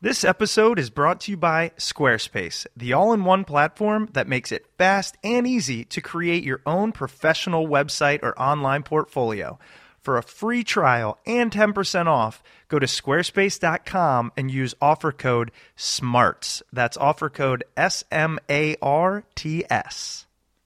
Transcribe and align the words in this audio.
This 0.00 0.22
episode 0.22 0.78
is 0.78 0.90
brought 0.90 1.22
to 1.22 1.32
you 1.32 1.36
by 1.36 1.72
Squarespace, 1.76 2.68
the 2.76 2.92
all 2.92 3.12
in 3.12 3.24
one 3.24 3.42
platform 3.42 4.08
that 4.12 4.28
makes 4.28 4.52
it 4.52 4.64
fast 4.78 5.16
and 5.24 5.44
easy 5.44 5.84
to 5.86 6.00
create 6.00 6.44
your 6.44 6.60
own 6.64 6.92
professional 6.92 7.66
website 7.66 8.20
or 8.22 8.40
online 8.40 8.84
portfolio. 8.84 9.58
For 10.00 10.16
a 10.16 10.22
free 10.22 10.62
trial 10.62 11.18
and 11.26 11.50
10% 11.50 12.06
off, 12.06 12.44
go 12.68 12.78
to 12.78 12.86
squarespace.com 12.86 14.30
and 14.36 14.52
use 14.52 14.72
offer 14.80 15.10
code 15.10 15.50
SMARTS. 15.74 16.62
That's 16.72 16.96
offer 16.96 17.28
code 17.28 17.64
S 17.76 18.04
M 18.12 18.38
A 18.48 18.76
R 18.80 19.24
T 19.34 19.64
S. 19.68 20.27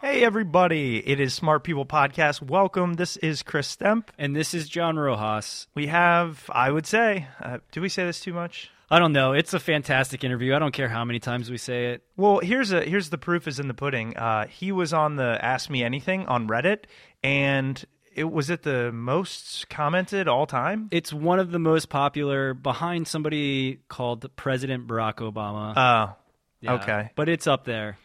Hey, 0.00 0.22
everybody. 0.22 0.98
It 1.06 1.18
is 1.18 1.34
Smart 1.34 1.64
People 1.64 1.84
Podcast. 1.84 2.40
Welcome. 2.40 2.94
This 2.94 3.16
is 3.16 3.42
Chris 3.42 3.74
Stemp. 3.74 4.10
And 4.16 4.34
this 4.34 4.54
is 4.54 4.68
John 4.68 4.96
Rojas. 4.96 5.66
We 5.74 5.88
have, 5.88 6.48
I 6.52 6.70
would 6.70 6.86
say, 6.86 7.26
uh, 7.42 7.58
do 7.72 7.80
we 7.80 7.88
say 7.88 8.04
this 8.04 8.20
too 8.20 8.32
much? 8.32 8.70
I 8.90 9.00
don't 9.00 9.12
know. 9.12 9.32
It's 9.32 9.52
a 9.54 9.58
fantastic 9.60 10.22
interview. 10.24 10.54
I 10.54 10.60
don't 10.60 10.72
care 10.72 10.88
how 10.88 11.04
many 11.04 11.18
times 11.18 11.50
we 11.50 11.58
say 11.58 11.86
it. 11.92 12.02
Well, 12.16 12.38
here's 12.38 12.72
a 12.72 12.82
here's 12.82 13.10
the 13.10 13.18
proof 13.18 13.46
is 13.48 13.58
in 13.58 13.68
the 13.68 13.74
pudding. 13.74 14.16
Uh, 14.16 14.46
he 14.46 14.72
was 14.72 14.92
on 14.94 15.16
the 15.16 15.38
Ask 15.44 15.68
Me 15.68 15.82
Anything 15.84 16.26
on 16.26 16.48
Reddit, 16.48 16.84
and 17.22 17.84
it 18.14 18.24
was 18.30 18.48
it 18.48 18.62
the 18.62 18.90
most 18.92 19.68
commented 19.68 20.26
all 20.26 20.46
time. 20.46 20.88
It's 20.90 21.12
one 21.12 21.38
of 21.38 21.50
the 21.50 21.58
most 21.58 21.90
popular 21.90 22.54
behind 22.54 23.08
somebody 23.08 23.80
called 23.88 24.24
President 24.36 24.86
Barack 24.86 25.16
Obama. 25.16 25.74
Oh, 25.76 26.16
Yeah. 26.62 26.74
okay. 26.74 27.10
But 27.14 27.28
it's 27.28 27.46
up 27.46 27.64
there. 27.64 27.98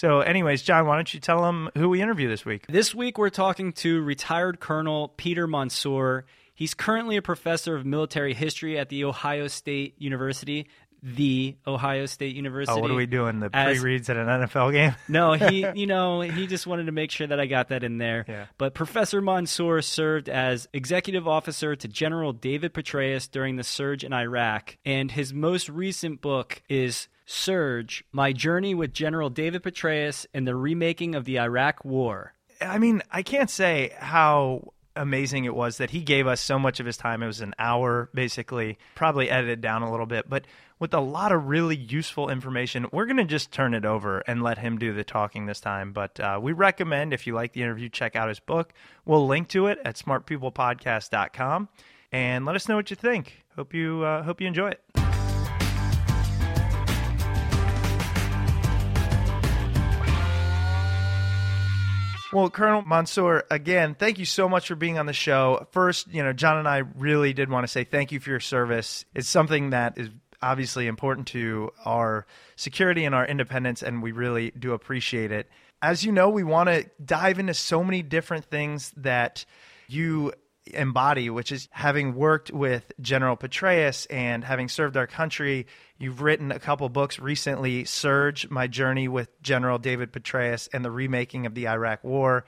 So, 0.00 0.20
anyways, 0.20 0.62
John, 0.62 0.86
why 0.86 0.96
don't 0.96 1.12
you 1.12 1.20
tell 1.20 1.42
them 1.42 1.68
who 1.76 1.90
we 1.90 2.00
interview 2.00 2.26
this 2.26 2.42
week? 2.46 2.66
This 2.68 2.94
week 2.94 3.18
we're 3.18 3.28
talking 3.28 3.74
to 3.74 4.00
retired 4.00 4.58
Colonel 4.58 5.08
Peter 5.08 5.46
Mansoor. 5.46 6.24
He's 6.54 6.72
currently 6.72 7.18
a 7.18 7.22
professor 7.22 7.76
of 7.76 7.84
military 7.84 8.32
history 8.32 8.78
at 8.78 8.88
the 8.88 9.04
Ohio 9.04 9.46
State 9.46 9.96
University, 9.98 10.68
the 11.02 11.54
Ohio 11.66 12.06
State 12.06 12.34
University. 12.34 12.78
Oh, 12.78 12.80
what 12.80 12.90
are 12.90 12.94
we 12.94 13.04
doing? 13.04 13.40
The 13.40 13.50
pre-reads 13.50 14.08
at 14.08 14.16
an 14.16 14.26
NFL 14.26 14.72
game? 14.72 14.94
No, 15.08 15.34
he, 15.34 15.66
you 15.74 15.86
know, 15.86 16.22
he 16.22 16.46
just 16.46 16.66
wanted 16.66 16.86
to 16.86 16.92
make 16.92 17.10
sure 17.10 17.26
that 17.26 17.38
I 17.38 17.44
got 17.44 17.68
that 17.68 17.84
in 17.84 17.98
there. 17.98 18.24
Yeah. 18.26 18.46
But 18.56 18.72
Professor 18.72 19.20
Mansoor 19.20 19.82
served 19.82 20.30
as 20.30 20.66
executive 20.72 21.28
officer 21.28 21.76
to 21.76 21.88
General 21.88 22.32
David 22.32 22.72
Petraeus 22.72 23.30
during 23.30 23.56
the 23.56 23.64
surge 23.64 24.02
in 24.02 24.14
Iraq, 24.14 24.78
and 24.82 25.12
his 25.12 25.34
most 25.34 25.68
recent 25.68 26.22
book 26.22 26.62
is 26.70 27.08
Surge: 27.30 28.04
My 28.10 28.32
Journey 28.32 28.74
with 28.74 28.92
General 28.92 29.30
David 29.30 29.62
Petraeus 29.62 30.26
and 30.34 30.48
the 30.48 30.56
Remaking 30.56 31.14
of 31.14 31.24
the 31.24 31.38
Iraq 31.38 31.84
War. 31.84 32.34
I 32.60 32.78
mean, 32.78 33.02
I 33.10 33.22
can't 33.22 33.48
say 33.48 33.94
how 33.96 34.72
amazing 34.96 35.44
it 35.44 35.54
was 35.54 35.78
that 35.78 35.90
he 35.90 36.00
gave 36.00 36.26
us 36.26 36.40
so 36.40 36.58
much 36.58 36.80
of 36.80 36.86
his 36.86 36.96
time. 36.96 37.22
It 37.22 37.28
was 37.28 37.40
an 37.40 37.54
hour, 37.56 38.10
basically, 38.12 38.78
probably 38.96 39.30
edited 39.30 39.60
down 39.60 39.82
a 39.82 39.90
little 39.90 40.06
bit, 40.06 40.28
but 40.28 40.44
with 40.80 40.92
a 40.92 41.00
lot 41.00 41.30
of 41.30 41.46
really 41.46 41.76
useful 41.76 42.30
information. 42.30 42.86
We're 42.90 43.06
going 43.06 43.18
to 43.18 43.24
just 43.24 43.52
turn 43.52 43.74
it 43.74 43.84
over 43.84 44.20
and 44.20 44.42
let 44.42 44.58
him 44.58 44.78
do 44.78 44.92
the 44.92 45.04
talking 45.04 45.46
this 45.46 45.60
time. 45.60 45.92
But 45.92 46.18
uh, 46.18 46.40
we 46.42 46.52
recommend, 46.52 47.12
if 47.12 47.28
you 47.28 47.34
like 47.34 47.52
the 47.52 47.62
interview, 47.62 47.88
check 47.88 48.16
out 48.16 48.28
his 48.28 48.40
book. 48.40 48.72
We'll 49.04 49.26
link 49.28 49.48
to 49.50 49.68
it 49.68 49.78
at 49.84 49.96
smartpeoplepodcast.com 49.96 51.68
and 52.10 52.44
let 52.44 52.56
us 52.56 52.68
know 52.68 52.76
what 52.76 52.90
you 52.90 52.96
think. 52.96 53.44
Hope 53.54 53.72
you 53.72 54.02
uh, 54.02 54.24
hope 54.24 54.40
you 54.40 54.48
enjoy 54.48 54.70
it. 54.70 55.09
Well, 62.32 62.48
Colonel 62.48 62.82
Mansoor, 62.82 63.42
again, 63.50 63.96
thank 63.98 64.20
you 64.20 64.24
so 64.24 64.48
much 64.48 64.68
for 64.68 64.76
being 64.76 64.98
on 64.98 65.06
the 65.06 65.12
show. 65.12 65.66
First, 65.72 66.06
you 66.12 66.22
know, 66.22 66.32
John 66.32 66.58
and 66.58 66.68
I 66.68 66.78
really 66.78 67.32
did 67.32 67.50
want 67.50 67.64
to 67.64 67.68
say 67.68 67.82
thank 67.82 68.12
you 68.12 68.20
for 68.20 68.30
your 68.30 68.38
service. 68.38 69.04
It's 69.16 69.28
something 69.28 69.70
that 69.70 69.98
is 69.98 70.10
obviously 70.40 70.86
important 70.86 71.26
to 71.28 71.72
our 71.84 72.26
security 72.54 73.04
and 73.04 73.16
our 73.16 73.26
independence, 73.26 73.82
and 73.82 74.00
we 74.00 74.12
really 74.12 74.52
do 74.52 74.74
appreciate 74.74 75.32
it. 75.32 75.50
As 75.82 76.04
you 76.04 76.12
know, 76.12 76.28
we 76.28 76.44
want 76.44 76.68
to 76.68 76.88
dive 77.04 77.40
into 77.40 77.52
so 77.52 77.82
many 77.82 78.00
different 78.00 78.44
things 78.44 78.92
that 78.98 79.44
you 79.88 80.32
embody, 80.74 81.30
which 81.30 81.52
is 81.52 81.68
having 81.70 82.14
worked 82.14 82.50
with 82.50 82.92
General 83.00 83.36
Petraeus 83.36 84.06
and 84.10 84.44
having 84.44 84.68
served 84.68 84.96
our 84.96 85.06
country. 85.06 85.66
You've 85.98 86.22
written 86.22 86.52
a 86.52 86.58
couple 86.58 86.88
books 86.88 87.18
recently 87.18 87.84
Surge, 87.84 88.48
My 88.50 88.66
Journey 88.66 89.08
with 89.08 89.40
General 89.42 89.78
David 89.78 90.12
Petraeus 90.12 90.68
and 90.72 90.84
the 90.84 90.90
Remaking 90.90 91.46
of 91.46 91.54
the 91.54 91.68
Iraq 91.68 92.02
War, 92.04 92.44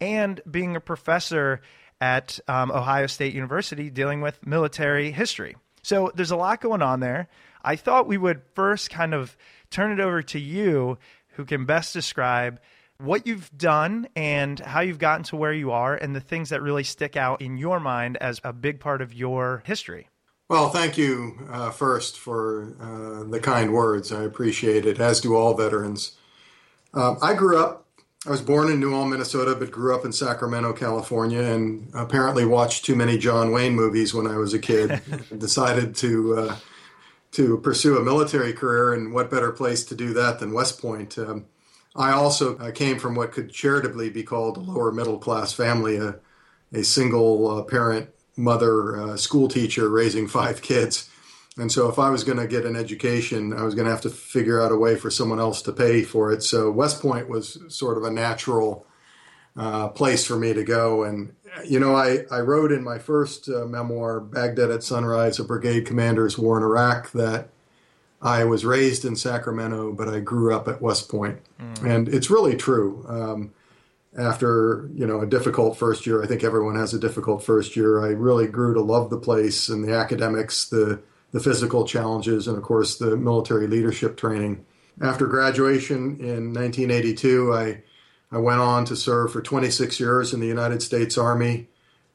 and 0.00 0.40
being 0.50 0.76
a 0.76 0.80
professor 0.80 1.60
at 2.00 2.38
um, 2.48 2.70
Ohio 2.70 3.06
State 3.06 3.34
University 3.34 3.90
dealing 3.90 4.20
with 4.20 4.46
military 4.46 5.10
history. 5.10 5.56
So 5.82 6.10
there's 6.14 6.30
a 6.30 6.36
lot 6.36 6.60
going 6.60 6.82
on 6.82 7.00
there. 7.00 7.28
I 7.64 7.76
thought 7.76 8.06
we 8.06 8.18
would 8.18 8.42
first 8.54 8.90
kind 8.90 9.14
of 9.14 9.36
turn 9.70 9.92
it 9.92 10.00
over 10.00 10.22
to 10.22 10.38
you, 10.38 10.98
who 11.30 11.44
can 11.44 11.64
best 11.64 11.92
describe 11.92 12.60
what 12.98 13.26
you've 13.26 13.50
done 13.56 14.08
and 14.16 14.58
how 14.60 14.80
you've 14.80 14.98
gotten 14.98 15.24
to 15.24 15.36
where 15.36 15.52
you 15.52 15.70
are 15.70 15.94
and 15.94 16.14
the 16.14 16.20
things 16.20 16.50
that 16.50 16.62
really 16.62 16.84
stick 16.84 17.16
out 17.16 17.42
in 17.42 17.56
your 17.56 17.80
mind 17.80 18.16
as 18.18 18.40
a 18.44 18.52
big 18.52 18.80
part 18.80 19.02
of 19.02 19.12
your 19.12 19.62
history. 19.66 20.08
Well, 20.48 20.70
thank 20.70 20.96
you 20.96 21.38
uh, 21.50 21.70
first 21.70 22.18
for 22.18 22.76
uh, 22.80 23.28
the 23.28 23.40
kind 23.40 23.72
words. 23.72 24.12
I 24.12 24.22
appreciate 24.22 24.86
it, 24.86 25.00
as 25.00 25.20
do 25.20 25.34
all 25.34 25.54
veterans. 25.54 26.12
Um, 26.94 27.18
I 27.20 27.34
grew 27.34 27.58
up, 27.58 27.86
I 28.26 28.30
was 28.30 28.42
born 28.42 28.70
in 28.70 28.78
New 28.78 28.94
Ulm, 28.94 29.10
Minnesota, 29.10 29.56
but 29.56 29.72
grew 29.72 29.94
up 29.94 30.04
in 30.04 30.12
Sacramento, 30.12 30.72
California, 30.72 31.42
and 31.42 31.90
apparently 31.94 32.44
watched 32.44 32.84
too 32.84 32.94
many 32.94 33.18
John 33.18 33.50
Wayne 33.50 33.74
movies 33.74 34.14
when 34.14 34.26
I 34.26 34.36
was 34.36 34.54
a 34.54 34.58
kid. 34.58 35.00
decided 35.38 35.96
to 35.96 36.38
uh, 36.38 36.56
to 37.32 37.58
pursue 37.58 37.98
a 37.98 38.04
military 38.04 38.52
career, 38.52 38.94
and 38.94 39.12
what 39.12 39.30
better 39.30 39.50
place 39.50 39.84
to 39.84 39.94
do 39.94 40.12
that 40.14 40.38
than 40.38 40.52
West 40.52 40.80
Point? 40.80 41.18
Um, 41.18 41.46
I 41.96 42.12
also 42.12 42.56
uh, 42.58 42.70
came 42.70 42.98
from 42.98 43.14
what 43.14 43.32
could 43.32 43.52
charitably 43.52 44.10
be 44.10 44.22
called 44.22 44.56
a 44.56 44.60
lower 44.60 44.92
middle 44.92 45.18
class 45.18 45.52
family, 45.52 45.96
a, 45.96 46.16
a 46.72 46.84
single 46.84 47.58
uh, 47.58 47.62
parent 47.62 48.10
mother, 48.36 49.00
uh, 49.00 49.16
school 49.16 49.48
teacher 49.48 49.88
raising 49.88 50.26
five 50.26 50.62
kids. 50.62 51.08
And 51.58 51.72
so, 51.72 51.88
if 51.88 51.98
I 51.98 52.10
was 52.10 52.22
going 52.22 52.38
to 52.38 52.46
get 52.46 52.66
an 52.66 52.76
education, 52.76 53.54
I 53.54 53.62
was 53.62 53.74
going 53.74 53.86
to 53.86 53.90
have 53.90 54.02
to 54.02 54.10
figure 54.10 54.60
out 54.60 54.72
a 54.72 54.76
way 54.76 54.94
for 54.94 55.10
someone 55.10 55.40
else 55.40 55.62
to 55.62 55.72
pay 55.72 56.02
for 56.02 56.30
it. 56.30 56.42
So, 56.42 56.70
West 56.70 57.00
Point 57.00 57.30
was 57.30 57.58
sort 57.68 57.96
of 57.96 58.04
a 58.04 58.10
natural 58.10 58.86
uh, 59.56 59.88
place 59.88 60.26
for 60.26 60.36
me 60.36 60.52
to 60.52 60.62
go. 60.62 61.02
And, 61.02 61.34
you 61.64 61.80
know, 61.80 61.96
I, 61.96 62.24
I 62.30 62.40
wrote 62.40 62.72
in 62.72 62.84
my 62.84 62.98
first 62.98 63.48
uh, 63.48 63.64
memoir, 63.64 64.20
Baghdad 64.20 64.70
at 64.70 64.82
Sunrise, 64.82 65.38
a 65.38 65.44
brigade 65.44 65.86
commander's 65.86 66.36
war 66.36 66.58
in 66.58 66.62
Iraq, 66.62 67.10
that 67.12 67.48
I 68.20 68.44
was 68.44 68.64
raised 68.64 69.04
in 69.04 69.16
Sacramento, 69.16 69.92
but 69.92 70.08
I 70.08 70.20
grew 70.20 70.54
up 70.54 70.68
at 70.68 70.80
West 70.80 71.08
Point. 71.08 71.38
And 71.86 72.08
it's 72.08 72.30
really 72.30 72.56
true. 72.56 73.04
Um, 73.08 73.52
after 74.18 74.88
you 74.94 75.06
know 75.06 75.20
a 75.20 75.26
difficult 75.26 75.76
first 75.76 76.06
year, 76.06 76.22
I 76.22 76.26
think 76.26 76.42
everyone 76.42 76.76
has 76.76 76.94
a 76.94 76.98
difficult 76.98 77.44
first 77.44 77.76
year. 77.76 78.04
I 78.04 78.08
really 78.08 78.46
grew 78.46 78.74
to 78.74 78.80
love 78.80 79.10
the 79.10 79.18
place 79.18 79.68
and 79.68 79.84
the 79.84 79.94
academics, 79.94 80.68
the 80.68 81.00
the 81.32 81.40
physical 81.40 81.86
challenges, 81.86 82.48
and 82.48 82.56
of 82.56 82.62
course 82.62 82.96
the 82.96 83.16
military 83.16 83.66
leadership 83.66 84.16
training. 84.16 84.64
After 85.02 85.26
graduation 85.26 86.18
in 86.20 86.54
1982, 86.54 87.52
I 87.52 87.82
I 88.32 88.38
went 88.38 88.60
on 88.60 88.84
to 88.86 88.96
serve 88.96 89.32
for 89.32 89.42
26 89.42 90.00
years 90.00 90.32
in 90.32 90.40
the 90.40 90.46
United 90.46 90.82
States 90.82 91.18
Army, 91.18 91.68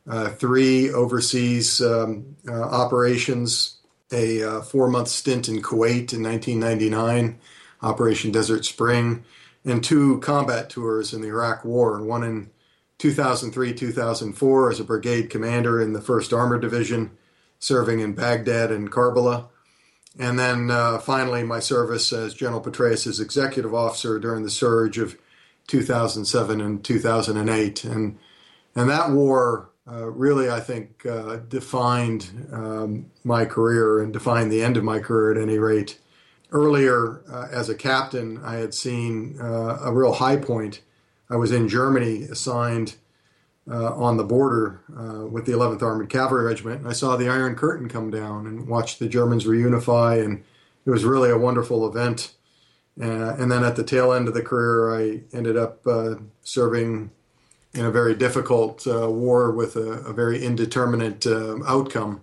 uh, 0.10 0.30
three 0.30 0.92
overseas 0.92 1.82
um, 1.82 2.36
uh, 2.48 2.54
operations, 2.54 3.78
a 4.12 4.44
uh, 4.44 4.62
four 4.62 4.88
month 4.88 5.08
stint 5.08 5.48
in 5.48 5.62
Kuwait 5.62 6.14
in 6.14 6.24
1999, 6.24 7.40
Operation 7.82 8.32
Desert 8.32 8.66
Spring, 8.66 9.24
and 9.66 9.84
two 9.84 10.20
combat 10.20 10.70
tours 10.70 11.14
in 11.14 11.22
the 11.22 11.28
Iraq 11.28 11.64
War, 11.66 12.02
one 12.02 12.24
in 12.24 12.50
2003 13.02 13.74
2004 13.74 14.72
as 14.72 14.80
a 14.80 14.84
brigade 14.84 15.32
commander 15.32 15.82
in 15.82 15.94
the 15.94 16.00
1st 16.00 16.38
Armored 16.38 16.62
Division, 16.62 17.10
serving 17.58 18.00
in 18.00 18.14
Baghdad 18.14 18.72
and 18.72 18.92
Karbala. 18.92 19.48
And 20.20 20.38
then 20.38 20.70
uh, 20.70 21.00
finally, 21.00 21.42
my 21.42 21.60
service 21.60 22.14
as 22.14 22.36
General 22.36 22.62
Petraeus' 22.62 23.20
executive 23.20 23.74
officer 23.74 24.20
during 24.20 24.44
the 24.44 24.52
surge 24.52 25.00
of 25.00 25.18
2007 25.66 26.62
and 26.62 26.84
2008. 26.84 27.84
And, 27.86 28.20
and 28.76 28.90
that 28.90 29.10
war 29.10 29.71
uh, 29.90 30.10
really, 30.12 30.50
I 30.50 30.60
think, 30.60 31.06
uh, 31.06 31.38
defined 31.38 32.50
um, 32.52 33.08
my 33.24 33.46
career 33.46 34.00
and 34.00 34.14
defined 34.14 34.52
the 34.52 34.62
end 34.62 34.78
of 34.78 34.84
my 34.84 35.00
career 35.00 35.32
at 35.32 35.42
any 35.42 35.58
rate. 35.58 36.00
earlier 36.52 37.22
uh, 37.32 37.48
as 37.50 37.70
a 37.70 37.76
captain, 37.76 38.38
I 38.44 38.56
had 38.56 38.74
seen 38.74 39.40
uh, 39.40 39.80
a 39.82 39.94
real 39.94 40.14
high 40.14 40.36
point. 40.36 40.82
I 41.30 41.38
was 41.38 41.52
in 41.52 41.70
Germany, 41.70 42.24
assigned 42.24 42.96
uh, 43.70 43.96
on 43.96 44.18
the 44.18 44.24
border 44.24 44.82
with 45.32 45.46
the 45.46 45.54
11th 45.54 45.82
Armored 45.82 46.10
Cavalry 46.10 46.44
Regiment, 46.44 46.82
and 46.82 46.90
I 46.90 46.94
saw 46.94 47.16
the 47.16 47.30
Iron 47.30 47.56
Curtain 47.56 47.88
come 47.88 48.12
down 48.12 48.46
and 48.48 48.68
watched 48.68 49.00
the 49.00 49.08
Germans 49.08 49.46
reunify, 49.46 50.24
and 50.24 50.44
it 50.86 50.90
was 50.90 51.06
really 51.06 51.30
a 51.30 51.38
wonderful 51.38 51.88
event. 51.88 52.34
And 52.98 53.50
then 53.50 53.64
at 53.64 53.78
the 53.78 53.84
tail 53.84 54.12
end 54.12 54.28
of 54.28 54.34
the 54.34 54.42
career, 54.42 54.94
I 54.94 55.22
ended 55.34 55.56
up 55.56 55.86
serving 56.44 57.12
in 57.74 57.86
a 57.86 57.92
very 57.92 58.16
difficult 58.16 58.86
war 58.86 59.52
with 59.52 59.76
a, 59.76 59.92
a 60.04 60.14
very 60.14 60.44
indeterminate 60.44 61.26
outcome. 61.26 62.22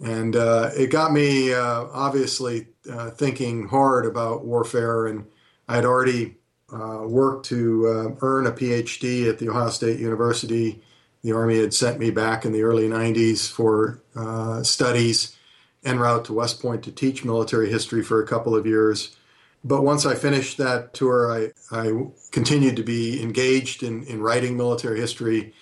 And 0.00 0.34
it 0.34 0.90
got 0.90 1.12
me 1.12 1.54
obviously 1.54 2.66
uh, 2.90 3.10
thinking 3.10 3.68
hard 3.68 4.04
about 4.04 4.44
warfare, 4.44 5.06
and 5.06 5.26
I 5.68 5.76
had 5.76 5.84
already 5.84 6.36
uh, 6.72 7.02
worked 7.06 7.46
to 7.46 7.86
uh, 7.86 8.16
earn 8.20 8.46
a 8.46 8.52
PhD 8.52 9.28
at 9.28 9.38
the 9.38 9.48
Ohio 9.48 9.70
State 9.70 10.00
University. 10.00 10.82
The 11.22 11.32
Army 11.32 11.58
had 11.58 11.72
sent 11.72 11.98
me 11.98 12.10
back 12.10 12.44
in 12.44 12.52
the 12.52 12.62
early 12.62 12.88
90s 12.88 13.50
for 13.50 14.02
uh, 14.14 14.62
studies 14.62 15.36
en 15.82 15.98
route 15.98 16.26
to 16.26 16.34
West 16.34 16.60
Point 16.60 16.82
to 16.84 16.92
teach 16.92 17.24
military 17.24 17.70
history 17.70 18.02
for 18.02 18.22
a 18.22 18.26
couple 18.26 18.54
of 18.54 18.66
years. 18.66 19.16
But 19.64 19.82
once 19.82 20.04
I 20.04 20.14
finished 20.14 20.58
that 20.58 20.92
tour, 20.92 21.32
I, 21.32 21.52
I 21.74 22.06
continued 22.30 22.76
to 22.76 22.82
be 22.82 23.22
engaged 23.22 23.82
in, 23.82 24.04
in 24.04 24.20
writing 24.20 24.56
military 24.56 25.00
history. 25.00 25.54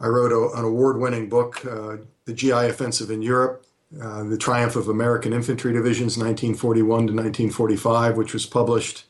I 0.00 0.06
wrote 0.06 0.32
a, 0.32 0.58
an 0.58 0.64
award 0.64 0.98
winning 0.98 1.28
book, 1.28 1.64
uh, 1.66 1.98
The 2.24 2.32
GI 2.32 2.52
Offensive 2.52 3.10
in 3.10 3.20
Europe, 3.20 3.66
uh, 4.00 4.24
the 4.24 4.38
Triumph 4.38 4.76
of 4.76 4.88
American 4.88 5.34
Infantry 5.34 5.74
Divisions, 5.74 6.16
1941 6.16 6.86
to 6.88 7.12
1945, 7.12 8.16
which 8.16 8.32
was 8.32 8.46
published 8.46 9.04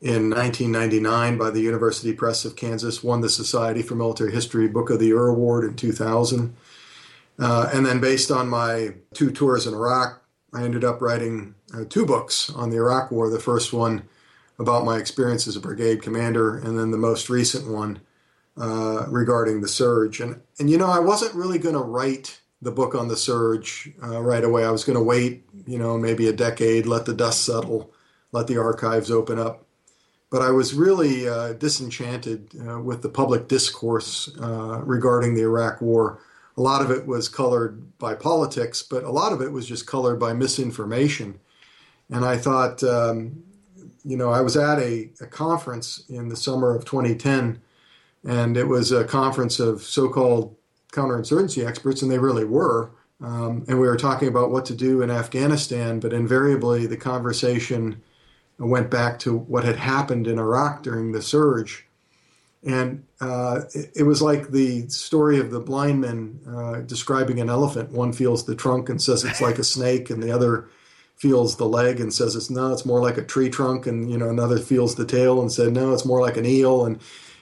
in 0.00 0.30
1999 0.30 1.36
by 1.36 1.50
the 1.50 1.60
University 1.60 2.14
Press 2.14 2.46
of 2.46 2.56
Kansas, 2.56 3.04
won 3.04 3.20
the 3.20 3.28
Society 3.28 3.82
for 3.82 3.94
Military 3.94 4.32
History 4.32 4.68
Book 4.68 4.88
of 4.88 4.98
the 4.98 5.08
Year 5.08 5.26
Award 5.26 5.64
in 5.64 5.76
2000. 5.76 6.56
Uh, 7.38 7.70
and 7.72 7.84
then, 7.84 8.00
based 8.00 8.30
on 8.30 8.48
my 8.48 8.94
two 9.12 9.30
tours 9.30 9.66
in 9.66 9.74
Iraq, 9.74 10.22
I 10.52 10.64
ended 10.64 10.84
up 10.84 11.02
writing 11.02 11.54
uh, 11.74 11.84
two 11.88 12.06
books 12.06 12.50
on 12.50 12.70
the 12.70 12.76
Iraq 12.76 13.10
War. 13.10 13.30
The 13.30 13.38
first 13.38 13.72
one 13.72 14.08
about 14.58 14.84
my 14.84 14.98
experience 14.98 15.46
as 15.46 15.56
a 15.56 15.60
brigade 15.60 16.02
commander, 16.02 16.58
and 16.58 16.78
then 16.78 16.90
the 16.90 16.98
most 16.98 17.30
recent 17.30 17.66
one 17.66 18.00
uh, 18.56 19.06
regarding 19.08 19.60
the 19.60 19.68
surge. 19.68 20.20
And, 20.20 20.40
and 20.58 20.68
you 20.68 20.76
know, 20.76 20.88
I 20.88 20.98
wasn't 20.98 21.34
really 21.34 21.58
going 21.58 21.74
to 21.74 21.80
write 21.80 22.40
the 22.62 22.70
book 22.70 22.94
on 22.94 23.08
the 23.08 23.16
surge 23.16 23.90
uh, 24.02 24.20
right 24.20 24.44
away. 24.44 24.64
I 24.64 24.70
was 24.70 24.84
going 24.84 24.98
to 24.98 25.02
wait, 25.02 25.44
you 25.66 25.78
know, 25.78 25.96
maybe 25.96 26.28
a 26.28 26.32
decade, 26.32 26.86
let 26.86 27.06
the 27.06 27.14
dust 27.14 27.44
settle, 27.44 27.90
let 28.32 28.46
the 28.46 28.58
archives 28.58 29.10
open 29.10 29.38
up. 29.38 29.64
But 30.30 30.42
I 30.42 30.50
was 30.50 30.74
really 30.74 31.26
uh, 31.26 31.54
disenchanted 31.54 32.50
uh, 32.68 32.80
with 32.80 33.02
the 33.02 33.08
public 33.08 33.48
discourse 33.48 34.30
uh, 34.40 34.80
regarding 34.84 35.34
the 35.34 35.42
Iraq 35.42 35.80
War. 35.80 36.20
A 36.56 36.60
lot 36.60 36.82
of 36.82 36.90
it 36.90 37.06
was 37.06 37.28
colored 37.28 37.98
by 37.98 38.14
politics, 38.14 38.82
but 38.82 39.04
a 39.04 39.10
lot 39.10 39.32
of 39.32 39.40
it 39.40 39.50
was 39.52 39.66
just 39.66 39.86
colored 39.86 40.20
by 40.20 40.34
misinformation. 40.34 41.40
And 42.10 42.24
I 42.24 42.36
thought, 42.36 42.82
um, 42.82 43.42
you 44.04 44.16
know, 44.16 44.30
I 44.30 44.40
was 44.40 44.56
at 44.56 44.78
a, 44.78 45.10
a 45.20 45.26
conference 45.26 46.04
in 46.08 46.28
the 46.28 46.36
summer 46.36 46.74
of 46.74 46.84
2010, 46.84 47.60
and 48.26 48.56
it 48.56 48.68
was 48.68 48.92
a 48.92 49.04
conference 49.04 49.60
of 49.60 49.82
so 49.82 50.08
called 50.08 50.56
counterinsurgency 50.92 51.66
experts, 51.66 52.02
and 52.02 52.10
they 52.10 52.18
really 52.18 52.44
were. 52.44 52.90
Um, 53.22 53.64
and 53.68 53.78
we 53.78 53.86
were 53.86 53.96
talking 53.96 54.28
about 54.28 54.50
what 54.50 54.64
to 54.66 54.74
do 54.74 55.02
in 55.02 55.10
Afghanistan, 55.10 56.00
but 56.00 56.12
invariably 56.12 56.86
the 56.86 56.96
conversation 56.96 58.02
went 58.58 58.90
back 58.90 59.18
to 59.20 59.36
what 59.36 59.64
had 59.64 59.76
happened 59.76 60.26
in 60.26 60.38
Iraq 60.38 60.82
during 60.82 61.12
the 61.12 61.22
surge. 61.22 61.86
And 62.62 63.04
uh, 63.20 63.62
it, 63.74 63.90
it, 63.96 64.02
was 64.02 64.20
like 64.20 64.50
the 64.50 64.86
story 64.88 65.38
of 65.38 65.50
the 65.50 65.60
blind 65.60 66.02
men 66.02 66.40
uh, 66.46 66.80
describing 66.80 67.40
an 67.40 67.48
elephant. 67.48 67.90
One 67.90 68.12
feels 68.12 68.44
the 68.44 68.54
trunk 68.54 68.90
and 68.90 69.00
says 69.00 69.24
it's 69.24 69.40
like 69.40 69.58
a 69.58 69.64
snake, 69.64 70.10
and 70.10 70.22
the 70.22 70.30
other 70.30 70.68
feels 71.20 71.56
the 71.56 71.68
leg 71.68 72.00
and 72.00 72.14
says 72.14 72.34
it's 72.34 72.48
no, 72.48 72.72
it's 72.72 72.86
more 72.86 73.00
like 73.00 73.18
a 73.18 73.22
tree 73.22 73.50
trunk, 73.50 73.86
and 73.86 74.10
you 74.10 74.16
know 74.16 74.30
another 74.30 74.58
feels 74.58 74.94
the 74.94 75.04
tail 75.04 75.40
and 75.40 75.52
said 75.52 75.72
no, 75.72 75.92
it's 75.92 76.06
more 76.06 76.22
like 76.22 76.38
an 76.38 76.46
eel. 76.46 76.86
And 76.86 76.98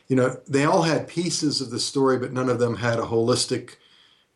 you 0.09 0.17
know, 0.17 0.41
they 0.49 0.65
all 0.65 0.83
had 0.83 1.07
pieces 1.07 1.61
of 1.61 1.71
the 1.71 1.79
story, 1.79 2.19
but 2.19 2.33
none 2.33 2.49
of 2.49 2.59
them 2.59 2.77
had 2.77 2.99
a 2.99 3.03
holistic 3.03 3.77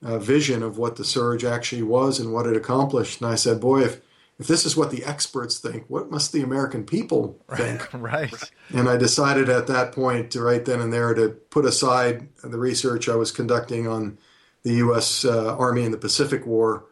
uh, 0.00 0.18
vision 0.18 0.62
of 0.62 0.78
what 0.78 0.94
the 0.94 1.04
surge 1.04 1.44
actually 1.44 1.82
was 1.82 2.20
and 2.20 2.32
what 2.32 2.46
it 2.46 2.56
accomplished. 2.56 3.20
And 3.20 3.30
I 3.30 3.34
said, 3.34 3.60
boy, 3.60 3.82
if 3.82 4.00
if 4.38 4.46
this 4.46 4.64
is 4.64 4.76
what 4.76 4.90
the 4.92 5.04
experts 5.04 5.58
think, 5.58 5.84
what 5.88 6.10
must 6.10 6.32
the 6.32 6.42
American 6.42 6.84
people 6.84 7.44
think? 7.56 7.92
right. 7.94 8.32
And 8.70 8.88
I 8.88 8.96
decided 8.96 9.48
at 9.48 9.66
that 9.66 9.90
point 9.90 10.30
to 10.30 10.40
right 10.40 10.64
then 10.64 10.80
and 10.80 10.92
there 10.92 11.14
to 11.14 11.30
put 11.50 11.64
aside 11.64 12.28
the 12.44 12.58
research 12.58 13.08
I 13.08 13.16
was 13.16 13.32
conducting 13.32 13.88
on 13.88 14.18
the 14.62 14.74
U.S. 14.74 15.24
Uh, 15.24 15.56
Army 15.56 15.82
in 15.82 15.90
the 15.90 15.98
Pacific 15.98 16.46
War 16.46 16.84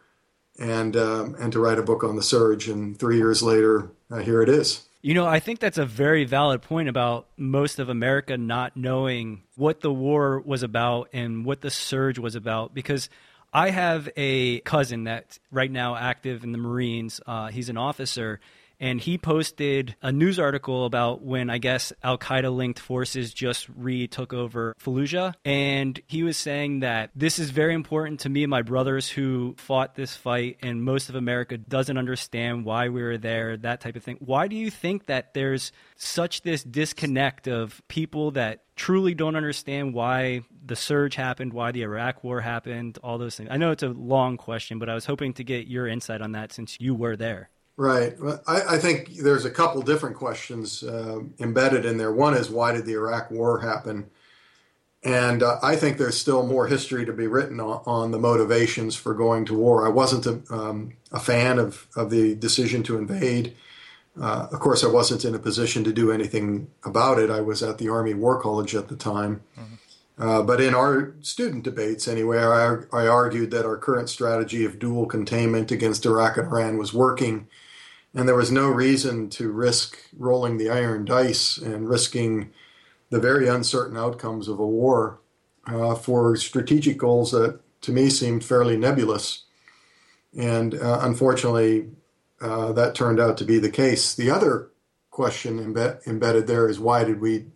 and 0.60 0.96
um, 0.96 1.34
and 1.40 1.52
to 1.52 1.58
write 1.58 1.78
a 1.78 1.82
book 1.82 2.04
on 2.04 2.16
the 2.16 2.22
surge. 2.22 2.68
And 2.68 2.98
three 2.98 3.16
years 3.16 3.42
later, 3.42 3.90
uh, 4.10 4.18
here 4.18 4.42
it 4.42 4.48
is. 4.48 4.86
You 5.02 5.14
know, 5.14 5.26
I 5.26 5.40
think 5.40 5.60
that's 5.60 5.78
a 5.78 5.86
very 5.86 6.24
valid 6.24 6.60
point 6.60 6.90
about 6.90 7.26
most 7.38 7.78
of 7.78 7.88
America 7.88 8.36
not 8.36 8.76
knowing 8.76 9.42
what 9.56 9.80
the 9.80 9.90
war 9.90 10.40
was 10.40 10.62
about 10.62 11.08
and 11.14 11.46
what 11.46 11.62
the 11.62 11.70
surge 11.70 12.18
was 12.18 12.34
about 12.34 12.74
because 12.74 13.08
I 13.50 13.70
have 13.70 14.10
a 14.14 14.60
cousin 14.60 15.04
that's 15.04 15.40
right 15.50 15.70
now 15.70 15.96
active 15.96 16.44
in 16.44 16.52
the 16.52 16.58
Marines. 16.58 17.18
Uh, 17.26 17.48
he's 17.48 17.70
an 17.70 17.78
officer, 17.78 18.40
and 18.81 19.00
he 19.00 19.19
posted 19.19 19.94
a 20.03 20.11
news 20.11 20.38
article 20.38 20.87
about 20.87 21.23
when 21.23 21.50
I 21.50 21.59
guess 21.59 21.93
Al 22.03 22.19
Qaeda 22.19 22.55
linked 22.55 22.79
forces 22.79 23.32
just 23.32 23.69
retook 23.69 24.32
over 24.32 24.75
Fallujah. 24.82 25.35
And 25.44 26.00
he 26.06 26.23
was 26.23 26.37
saying 26.37 26.81
that 26.81 27.11
this 27.15 27.38
is 27.38 27.50
very 27.50 27.75
important 27.75 28.21
to 28.21 28.31
me 28.31 28.43
and 28.43 28.50
my 28.50 28.62
brothers 28.62 29.09
who 29.09 29.55
fought 29.59 29.94
this 29.94 30.17
fight, 30.17 30.56
and 30.62 30.82
most 30.82 31.09
of 31.11 31.15
America 31.15 31.59
doesn't 31.59 31.99
understand 31.99 32.65
why 32.65 32.88
we 32.88 33.03
were 33.03 33.19
there, 33.19 33.56
that 33.59 33.81
type 33.81 33.97
of 33.97 34.03
thing. 34.03 34.17
Why 34.21 34.49
do 34.49 34.56
you 34.56 34.71
think 34.71 35.06
that 35.06 35.35
there's 35.35 35.73
such 35.97 36.43
this 36.43 36.65
disconnect 36.65 37.47
of 37.47 37.82
people 37.88 38.31
that 38.32 38.62
truly 38.77 39.15
don't 39.15 39.37
understand 39.37 39.93
why 39.93 40.41
the 40.65 40.77
surge 40.77 41.15
happened, 41.15 41.53
why 41.53 41.71
the 41.71 41.82
Iraq 41.82 42.25
war 42.25 42.41
happened, 42.41 42.99
all 43.03 43.19
those 43.19 43.37
things? 43.37 43.50
I 43.53 43.59
know 43.59 43.73
it's 43.73 43.82
a 43.82 43.88
long 43.88 44.38
question, 44.38 44.79
but 44.79 44.88
I 44.88 44.94
was 44.94 45.05
hoping 45.05 45.35
to 45.35 45.44
get 45.44 45.67
your 45.67 45.87
insight 45.87 46.23
on 46.23 46.32
that 46.32 46.53
since 46.53 46.77
you 46.81 46.94
were 46.94 47.17
there. 47.17 47.50
Right. 47.81 48.15
I, 48.47 48.75
I, 48.75 48.79
think 48.79 49.17
there's 49.23 49.47
a 49.47 49.50
couple 49.50 49.81
different 49.81 50.15
questions 50.15 50.82
uh, 50.82 51.21
embedded 51.38 51.87
in 51.87 51.97
there. 51.97 52.12
One 52.12 52.34
is 52.34 52.51
why 52.51 52.72
did 52.72 52.84
the 52.84 52.93
Iraq 52.93 53.31
War 53.31 53.60
happen? 53.60 54.10
And 55.03 55.43
uh, 55.43 55.58
I 55.63 55.77
think 55.77 55.96
there's 55.96 56.20
still 56.20 56.46
more 56.46 56.67
history 56.67 57.06
to 57.06 57.13
be 57.15 57.27
written 57.27 57.58
on, 57.58 57.82
on 57.87 58.10
the 58.10 58.19
motivations 58.19 58.96
for 58.96 59.15
going 59.15 59.46
to 59.46 59.55
war. 59.55 59.87
I 59.87 59.89
wasn't 59.89 60.27
a, 60.27 60.55
um, 60.55 60.93
a 61.10 61.19
fan 61.19 61.58
of, 61.58 61.87
of 61.96 62.10
the 62.10 62.34
decision 62.34 62.82
to 62.82 62.99
invade. 62.99 63.56
Uh, 64.20 64.49
of 64.53 64.60
course, 64.60 64.84
I 64.84 64.89
wasn't 64.89 65.25
in 65.25 65.34
a 65.34 65.39
position 65.39 65.82
to 65.84 65.93
do 65.94 66.13
anything 66.13 66.70
about 66.84 67.19
it. 67.19 67.31
I 67.31 67.41
was 67.41 67.63
at 67.63 67.79
the 67.79 67.89
Army 67.89 68.13
War 68.13 68.39
College 68.43 68.75
at 68.75 68.89
the 68.89 68.96
time. 68.96 69.41
Mm-hmm. 69.58 70.22
Uh, 70.22 70.43
but 70.43 70.60
in 70.60 70.75
our 70.75 71.15
student 71.22 71.65
debates, 71.65 72.06
anyway, 72.06 72.41
I, 72.41 72.77
I, 72.93 73.06
argued 73.06 73.53
that 73.53 73.65
our 73.65 73.79
current 73.79 74.10
strategy 74.10 74.67
of 74.67 74.79
dual 74.79 75.06
containment 75.06 75.70
against 75.70 76.05
Iraq 76.05 76.37
and 76.37 76.46
Iran 76.46 76.77
was 76.77 76.93
working 76.93 77.49
and 78.14 78.29
there 78.29 78.36
was 78.36 78.50
no 78.50 78.69
reason 78.69 79.29
to 79.31 79.50
risk 79.50 79.98
rolling 80.17 80.58
the 80.58 80.70
iron 80.70 81.05
dice 81.05 81.56
and 81.56 81.88
risking 81.88 82.50
the 83.10 83.20
very 83.20 83.48
uncertain 83.48 83.96
outcomes 83.96 84.48
of 84.48 84.58
a 84.58 84.67
war 84.67 85.20
uh, 85.67 85.94
for 85.94 86.36
strategic 86.36 86.96
goals 86.96 87.32
that 87.32 87.60
to 87.82 87.93
me 87.93 88.10
seemed 88.10 88.44
fairly 88.44 88.76
nebulous. 88.76 89.44
And 90.36 90.74
uh, 90.74 91.00
unfortunately, 91.02 91.90
uh, 92.40 92.72
that 92.72 92.94
turned 92.94 93.20
out 93.20 93.36
to 93.38 93.44
be 93.44 93.58
the 93.58 93.70
case. 93.70 94.14
The 94.14 94.31
other 94.31 94.70
question 95.10 95.58
embed- 95.58 96.06
embedded 96.06 96.46
there 96.46 96.69
is 96.69 96.79
why 96.79 97.05
did 97.05 97.20
we, 97.20 97.46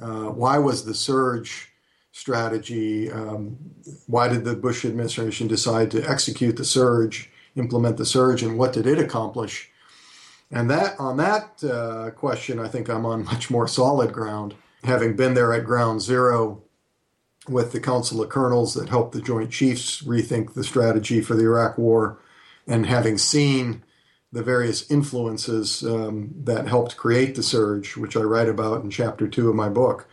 uh, 0.00 0.26
why 0.26 0.58
was 0.58 0.84
the 0.84 0.94
surge 0.94 1.72
strategy, 2.12 3.10
um, 3.10 3.56
why 4.06 4.28
did 4.28 4.44
the 4.44 4.54
Bush 4.54 4.84
administration 4.84 5.48
decide 5.48 5.90
to 5.90 6.08
execute 6.08 6.56
the 6.56 6.64
surge, 6.64 7.30
implement 7.56 7.96
the 7.96 8.04
surge, 8.04 8.42
and 8.42 8.58
what 8.58 8.72
did 8.72 8.86
it 8.86 8.98
accomplish? 8.98 9.69
And 10.50 10.70
that 10.70 10.98
on 10.98 11.16
that 11.18 11.62
uh, 11.62 12.10
question, 12.10 12.58
I 12.58 12.68
think 12.68 12.88
I'm 12.88 13.06
on 13.06 13.24
much 13.24 13.50
more 13.50 13.68
solid 13.68 14.12
ground, 14.12 14.54
having 14.84 15.16
been 15.16 15.34
there 15.34 15.52
at 15.52 15.64
ground 15.64 16.02
zero 16.02 16.62
with 17.48 17.72
the 17.72 17.80
Council 17.80 18.22
of 18.22 18.28
Colonels 18.28 18.74
that 18.74 18.88
helped 18.88 19.12
the 19.12 19.22
Joint 19.22 19.50
Chiefs 19.50 20.02
rethink 20.02 20.54
the 20.54 20.64
strategy 20.64 21.20
for 21.20 21.34
the 21.34 21.44
Iraq 21.44 21.78
War, 21.78 22.18
and 22.66 22.86
having 22.86 23.16
seen 23.18 23.82
the 24.32 24.42
various 24.42 24.88
influences 24.90 25.82
um, 25.82 26.30
that 26.44 26.68
helped 26.68 26.96
create 26.96 27.34
the 27.34 27.42
surge, 27.42 27.96
which 27.96 28.16
I 28.16 28.20
write 28.20 28.48
about 28.48 28.84
in 28.84 28.90
chapter 28.90 29.26
two 29.26 29.48
of 29.48 29.56
my 29.56 29.68
book. 29.68 30.08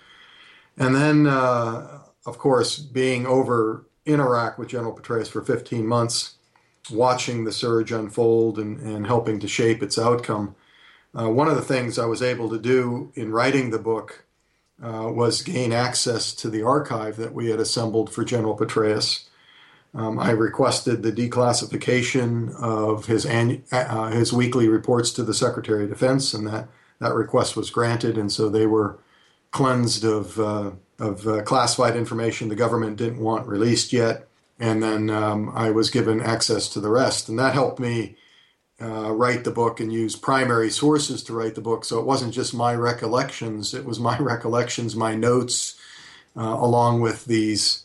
And 0.77 0.96
then, 0.96 1.27
uh, 1.27 2.00
of 2.25 2.38
course, 2.38 2.79
being 2.79 3.27
over 3.27 3.86
in 4.06 4.20
Iraq 4.20 4.58
with 4.58 4.70
General 4.70 4.96
Petraeus 4.96 5.29
for 5.29 5.44
15 5.44 5.86
months 5.86 6.37
watching 6.89 7.44
the 7.44 7.51
surge 7.51 7.91
unfold 7.91 8.60
and, 8.60 8.79
and 8.79 9.08
helping 9.08 9.39
to 9.39 9.48
shape 9.48 9.82
its 9.84 9.98
outcome. 9.98 10.56
Uh, 11.17 11.29
one 11.29 11.48
of 11.48 11.56
the 11.56 11.62
things 11.62 11.98
I 11.98 12.06
was 12.06 12.22
able 12.22 12.50
to 12.50 12.60
do 12.60 13.12
in 13.15 13.32
writing 13.32 13.70
the 13.70 13.79
book 13.79 14.25
uh, 14.82 15.12
was 15.12 15.41
gain 15.41 15.74
access 15.74 16.34
to 16.34 16.50
the 16.50 16.62
archive 16.62 17.17
that 17.17 17.34
we 17.34 17.50
had 17.50 17.60
assembled 17.60 18.12
for 18.12 18.24
General 18.24 18.56
Petraeus. 18.56 19.27
Um, 19.96 20.20
I 20.20 20.32
requested 20.32 21.01
the 21.01 21.12
declassification 21.12 22.53
of 22.62 23.08
his 23.08 23.25
annu- 23.25 23.63
uh, 23.72 24.12
his 24.12 24.32
weekly 24.32 24.67
reports 24.67 25.12
to 25.13 25.24
the 25.24 25.34
Secretary 25.34 25.86
of 25.86 25.89
Defense, 25.89 26.34
and 26.34 26.46
that, 26.46 26.67
that 27.00 27.15
request 27.15 27.56
was 27.56 27.72
granted, 27.72 28.17
and 28.17 28.32
so 28.32 28.50
they 28.50 28.67
were 28.67 29.00
cleansed 29.51 30.03
of 30.03 30.39
uh, 30.39 30.72
of 31.00 31.27
uh, 31.27 31.41
classified 31.44 31.96
information 31.96 32.50
the 32.50 32.56
government 32.56 32.98
didn't 32.98 33.20
want 33.20 33.48
released 33.48 33.94
yet. 33.94 34.26
And 34.60 34.82
then 34.82 35.10
um, 35.10 35.52
I 35.54 35.70
was 35.72 35.90
given 35.90 36.22
access 36.22 36.68
to 36.70 36.80
the 36.80 36.90
rest, 36.90 37.30
and 37.30 37.38
that 37.38 37.54
helped 37.54 37.80
me 37.80 38.16
uh, 38.82 39.12
write 39.12 39.44
the 39.44 39.52
book 39.52 39.80
and 39.80 39.94
use 39.94 40.16
primary 40.16 40.70
sources 40.70 41.24
to 41.24 41.34
write 41.34 41.56
the 41.56 41.62
book. 41.62 41.86
So 41.86 42.00
it 42.00 42.06
wasn't 42.06 42.34
just 42.34 42.54
my 42.54 42.74
recollections; 42.74 43.74
it 43.74 43.86
was 43.86 44.00
my 44.00 44.18
recollections, 44.20 44.96
my 44.96 45.16
notes, 45.16 45.80
uh, 46.36 46.58
along 46.60 47.02
with 47.02 47.26
these 47.26 47.84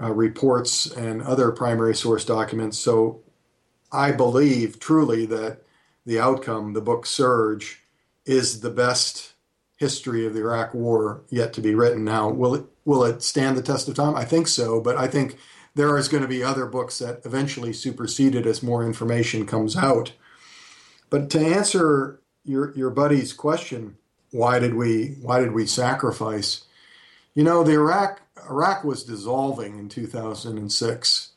uh, 0.00 0.12
reports 0.12 0.86
and 0.86 1.22
other 1.22 1.50
primary 1.52 1.94
source 1.94 2.24
documents. 2.24 2.78
So 2.78 3.20
I 3.92 4.10
believe 4.10 4.80
truly 4.80 5.26
that 5.26 5.62
the 6.04 6.18
outcome, 6.18 6.72
the 6.72 6.80
book 6.80 7.06
Surge, 7.06 7.82
is 8.26 8.60
the 8.60 8.70
best 8.70 9.34
history 9.76 10.26
of 10.26 10.34
the 10.34 10.40
Iraq 10.40 10.74
War 10.74 11.22
yet 11.30 11.52
to 11.54 11.60
be 11.60 11.74
written. 11.74 12.04
Now, 12.04 12.28
will 12.28 12.54
it 12.54 12.64
will 12.84 13.04
it 13.04 13.22
stand 13.22 13.56
the 13.56 13.62
test 13.62 13.88
of 13.88 13.94
time? 13.94 14.14
I 14.14 14.24
think 14.24 14.48
so, 14.48 14.80
but 14.80 14.96
I 14.96 15.06
think 15.06 15.38
there 15.74 15.96
is 15.96 16.08
going 16.08 16.22
to 16.22 16.28
be 16.28 16.42
other 16.42 16.66
books 16.66 16.98
that 16.98 17.20
eventually 17.24 17.72
supersede 17.72 18.34
it 18.34 18.46
as 18.46 18.62
more 18.62 18.84
information 18.84 19.46
comes 19.46 19.76
out. 19.76 20.12
But 21.10 21.30
to 21.30 21.40
answer 21.40 22.20
your 22.44 22.74
your 22.76 22.90
buddy's 22.90 23.32
question, 23.32 23.96
why 24.30 24.58
did 24.58 24.74
we 24.74 25.16
why 25.20 25.40
did 25.40 25.52
we 25.52 25.66
sacrifice? 25.66 26.64
You 27.34 27.44
know, 27.44 27.64
the 27.64 27.72
Iraq 27.72 28.20
Iraq 28.48 28.84
was 28.84 29.04
dissolving 29.04 29.78
in 29.78 29.88
2006. 29.88 31.30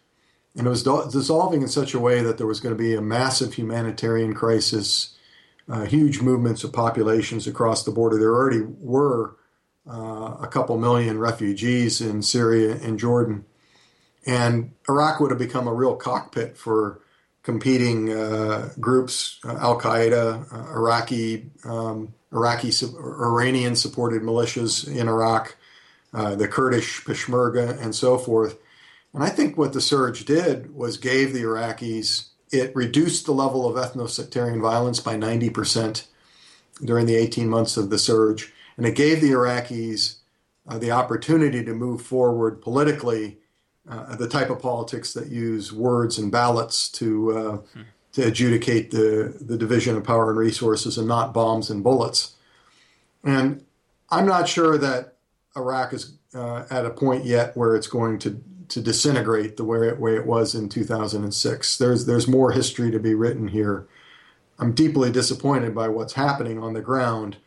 And 0.56 0.66
it 0.66 0.70
was 0.70 0.82
dissolving 0.82 1.62
in 1.62 1.68
such 1.68 1.94
a 1.94 2.00
way 2.00 2.24
that 2.24 2.40
there 2.40 2.48
was 2.48 2.60
going 2.60 2.76
to 2.76 2.84
be 2.84 2.96
a 2.96 3.02
massive 3.02 3.54
humanitarian 3.54 4.34
crisis 4.34 5.16
uh, 5.70 5.86
huge 5.86 6.22
movements 6.22 6.64
of 6.64 6.72
populations 6.72 7.48
across 7.48 7.84
the 7.84 7.92
border. 7.92 8.18
There 8.18 8.34
already 8.34 8.62
were 8.62 9.36
uh, 9.90 10.38
a 10.42 10.48
couple 10.50 10.78
million 10.78 11.20
refugees 11.20 12.02
in 12.02 12.22
Syria 12.22 12.76
and 12.82 12.98
Jordan. 12.98 13.46
And 14.28 14.74
Iraq 14.90 15.20
would 15.20 15.32
have 15.32 15.40
become 15.40 15.68
a 15.68 15.74
real 15.74 15.96
cockpit 15.96 16.58
for 16.58 17.00
competing 17.44 18.12
uh, 18.12 18.70
groups, 18.80 19.40
uh, 19.46 19.56
Al 19.56 19.80
Qaeda, 19.80 20.54
uh, 20.54 20.74
Iraqi, 20.74 21.50
um, 21.64 22.14
Iraqi, 22.34 22.72
Iranian 22.84 23.76
supported 23.76 24.22
militias 24.22 24.86
in 24.86 25.08
Iraq, 25.08 25.56
uh, 26.14 26.36
the 26.36 26.48
Kurdish 26.48 27.06
Peshmerga, 27.06 27.82
and 27.82 27.96
so 27.96 28.18
forth. 28.18 28.58
And 29.14 29.24
I 29.24 29.30
think 29.30 29.58
what 29.58 29.72
the 29.72 29.80
surge 29.82 30.26
did 30.26 30.76
was 30.76 30.98
gave 30.98 31.34
the 31.34 31.44
Iraqis 31.44 32.28
it 32.52 32.76
reduced 32.76 33.26
the 33.26 33.34
level 33.34 33.68
of 33.68 33.76
ethno-sectarian 33.76 34.62
violence 34.62 35.00
by 35.00 35.16
90% 35.16 36.06
during 36.84 37.06
the 37.06 37.16
18 37.16 37.50
months 37.50 37.78
of 37.78 37.90
the 37.90 37.98
surge, 37.98 38.54
and 38.78 38.86
it 38.86 38.96
gave 38.96 39.22
the 39.22 39.32
Iraqis 39.32 40.18
uh, 40.68 40.78
the 40.78 40.92
opportunity 40.92 41.64
to 41.64 41.74
move 41.74 42.02
forward 42.02 42.62
politically, 42.62 43.38
uh, 43.90 44.16
the 44.16 44.28
type 44.28 44.50
of 44.50 44.60
politics 44.60 45.14
that 45.14 45.28
use 45.28 45.72
words 45.72 46.18
and 46.18 46.32
ballots 46.32 46.90
to 46.90 47.38
uh, 47.38 47.58
hmm. 47.58 47.82
to 48.14 48.28
adjudicate 48.28 48.92
the 48.92 49.38
the 49.40 49.58
division 49.58 49.96
of 49.96 50.04
power 50.04 50.30
and 50.30 50.40
resources, 50.40 50.98
and 50.98 51.08
not 51.08 51.34
bombs 51.34 51.70
and 51.70 51.84
bullets. 51.84 52.36
And 53.24 53.64
I'm 54.10 54.26
not 54.26 54.48
sure 54.48 54.78
that 54.78 55.16
Iraq 55.56 55.94
is 55.94 56.14
uh, 56.34 56.66
at 56.70 56.86
a 56.86 56.90
point 56.90 57.26
yet 57.26 57.56
where 57.56 57.76
it's 57.76 57.88
going 57.88 58.20
to 58.20 58.42
to 58.70 58.82
disintegrate 58.82 59.56
the 59.56 59.64
way 59.64 59.88
it, 59.88 60.00
way 60.00 60.16
it 60.16 60.26
was 60.26 60.54
in 60.54 60.70
2006. 60.70 61.78
There's 61.78 62.06
there's 62.06 62.28
more 62.28 62.52
history 62.52 62.92
to 62.92 63.00
be 63.00 63.14
written 63.14 63.48
here. 63.48 63.88
I'm 64.60 64.74
deeply 64.74 65.12
disappointed 65.12 65.74
by 65.76 65.88
what's 65.88 66.14
happening 66.14 66.60
on 66.60 66.74
the 66.74 66.82
ground, 66.82 67.38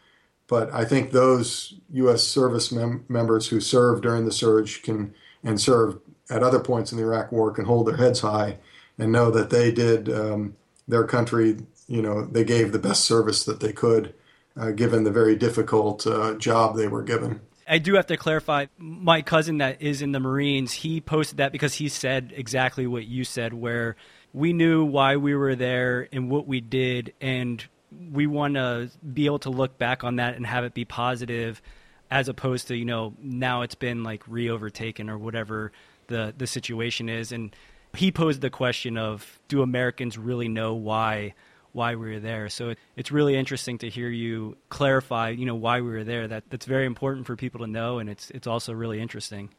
but 0.46 0.72
I 0.72 0.84
think 0.84 1.10
those 1.10 1.74
U.S. 1.92 2.22
service 2.22 2.70
mem- 2.70 3.04
members 3.08 3.48
who 3.48 3.60
served 3.60 4.02
during 4.02 4.24
the 4.24 4.32
surge 4.32 4.82
can 4.82 5.14
and 5.42 5.60
served 5.60 5.98
at 6.30 6.42
other 6.42 6.60
points 6.60 6.92
in 6.92 6.98
the 6.98 7.04
Iraq 7.04 7.32
War 7.32 7.50
can 7.50 7.64
hold 7.64 7.86
their 7.86 7.96
heads 7.96 8.20
high 8.20 8.58
and 8.98 9.12
know 9.12 9.30
that 9.30 9.50
they 9.50 9.72
did 9.72 10.08
um, 10.08 10.56
their 10.86 11.04
country. 11.04 11.56
You 11.88 12.02
know, 12.02 12.24
they 12.24 12.44
gave 12.44 12.72
the 12.72 12.78
best 12.78 13.04
service 13.04 13.44
that 13.44 13.60
they 13.60 13.72
could, 13.72 14.14
uh, 14.56 14.70
given 14.70 15.04
the 15.04 15.10
very 15.10 15.36
difficult 15.36 16.06
uh, 16.06 16.34
job 16.34 16.76
they 16.76 16.88
were 16.88 17.02
given. 17.02 17.40
I 17.66 17.78
do 17.78 17.94
have 17.94 18.06
to 18.06 18.16
clarify. 18.16 18.66
My 18.78 19.22
cousin 19.22 19.58
that 19.58 19.80
is 19.80 20.02
in 20.02 20.12
the 20.12 20.20
Marines, 20.20 20.72
he 20.72 21.00
posted 21.00 21.38
that 21.38 21.52
because 21.52 21.74
he 21.74 21.88
said 21.88 22.32
exactly 22.34 22.86
what 22.86 23.06
you 23.06 23.24
said, 23.24 23.52
where 23.52 23.96
we 24.32 24.52
knew 24.52 24.84
why 24.84 25.16
we 25.16 25.34
were 25.34 25.54
there 25.54 26.08
and 26.12 26.30
what 26.30 26.46
we 26.46 26.60
did, 26.60 27.12
and 27.20 27.64
we 28.12 28.26
want 28.26 28.54
to 28.54 28.90
be 29.14 29.26
able 29.26 29.38
to 29.40 29.50
look 29.50 29.78
back 29.78 30.04
on 30.04 30.16
that 30.16 30.34
and 30.34 30.46
have 30.46 30.64
it 30.64 30.74
be 30.74 30.84
positive, 30.84 31.62
as 32.10 32.28
opposed 32.28 32.68
to 32.68 32.76
you 32.76 32.84
know 32.84 33.14
now 33.22 33.62
it's 33.62 33.76
been 33.76 34.02
like 34.02 34.22
re-overtaken 34.26 35.08
or 35.08 35.16
whatever 35.16 35.70
the 36.10 36.34
the 36.36 36.46
situation 36.46 37.08
is. 37.08 37.32
And 37.32 37.56
he 37.96 38.12
posed 38.12 38.40
the 38.42 38.50
question 38.50 38.98
of, 38.98 39.40
do 39.48 39.62
Americans 39.62 40.18
really 40.18 40.48
know 40.48 40.74
why? 40.74 41.34
why 41.72 41.94
we 41.94 42.10
were 42.10 42.20
there. 42.20 42.48
So 42.48 42.74
it's 42.96 43.12
really 43.12 43.36
interesting 43.36 43.78
to 43.78 43.88
hear 43.88 44.08
you 44.08 44.56
clarify, 44.70 45.30
you 45.30 45.46
know, 45.46 45.54
why 45.54 45.80
we 45.80 45.90
were 45.90 46.04
there. 46.04 46.26
That 46.26 46.42
that's 46.50 46.66
very 46.66 46.86
important 46.86 47.26
for 47.26 47.36
people 47.36 47.60
to 47.60 47.66
know, 47.66 48.00
and 48.00 48.10
it's 48.10 48.30
it's 48.30 48.46
also 48.46 48.72
really 48.72 49.00
interesting. 49.00 49.50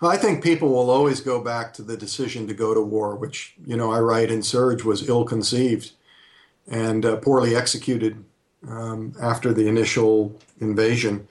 Well, 0.00 0.10
I 0.10 0.16
think 0.16 0.44
people 0.44 0.68
will 0.68 0.90
always 0.90 1.20
go 1.20 1.40
back 1.40 1.74
to 1.74 1.82
the 1.82 1.96
decision 1.96 2.46
to 2.46 2.54
go 2.54 2.72
to 2.72 2.80
war, 2.80 3.16
which 3.16 3.56
you 3.66 3.76
know 3.76 3.90
I 3.90 4.00
write 4.00 4.30
in 4.30 4.42
Surge 4.42 4.84
was 4.84 5.08
ill-conceived 5.08 5.90
and 6.68 7.04
uh, 7.04 7.16
poorly 7.16 7.56
executed 7.56 8.24
um, 8.68 9.12
after 9.20 9.52
the 9.52 9.68
initial 9.68 10.38
invasion, 10.60 11.26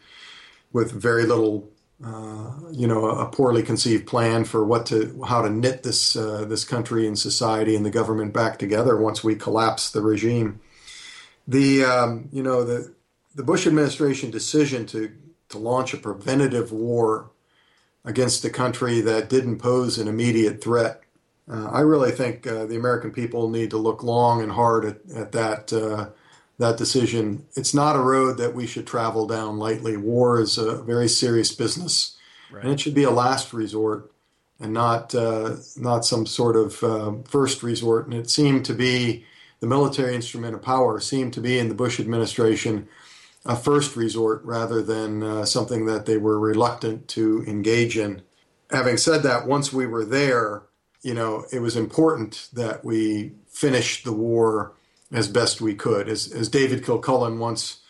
with 0.74 0.91
very 0.91 1.25
little 1.25 1.70
uh, 2.04 2.52
you 2.72 2.88
know, 2.88 3.06
a, 3.06 3.25
poorly 3.28 3.64
conceived 3.64 4.06
plan 4.06 4.44
for 4.44 4.66
what 4.66 4.86
to, 4.88 5.24
how 5.28 5.42
to 5.42 5.50
knit 5.50 5.84
this 5.84 6.16
uh, 6.16 6.44
this 6.44 6.66
country 6.66 7.08
and 7.08 7.18
society 7.18 7.75
and 7.75 7.86
the 7.86 7.90
government 7.90 8.34
back 8.34 8.60
together 8.60 8.98
once 8.98 9.24
we 9.24 9.34
collapse 9.36 9.90
the 9.90 10.02
regime. 10.02 10.60
The 11.48 11.86
um, 11.86 12.28
you 12.34 12.44
know 12.44 12.66
the 12.66 12.94
the 13.34 13.44
Bush 13.44 13.66
administration 13.66 14.30
decision 14.30 14.86
to 14.88 15.12
to 15.50 15.58
launch 15.58 15.94
a 15.94 15.98
preventative 15.98 16.72
war 16.72 17.32
against 18.04 18.44
a 18.44 18.50
country 18.50 19.00
that 19.02 19.30
didn't 19.30 19.60
pose 19.60 19.98
an 19.98 20.08
immediate 20.08 20.62
threat. 20.62 21.02
Uh, 21.50 21.70
I 21.72 21.80
really 21.82 22.12
think 22.12 22.46
uh, 22.46 22.66
the 22.66 22.75
American 22.75 23.12
people 23.12 23.50
need 23.50 23.70
to 23.70 23.78
look 23.78 24.04
long 24.04 24.42
and 24.42 24.52
hard 24.52 24.86
at, 24.86 24.98
at 25.16 25.32
that 25.32 25.72
uh, 25.72 26.10
that 26.58 26.78
decision. 26.78 27.46
It's 27.56 27.74
not 27.74 27.96
a 27.96 28.02
road 28.02 28.38
that 28.38 28.56
we 28.56 28.68
should 28.68 28.88
travel 28.88 29.28
down 29.28 29.58
lightly. 29.58 29.98
War 29.98 30.40
is 30.40 30.58
a 30.58 30.82
very 30.84 31.08
serious 31.08 31.52
business, 31.52 32.18
right. 32.52 32.64
and 32.64 32.74
it 32.74 32.80
should 32.80 32.94
be 32.94 33.04
a 33.04 33.12
last 33.12 33.54
resort 33.54 34.12
and 34.60 34.74
not 34.74 35.14
uh, 35.14 35.58
not 35.76 36.06
some 36.06 36.26
sort 36.26 36.56
of 36.56 36.84
uh, 36.84 37.14
first 37.26 37.64
resort. 37.64 38.06
And 38.06 38.14
it 38.14 38.30
seemed 38.30 38.66
to 38.66 38.74
be 38.74 39.26
the 39.60 39.68
military 39.68 40.16
instrument 40.16 40.56
of 40.56 40.62
power 40.62 41.00
seemed 41.00 41.34
to 41.34 41.42
be 41.42 41.60
in 41.60 41.70
the 41.70 41.76
Bush 41.76 42.00
administration 42.00 42.88
a 43.46 43.56
first 43.56 43.96
resort 43.96 44.44
rather 44.44 44.82
than 44.82 45.22
uh, 45.22 45.46
something 45.46 45.86
that 45.86 46.06
they 46.06 46.18
were 46.18 46.40
reluctant 46.40 47.08
to 47.10 47.44
engage 47.48 47.98
in. 47.98 48.22
Having 48.72 48.98
said 48.98 49.24
that, 49.24 49.46
once 49.46 49.72
we 49.72 49.86
were 49.86 50.04
there, 50.04 50.64
you 51.04 51.14
know, 51.14 51.46
it 51.54 51.60
was 51.60 51.76
important 51.76 52.50
that 52.54 52.84
we 52.84 53.34
finished 53.48 54.04
the 54.04 54.12
war 54.12 54.74
as 55.12 55.28
best 55.28 55.62
we 55.62 55.76
could. 55.76 56.10
As, 56.10 56.32
as 56.32 56.50
David 56.50 56.84
Kilcullen 56.84 57.40
once 57.40 57.82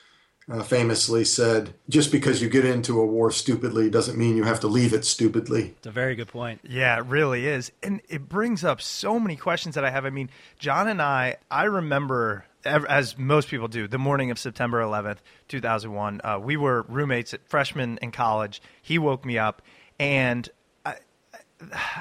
uh, 0.49 0.61
famously 0.61 1.25
said, 1.25 1.73
just 1.89 2.11
because 2.11 2.41
you 2.41 2.49
get 2.49 2.65
into 2.65 2.99
a 2.99 3.05
war 3.05 3.31
stupidly 3.31 3.89
doesn't 3.89 4.17
mean 4.17 4.37
you 4.37 4.43
have 4.43 4.59
to 4.59 4.67
leave 4.67 4.93
it 4.93 5.05
stupidly. 5.05 5.73
It's 5.77 5.87
a 5.87 5.91
very 5.91 6.15
good 6.15 6.27
point. 6.27 6.61
Yeah, 6.63 6.97
it 6.97 7.05
really 7.05 7.47
is. 7.47 7.71
And 7.81 8.01
it 8.09 8.29
brings 8.29 8.63
up 8.63 8.81
so 8.81 9.19
many 9.19 9.35
questions 9.35 9.75
that 9.75 9.83
I 9.83 9.89
have. 9.89 10.05
I 10.05 10.11
mean, 10.11 10.29
John 10.59 10.87
and 10.87 11.01
I, 11.01 11.37
I 11.49 11.63
remember, 11.63 12.45
as 12.63 13.17
most 13.17 13.47
people 13.47 13.67
do, 13.67 13.87
the 13.87 13.97
morning 13.97 14.29
of 14.29 14.37
September 14.37 14.81
11th, 14.81 15.17
2001. 15.47 16.21
Uh, 16.23 16.39
we 16.39 16.57
were 16.57 16.83
roommates 16.83 17.33
at 17.33 17.47
freshman 17.47 17.97
in 18.01 18.11
college. 18.11 18.61
He 18.81 18.99
woke 18.99 19.25
me 19.25 19.39
up, 19.39 19.63
and 19.99 20.47
I, 20.85 20.97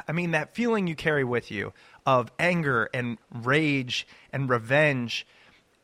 I 0.07 0.13
mean, 0.13 0.33
that 0.33 0.55
feeling 0.55 0.87
you 0.87 0.95
carry 0.95 1.25
with 1.25 1.51
you 1.51 1.73
of 2.07 2.31
anger 2.39 2.89
and 2.93 3.19
rage 3.33 4.07
and 4.33 4.49
revenge, 4.49 5.27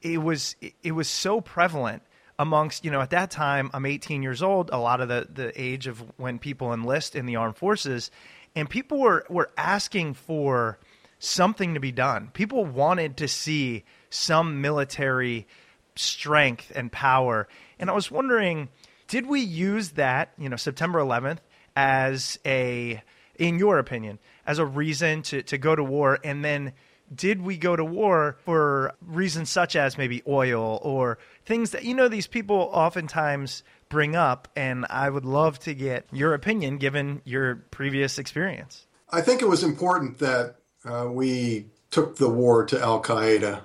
it 0.03 0.19
was 0.19 0.57
it 0.83 0.93
was 0.93 1.09
so 1.09 1.41
prevalent 1.41 2.03
amongst 2.39 2.85
you 2.85 2.91
know 2.91 3.01
at 3.01 3.11
that 3.11 3.31
time 3.31 3.71
I'm 3.73 3.87
18 3.87 4.23
years 4.23 4.43
old, 4.43 4.71
a 4.73 4.79
lot 4.79 5.01
of 5.01 5.09
the 5.09 5.27
the 5.33 5.61
age 5.61 5.87
of 5.87 6.03
when 6.17 6.39
people 6.39 6.73
enlist 6.73 7.15
in 7.15 7.27
the 7.27 7.37
armed 7.37 7.57
forces, 7.57 8.11
and 8.55 8.69
people 8.69 8.99
were 8.99 9.25
were 9.29 9.51
asking 9.57 10.15
for 10.15 10.79
something 11.19 11.75
to 11.75 11.81
be 11.81 11.93
done. 11.93 12.31
People 12.33 12.65
wanted 12.65 13.19
to 13.19 13.29
see 13.29 13.85
some 14.09 14.61
military 14.61 15.47
strength 15.95 16.73
and 16.75 16.91
power. 16.91 17.47
And 17.79 17.91
I 17.91 17.93
was 17.93 18.11
wondering, 18.11 18.69
did 19.07 19.27
we 19.27 19.41
use 19.41 19.91
that, 19.91 20.33
you 20.39 20.49
know, 20.49 20.57
September 20.57 20.99
11th 20.99 21.39
as 21.77 22.39
a, 22.45 23.03
in 23.37 23.59
your 23.59 23.79
opinion, 23.79 24.19
as 24.51 24.59
a 24.59 24.67
reason 24.67 25.23
to, 25.23 25.43
to 25.43 25.57
go 25.57 25.77
to 25.77 25.85
war? 25.85 26.19
And 26.25 26.45
then 26.45 26.73
did 27.15 27.41
we 27.41 27.57
go 27.57 27.77
to 27.77 27.85
war 27.85 28.37
for 28.45 28.93
reasons 29.01 29.49
such 29.49 29.77
as 29.77 29.97
maybe 29.97 30.23
oil 30.27 30.81
or 30.83 31.19
things 31.45 31.71
that, 31.71 31.85
you 31.85 31.95
know, 31.95 32.09
these 32.09 32.27
people 32.27 32.69
oftentimes 32.73 33.63
bring 33.89 34.17
up? 34.17 34.49
And 34.57 34.87
I 34.91 35.09
would 35.09 35.25
love 35.25 35.61
to 35.61 35.75
get 35.75 36.07
your 36.13 36.35
opinion 36.35 36.79
given 36.79 37.23
your 37.25 37.57
previous 37.71 38.19
experience. 38.19 38.87
I 39.11 39.21
think 39.21 39.41
it 39.41 39.49
was 39.49 39.63
important 39.63 40.19
that 40.19 40.57
uh, 40.85 41.07
we 41.09 41.67
took 41.91 42.17
the 42.17 42.29
war 42.29 42.65
to 42.67 42.81
Al 42.81 43.03
Qaeda. 43.03 43.61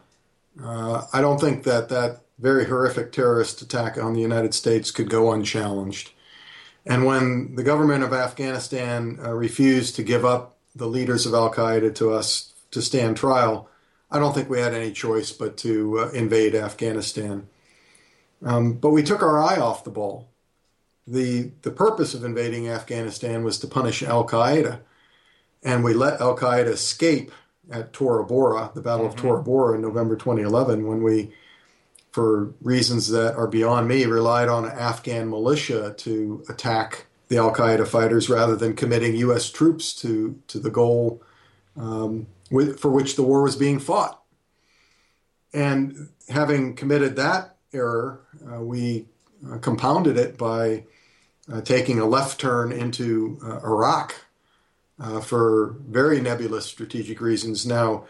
Uh, 0.61 1.01
I 1.11 1.21
don't 1.21 1.41
think 1.41 1.63
that 1.63 1.89
that 1.89 2.21
very 2.37 2.65
horrific 2.65 3.11
terrorist 3.11 3.61
attack 3.61 3.97
on 3.97 4.13
the 4.13 4.21
United 4.21 4.53
States 4.53 4.91
could 4.91 5.09
go 5.09 5.31
unchallenged. 5.31 6.11
And 6.85 7.05
when 7.05 7.55
the 7.55 7.63
government 7.63 8.03
of 8.03 8.13
Afghanistan 8.13 9.19
uh, 9.23 9.33
refused 9.33 9.95
to 9.95 10.03
give 10.03 10.25
up 10.25 10.54
the 10.75 10.87
leaders 10.87 11.25
of 11.25 11.33
Al 11.33 11.53
Qaeda 11.53 11.95
to 11.95 12.11
us 12.11 12.53
to 12.71 12.81
stand 12.81 13.17
trial, 13.17 13.69
I 14.11 14.19
don't 14.19 14.33
think 14.33 14.49
we 14.49 14.59
had 14.59 14.73
any 14.73 14.91
choice 14.91 15.31
but 15.31 15.57
to 15.57 15.99
uh, 15.99 16.09
invade 16.09 16.55
Afghanistan. 16.55 17.47
Um, 18.43 18.73
but 18.73 18.91
we 18.91 19.03
took 19.03 19.23
our 19.23 19.41
eye 19.41 19.57
off 19.57 19.83
the 19.83 19.91
ball. 19.91 20.27
The, 21.07 21.51
the 21.61 21.71
purpose 21.71 22.13
of 22.13 22.23
invading 22.23 22.67
Afghanistan 22.67 23.43
was 23.43 23.59
to 23.59 23.67
punish 23.67 24.03
Al 24.03 24.27
Qaeda. 24.27 24.79
And 25.63 25.83
we 25.83 25.93
let 25.93 26.21
Al 26.21 26.37
Qaeda 26.37 26.67
escape 26.67 27.31
at 27.71 27.93
Tora 27.93 28.23
Bora, 28.23 28.71
the 28.75 28.81
Battle 28.81 29.07
mm-hmm. 29.07 29.17
of 29.17 29.21
Tora 29.21 29.41
Bora 29.41 29.75
in 29.75 29.81
November 29.81 30.15
2011, 30.15 30.85
when 30.85 31.01
we 31.01 31.31
for 32.15 32.53
reasons 32.61 33.09
that 33.09 33.35
are 33.35 33.45
beyond 33.45 33.89
me, 33.89 34.05
relied 34.05 34.47
on 34.47 34.63
an 34.63 34.71
Afghan 34.71 35.29
militia 35.29 35.93
to 35.97 36.45
attack 36.47 37.07
the 37.27 37.37
Al 37.37 37.53
Qaeda 37.53 37.87
fighters 37.87 38.29
rather 38.29 38.55
than 38.55 38.75
committing 38.75 39.15
U.S. 39.17 39.49
troops 39.49 39.93
to, 40.01 40.39
to 40.47 40.59
the 40.59 40.69
goal 40.69 41.21
um, 41.75 42.27
with, 42.51 42.79
for 42.79 42.89
which 42.89 43.15
the 43.15 43.23
war 43.23 43.43
was 43.43 43.55
being 43.55 43.79
fought. 43.79 44.21
And 45.53 46.09
having 46.29 46.75
committed 46.75 47.15
that 47.15 47.55
error, 47.73 48.21
uh, 48.51 48.61
we 48.61 49.05
uh, 49.49 49.57
compounded 49.57 50.17
it 50.17 50.37
by 50.37 50.83
uh, 51.51 51.61
taking 51.61 51.99
a 51.99 52.05
left 52.05 52.39
turn 52.39 52.71
into 52.71 53.39
uh, 53.43 53.59
Iraq 53.59 54.15
uh, 54.99 55.19
for 55.19 55.75
very 55.87 56.21
nebulous 56.21 56.65
strategic 56.65 57.21
reasons. 57.21 57.65
Now, 57.65 58.05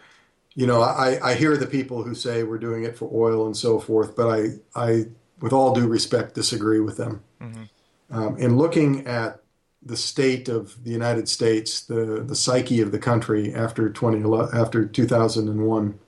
you 0.54 0.66
know, 0.66 0.80
I, 0.80 1.18
I 1.22 1.34
hear 1.34 1.56
the 1.56 1.66
people 1.66 2.02
who 2.02 2.14
say 2.14 2.42
we're 2.42 2.58
doing 2.58 2.84
it 2.84 2.96
for 2.96 3.10
oil 3.12 3.46
and 3.46 3.56
so 3.56 3.78
forth, 3.78 4.16
but 4.16 4.28
I, 4.28 4.48
I 4.74 5.06
with 5.40 5.52
all 5.52 5.74
due 5.74 5.86
respect, 5.86 6.34
disagree 6.34 6.80
with 6.80 6.96
them. 6.96 7.22
Mm-hmm. 7.40 7.64
Um, 8.10 8.36
in 8.38 8.56
looking 8.56 9.06
at 9.06 9.40
the 9.82 9.96
state 9.96 10.48
of 10.48 10.82
the 10.84 10.90
United 10.90 11.28
States, 11.28 11.80
the, 11.80 12.24
the 12.26 12.34
psyche 12.34 12.80
of 12.80 12.92
the 12.92 12.98
country 12.98 13.54
after 13.54 13.88
2011, 13.88 14.58
after 14.58 14.84
2001, 14.84 15.98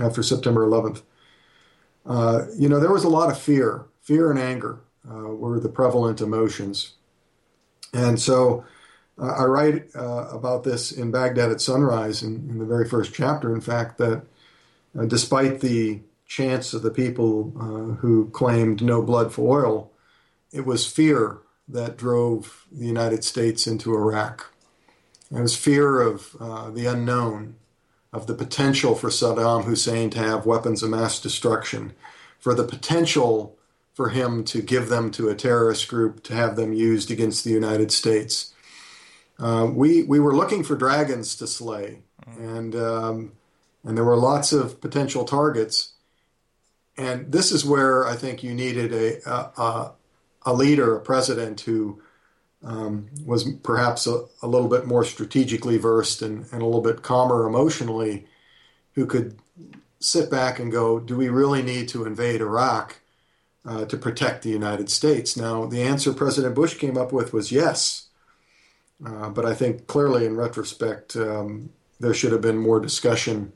after 0.00 0.22
September 0.22 0.66
11th, 0.66 1.02
uh, 2.06 2.46
you 2.56 2.68
know, 2.68 2.80
there 2.80 2.92
was 2.92 3.04
a 3.04 3.08
lot 3.08 3.30
of 3.30 3.38
fear. 3.38 3.84
Fear 4.00 4.30
and 4.30 4.38
anger 4.38 4.80
uh, 5.08 5.28
were 5.34 5.58
the 5.58 5.68
prevalent 5.68 6.20
emotions. 6.20 6.92
And 7.92 8.20
so 8.20 8.64
uh, 9.18 9.32
I 9.32 9.44
write 9.44 9.88
uh, 9.94 10.28
about 10.30 10.64
this 10.64 10.92
in 10.92 11.10
Baghdad 11.10 11.50
at 11.50 11.60
Sunrise 11.60 12.22
in, 12.22 12.48
in, 12.48 12.58
the 12.58 12.64
very 12.64 12.88
first 12.88 13.14
chapter, 13.14 13.54
in 13.54 13.60
fact, 13.60 13.98
that 13.98 14.22
uh, 14.98 15.04
despite 15.06 15.60
the 15.60 16.00
chants 16.26 16.74
of 16.74 16.82
the 16.82 16.90
people 16.90 17.52
uh, 17.58 17.96
who 17.96 18.28
claimed 18.30 18.82
no 18.82 19.02
blood 19.02 19.32
for 19.32 19.64
oil, 19.64 19.90
it 20.52 20.64
was 20.64 20.86
fear 20.86 21.38
that 21.68 21.96
drove 21.96 22.66
the 22.70 22.86
United 22.86 23.24
States 23.24 23.66
into 23.66 23.94
Iraq. 23.94 24.52
It 25.30 25.40
was 25.40 25.56
fear 25.56 26.00
of 26.00 26.36
uh, 26.38 26.70
the 26.70 26.86
unknown, 26.86 27.56
of 28.12 28.26
the 28.26 28.34
potential 28.34 28.94
for 28.94 29.08
Saddam 29.08 29.64
Hussein 29.64 30.10
to 30.10 30.18
have 30.18 30.46
weapons 30.46 30.82
of 30.82 30.90
mass 30.90 31.20
destruction, 31.20 31.92
for 32.38 32.54
the 32.54 32.64
potential 32.64 33.56
for 33.94 34.10
him 34.10 34.44
to 34.44 34.62
give 34.62 34.88
them 34.88 35.10
to 35.10 35.28
a 35.28 35.34
terrorist 35.34 35.88
group 35.88 36.22
to 36.24 36.34
have 36.34 36.54
them 36.54 36.72
used 36.72 37.10
against 37.10 37.44
the 37.44 37.50
United 37.50 37.90
States 37.90 38.54
uh, 39.38 39.70
we 39.72 40.02
we 40.02 40.18
were 40.18 40.34
looking 40.34 40.62
for 40.62 40.76
dragons 40.76 41.36
to 41.36 41.46
slay, 41.46 41.98
and 42.38 42.74
um, 42.74 43.32
and 43.84 43.96
there 43.96 44.04
were 44.04 44.16
lots 44.16 44.52
of 44.52 44.80
potential 44.80 45.24
targets. 45.24 45.92
And 46.98 47.30
this 47.30 47.52
is 47.52 47.64
where 47.64 48.06
I 48.06 48.16
think 48.16 48.42
you 48.42 48.54
needed 48.54 48.92
a 48.92 49.30
a, 49.30 49.62
a 49.62 49.92
leader, 50.52 50.96
a 50.96 51.00
president 51.00 51.60
who 51.62 52.00
um, 52.62 53.08
was 53.24 53.50
perhaps 53.62 54.06
a, 54.06 54.24
a, 54.42 54.48
little 54.48 54.68
bit 54.68 54.86
more 54.86 55.04
strategically 55.04 55.78
versed 55.78 56.22
and, 56.22 56.46
and 56.52 56.62
a 56.62 56.64
little 56.64 56.80
bit 56.80 57.02
calmer 57.02 57.46
emotionally, 57.46 58.26
who 58.94 59.06
could 59.06 59.38
sit 60.00 60.30
back 60.30 60.58
and 60.58 60.72
go, 60.72 60.98
"Do 60.98 61.16
we 61.16 61.28
really 61.28 61.62
need 61.62 61.88
to 61.88 62.04
invade 62.04 62.40
Iraq?" 62.40 63.00
Uh, 63.64 63.84
to 63.84 63.96
protect 63.96 64.44
the 64.44 64.50
United 64.50 64.88
States. 64.88 65.36
Now, 65.36 65.66
the 65.66 65.82
answer 65.82 66.12
President 66.12 66.54
Bush 66.54 66.78
came 66.78 66.96
up 66.96 67.12
with 67.12 67.32
was 67.32 67.50
yes. 67.50 68.06
Uh, 69.04 69.28
but 69.28 69.44
I 69.44 69.54
think 69.54 69.88
clearly 69.88 70.24
in 70.24 70.36
retrospect, 70.36 71.16
um, 71.16 71.70
there 71.98 72.14
should 72.14 72.30
have 72.30 72.40
been 72.40 72.58
more 72.58 72.78
discussion. 72.78 73.52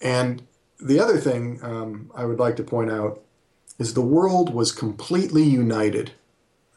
And 0.00 0.42
the 0.80 1.00
other 1.00 1.18
thing 1.18 1.60
um, 1.62 2.10
I 2.14 2.24
would 2.24 2.38
like 2.38 2.56
to 2.56 2.64
point 2.64 2.90
out 2.90 3.22
is 3.80 3.94
the 3.94 4.02
world 4.02 4.52
was 4.52 4.72
completely 4.72 5.42
united 5.42 6.12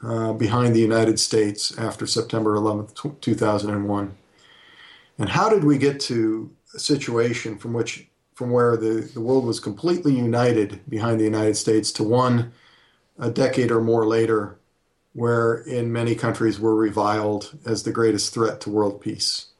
uh, 0.02 0.32
behind 0.34 0.74
the 0.74 0.80
United 0.80 1.20
States 1.20 1.78
after 1.78 2.08
September 2.08 2.56
11th, 2.56 3.20
2001. 3.22 4.16
And 5.20 5.30
how 5.30 5.50
did 5.50 5.66
we 5.66 5.78
get 5.78 6.00
to 6.02 6.50
a 6.74 6.80
situation 6.80 7.58
from 7.58 7.74
which 7.74 8.08
from 8.34 8.50
where 8.50 8.76
the, 8.76 9.08
the 9.14 9.22
world 9.22 9.46
was 9.46 9.60
completely 9.60 10.16
united 10.16 10.82
behind 10.90 11.20
the 11.20 11.24
United 11.26 11.56
States 11.56 11.92
to 11.92 12.04
one 12.04 12.52
a 13.20 13.30
decade 13.30 13.70
or 13.70 13.80
more 13.80 14.08
later 14.08 14.58
where 15.14 15.58
in 15.58 15.94
many 15.94 16.16
countries 16.16 16.60
we're 16.60 16.74
reviled 16.74 17.56
as 17.64 17.84
the 17.84 17.92
greatest 17.92 18.34
threat 18.34 18.60
to 18.62 18.72
world 18.72 19.00
peace. 19.00 19.53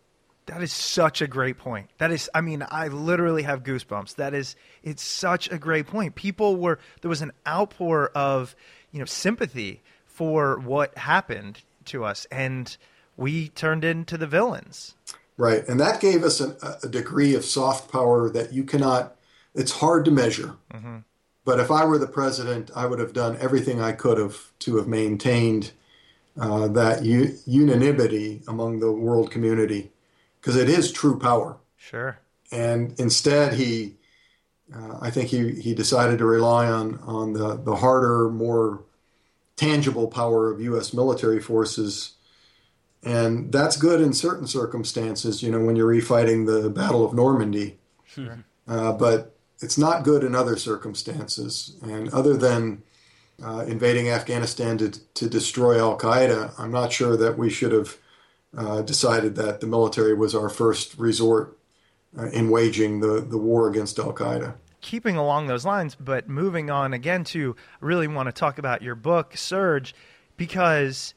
That 0.48 0.62
is 0.62 0.74
such 0.74 1.22
a 1.22 1.28
great 1.28 1.58
point. 1.58 1.90
That 2.00 2.12
is, 2.12 2.30
I 2.34 2.42
mean, 2.42 2.66
I 2.70 2.90
literally 2.90 3.44
have 3.44 3.64
goosebumps. 3.64 4.16
That 4.16 4.34
is, 4.34 4.56
it's 4.84 5.02
such 5.02 5.50
a 5.50 5.58
great 5.58 5.88
point. 5.88 6.16
People 6.16 6.58
were, 6.58 6.80
there 7.02 7.10
was 7.10 7.22
an 7.22 7.32
outpour 7.48 8.12
of, 8.14 8.56
you 8.92 9.00
know, 9.00 9.06
sympathy 9.06 9.82
for 10.06 10.60
what 10.60 10.98
happened 10.98 11.62
to 11.86 12.04
us, 12.04 12.28
and 12.30 12.76
we 13.16 13.48
turned 13.50 13.86
into 13.86 14.18
the 14.18 14.28
villains. 14.28 14.96
Right. 15.38 15.66
And 15.68 15.80
that 15.80 16.02
gave 16.02 16.24
us 16.24 16.42
an, 16.42 16.58
a 16.84 16.90
degree 16.90 17.36
of 17.36 17.46
soft 17.46 17.92
power 17.92 18.30
that 18.30 18.52
you 18.52 18.66
cannot, 18.66 19.16
it's 19.56 19.72
hard 19.72 20.04
to 20.06 20.12
measure. 20.12 20.56
Mm-hmm. 20.74 20.98
But 21.46 21.60
if 21.60 21.72
I 21.72 21.86
were 21.86 21.98
the 21.98 22.08
president, 22.08 22.70
I 22.76 22.86
would 22.86 23.00
have 23.00 23.14
done 23.14 23.38
everything 23.40 23.82
I 23.82 23.94
could 23.94 24.18
have 24.18 24.52
to 24.60 24.76
have 24.76 24.88
maintained 24.88 25.72
uh, 26.40 26.68
that 26.68 27.04
u- 27.04 27.38
unanimity 27.46 28.42
among 28.48 28.80
the 28.80 28.92
world 28.92 29.32
community, 29.32 29.92
because 30.44 30.58
it 30.58 30.68
is 30.68 30.92
true 30.92 31.18
power. 31.18 31.58
Sure. 31.78 32.20
And 32.52 33.00
instead, 33.00 33.54
he, 33.54 33.96
uh, 34.76 34.98
I 35.02 35.10
think 35.10 35.30
he, 35.30 35.52
he 35.54 35.74
decided 35.74 36.20
to 36.20 36.26
rely 36.26 36.68
on 36.68 37.00
on 37.00 37.34
the 37.34 37.56
the 37.56 37.78
harder, 37.78 38.30
more 38.30 38.84
tangible 39.56 40.08
power 40.08 40.52
of 40.52 40.60
U.S. 40.62 40.94
military 40.94 41.40
forces, 41.40 42.16
and 43.02 43.52
that's 43.54 43.78
good 43.78 44.02
in 44.02 44.12
certain 44.14 44.48
circumstances. 44.48 45.42
You 45.42 45.52
know, 45.52 45.64
when 45.64 45.78
you're 45.78 45.92
refighting 45.92 46.46
the 46.46 46.70
Battle 46.70 47.06
of 47.06 47.14
Normandy. 47.14 47.80
Sure. 48.06 48.44
Uh, 48.68 48.94
but 48.94 49.36
it's 49.60 49.78
not 49.78 50.04
good 50.04 50.24
in 50.24 50.36
other 50.36 50.56
circumstances. 50.56 51.76
And 51.82 52.10
other 52.10 52.38
than 52.38 52.84
uh, 53.44 53.66
invading 53.68 54.10
Afghanistan 54.10 54.78
to, 54.78 54.92
to 55.16 55.28
destroy 55.28 55.80
Al 55.80 55.98
Qaeda, 55.98 56.54
I'm 56.60 56.72
not 56.72 56.94
sure 56.94 57.18
that 57.18 57.38
we 57.38 57.50
should 57.50 57.72
have 57.72 57.98
decided 58.84 59.36
that 59.36 59.62
the 59.62 59.68
military 59.68 60.14
was 60.14 60.36
our 60.36 60.50
first 60.50 60.98
resort 60.98 61.58
uh, 62.18 62.28
in 62.28 62.50
waging 62.50 63.00
the, 63.00 63.22
the 63.22 63.38
war 63.38 63.68
against 63.68 63.98
Al 64.00 64.14
Qaeda. 64.14 64.56
Keeping 64.82 65.16
along 65.16 65.48
those 65.48 65.66
lines, 65.66 65.96
but 65.96 66.28
moving 66.28 66.70
on 66.70 66.94
again 66.94 67.24
to 67.24 67.56
really 67.80 68.08
want 68.08 68.28
to 68.28 68.32
talk 68.32 68.60
about 68.60 68.82
your 68.82 68.96
book, 68.96 69.36
Surge, 69.38 69.96
because 70.38 71.14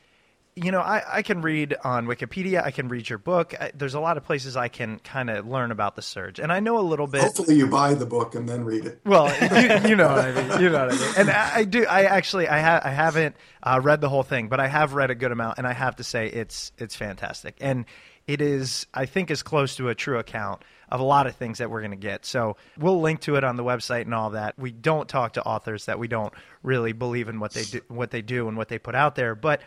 you 0.56 0.72
know, 0.72 0.80
I, 0.80 1.02
I 1.18 1.22
can 1.22 1.42
read 1.42 1.76
on 1.84 2.06
Wikipedia. 2.06 2.64
I 2.64 2.70
can 2.70 2.88
read 2.88 3.08
your 3.10 3.18
book. 3.18 3.54
I, 3.60 3.72
there's 3.74 3.92
a 3.92 4.00
lot 4.00 4.16
of 4.16 4.24
places 4.24 4.56
I 4.56 4.68
can 4.68 4.98
kind 5.00 5.28
of 5.28 5.46
learn 5.46 5.70
about 5.70 5.96
the 5.96 6.02
surge, 6.02 6.40
and 6.40 6.50
I 6.50 6.60
know 6.60 6.78
a 6.78 6.80
little 6.80 7.06
bit. 7.06 7.20
Hopefully, 7.20 7.56
you 7.56 7.66
buy 7.66 7.92
the 7.92 8.06
book 8.06 8.34
and 8.34 8.48
then 8.48 8.64
read 8.64 8.86
it. 8.86 9.00
Well, 9.04 9.28
you, 9.28 9.90
you 9.90 9.96
know 9.96 10.08
what 10.08 10.24
I 10.24 10.32
mean. 10.32 10.60
You 10.62 10.70
know 10.70 10.86
what 10.86 10.94
I 10.94 10.98
mean. 10.98 11.14
And 11.18 11.30
I, 11.30 11.56
I 11.56 11.64
do. 11.64 11.84
I 11.84 12.04
actually, 12.04 12.48
I, 12.48 12.60
ha- 12.60 12.80
I 12.82 12.90
haven't 12.90 13.36
uh, 13.62 13.80
read 13.82 14.00
the 14.00 14.08
whole 14.08 14.22
thing, 14.22 14.48
but 14.48 14.58
I 14.58 14.66
have 14.66 14.94
read 14.94 15.10
a 15.10 15.14
good 15.14 15.30
amount, 15.30 15.58
and 15.58 15.66
I 15.66 15.74
have 15.74 15.96
to 15.96 16.04
say 16.04 16.26
it's 16.26 16.72
it's 16.78 16.96
fantastic. 16.96 17.56
And 17.60 17.84
it 18.26 18.40
is, 18.40 18.86
I 18.94 19.04
think, 19.04 19.30
as 19.30 19.42
close 19.42 19.76
to 19.76 19.90
a 19.90 19.94
true 19.94 20.18
account 20.18 20.62
of 20.88 21.00
a 21.00 21.04
lot 21.04 21.26
of 21.26 21.36
things 21.36 21.58
that 21.58 21.70
we're 21.70 21.80
going 21.80 21.90
to 21.90 21.96
get. 21.96 22.24
So 22.24 22.56
we'll 22.78 23.00
link 23.00 23.20
to 23.22 23.36
it 23.36 23.44
on 23.44 23.56
the 23.56 23.64
website 23.64 24.02
and 24.02 24.14
all 24.14 24.30
that. 24.30 24.58
We 24.58 24.72
don't 24.72 25.08
talk 25.08 25.34
to 25.34 25.42
authors 25.44 25.84
that 25.86 25.98
we 25.98 26.08
don't 26.08 26.32
really 26.62 26.92
believe 26.92 27.28
in 27.28 27.40
what 27.40 27.52
they 27.52 27.64
do, 27.64 27.80
what 27.88 28.10
they 28.10 28.22
do 28.22 28.48
and 28.48 28.56
what 28.56 28.68
they 28.68 28.78
put 28.78 28.94
out 28.94 29.16
there. 29.16 29.34
But 29.34 29.60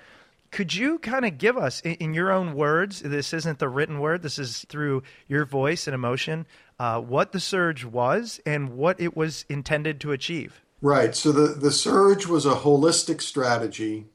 could 0.51 0.73
you 0.73 0.99
kind 0.99 1.25
of 1.25 1.37
give 1.37 1.57
us, 1.57 1.81
in, 1.81 1.93
in 1.95 2.13
your 2.13 2.31
own 2.31 2.53
words, 2.53 3.01
this 3.01 3.33
isn't 3.33 3.59
the 3.59 3.69
written 3.69 3.99
word, 3.99 4.21
this 4.21 4.39
is 4.39 4.65
through 4.69 5.03
your 5.27 5.45
voice 5.45 5.87
and 5.87 5.93
emotion, 5.93 6.45
uh, 6.79 6.99
what 6.99 7.31
the 7.31 7.39
surge 7.39 7.85
was 7.85 8.39
and 8.45 8.77
what 8.77 8.99
it 8.99 9.15
was 9.15 9.45
intended 9.49 9.99
to 10.01 10.11
achieve? 10.11 10.61
Right. 10.81 11.15
So 11.15 11.31
the, 11.31 11.53
the 11.53 11.71
surge 11.71 12.25
was 12.25 12.45
a 12.45 12.55
holistic 12.55 13.21
strategy 13.21 14.05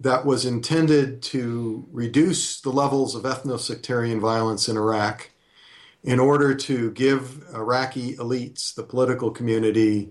that 0.00 0.24
was 0.24 0.44
intended 0.44 1.22
to 1.22 1.86
reduce 1.90 2.60
the 2.60 2.70
levels 2.70 3.14
of 3.14 3.24
ethno-sectarian 3.24 4.20
violence 4.20 4.68
in 4.68 4.76
Iraq 4.76 5.30
in 6.04 6.20
order 6.20 6.54
to 6.54 6.90
give 6.92 7.44
Iraqi 7.52 8.16
elites, 8.16 8.74
the 8.74 8.84
political 8.84 9.30
community, 9.30 10.10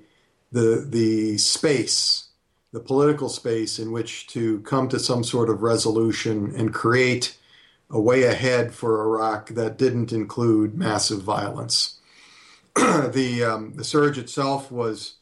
the 0.52 0.86
the 0.88 1.38
space, 1.38 2.27
the 2.72 2.80
political 2.80 3.30
space 3.30 3.80
in 3.80 3.92
which 3.92 4.28
to 4.28 4.60
come 4.62 4.90
to 4.90 5.00
some 5.00 5.24
sort 5.24 5.50
of 5.50 5.62
resolution 5.62 6.54
and 6.56 6.74
create 6.74 7.38
a 7.90 8.00
way 8.00 8.24
ahead 8.24 8.74
for 8.74 9.02
Iraq 9.02 9.50
that 9.50 9.78
didn't 9.78 10.12
include 10.12 10.76
massive 10.76 11.22
violence. 11.22 12.00
the 12.76 13.44
um, 13.44 13.74
the 13.74 13.84
surge 13.84 14.18
itself 14.18 14.72
was 14.72 15.16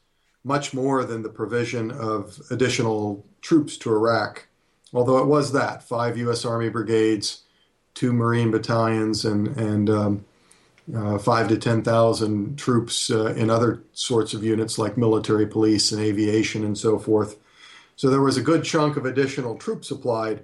much 0.44 0.74
more 0.74 1.04
than 1.04 1.22
the 1.22 1.30
provision 1.30 1.92
of 1.92 2.42
additional 2.50 3.26
troops 3.42 3.78
to 3.78 3.92
Iraq 3.94 4.48
although 4.96 5.18
it 5.20 5.28
was 5.28 5.52
that 5.52 5.84
five 5.84 6.18
U.S. 6.18 6.46
Army 6.46 6.70
brigades, 6.70 7.44
two 7.94 8.14
Marine 8.14 8.50
battalions, 8.50 9.26
and 9.26 9.48
and 9.58 9.90
um, 9.90 10.26
uh, 10.94 11.18
five 11.18 11.48
to 11.48 11.58
ten 11.58 11.84
thousand 11.84 12.58
troops 12.58 13.10
uh, 13.10 13.34
in 13.36 13.50
other 13.50 13.82
sorts 13.94 14.34
of 14.34 14.44
units 14.44 14.78
like 14.78 14.98
military 14.98 15.48
police 15.48 15.92
and 15.92 16.02
aviation 16.02 16.64
and 16.64 16.78
so 16.78 17.00
forth. 17.00 17.38
So 17.96 18.10
there 18.10 18.22
was 18.22 18.38
a 18.38 18.42
good 18.42 18.64
chunk 18.64 18.98
of 18.98 19.06
additional 19.06 19.58
troops 19.58 19.88
supplied, 19.88 20.44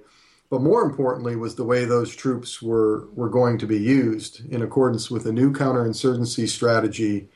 but 0.50 0.62
more 0.62 0.82
importantly 0.82 1.36
was 1.36 1.54
the 1.54 1.64
way 1.64 1.84
those 1.84 2.14
troops 2.14 2.62
were 2.62 3.08
were 3.14 3.28
going 3.28 3.58
to 3.58 3.66
be 3.66 3.78
used 3.78 4.42
in 4.50 4.62
accordance 4.62 5.10
with 5.10 5.26
a 5.26 5.32
new 5.32 5.52
counterinsurgency 5.52 6.48
strategy 6.48 7.28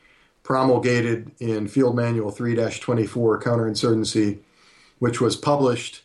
promulgated 0.43 1.29
in 1.39 1.67
Field 1.67 1.93
Manual 1.93 2.31
3-24 2.31 3.43
Counterinsurgency, 3.43 4.39
which 4.97 5.19
was 5.19 5.35
published 5.35 6.03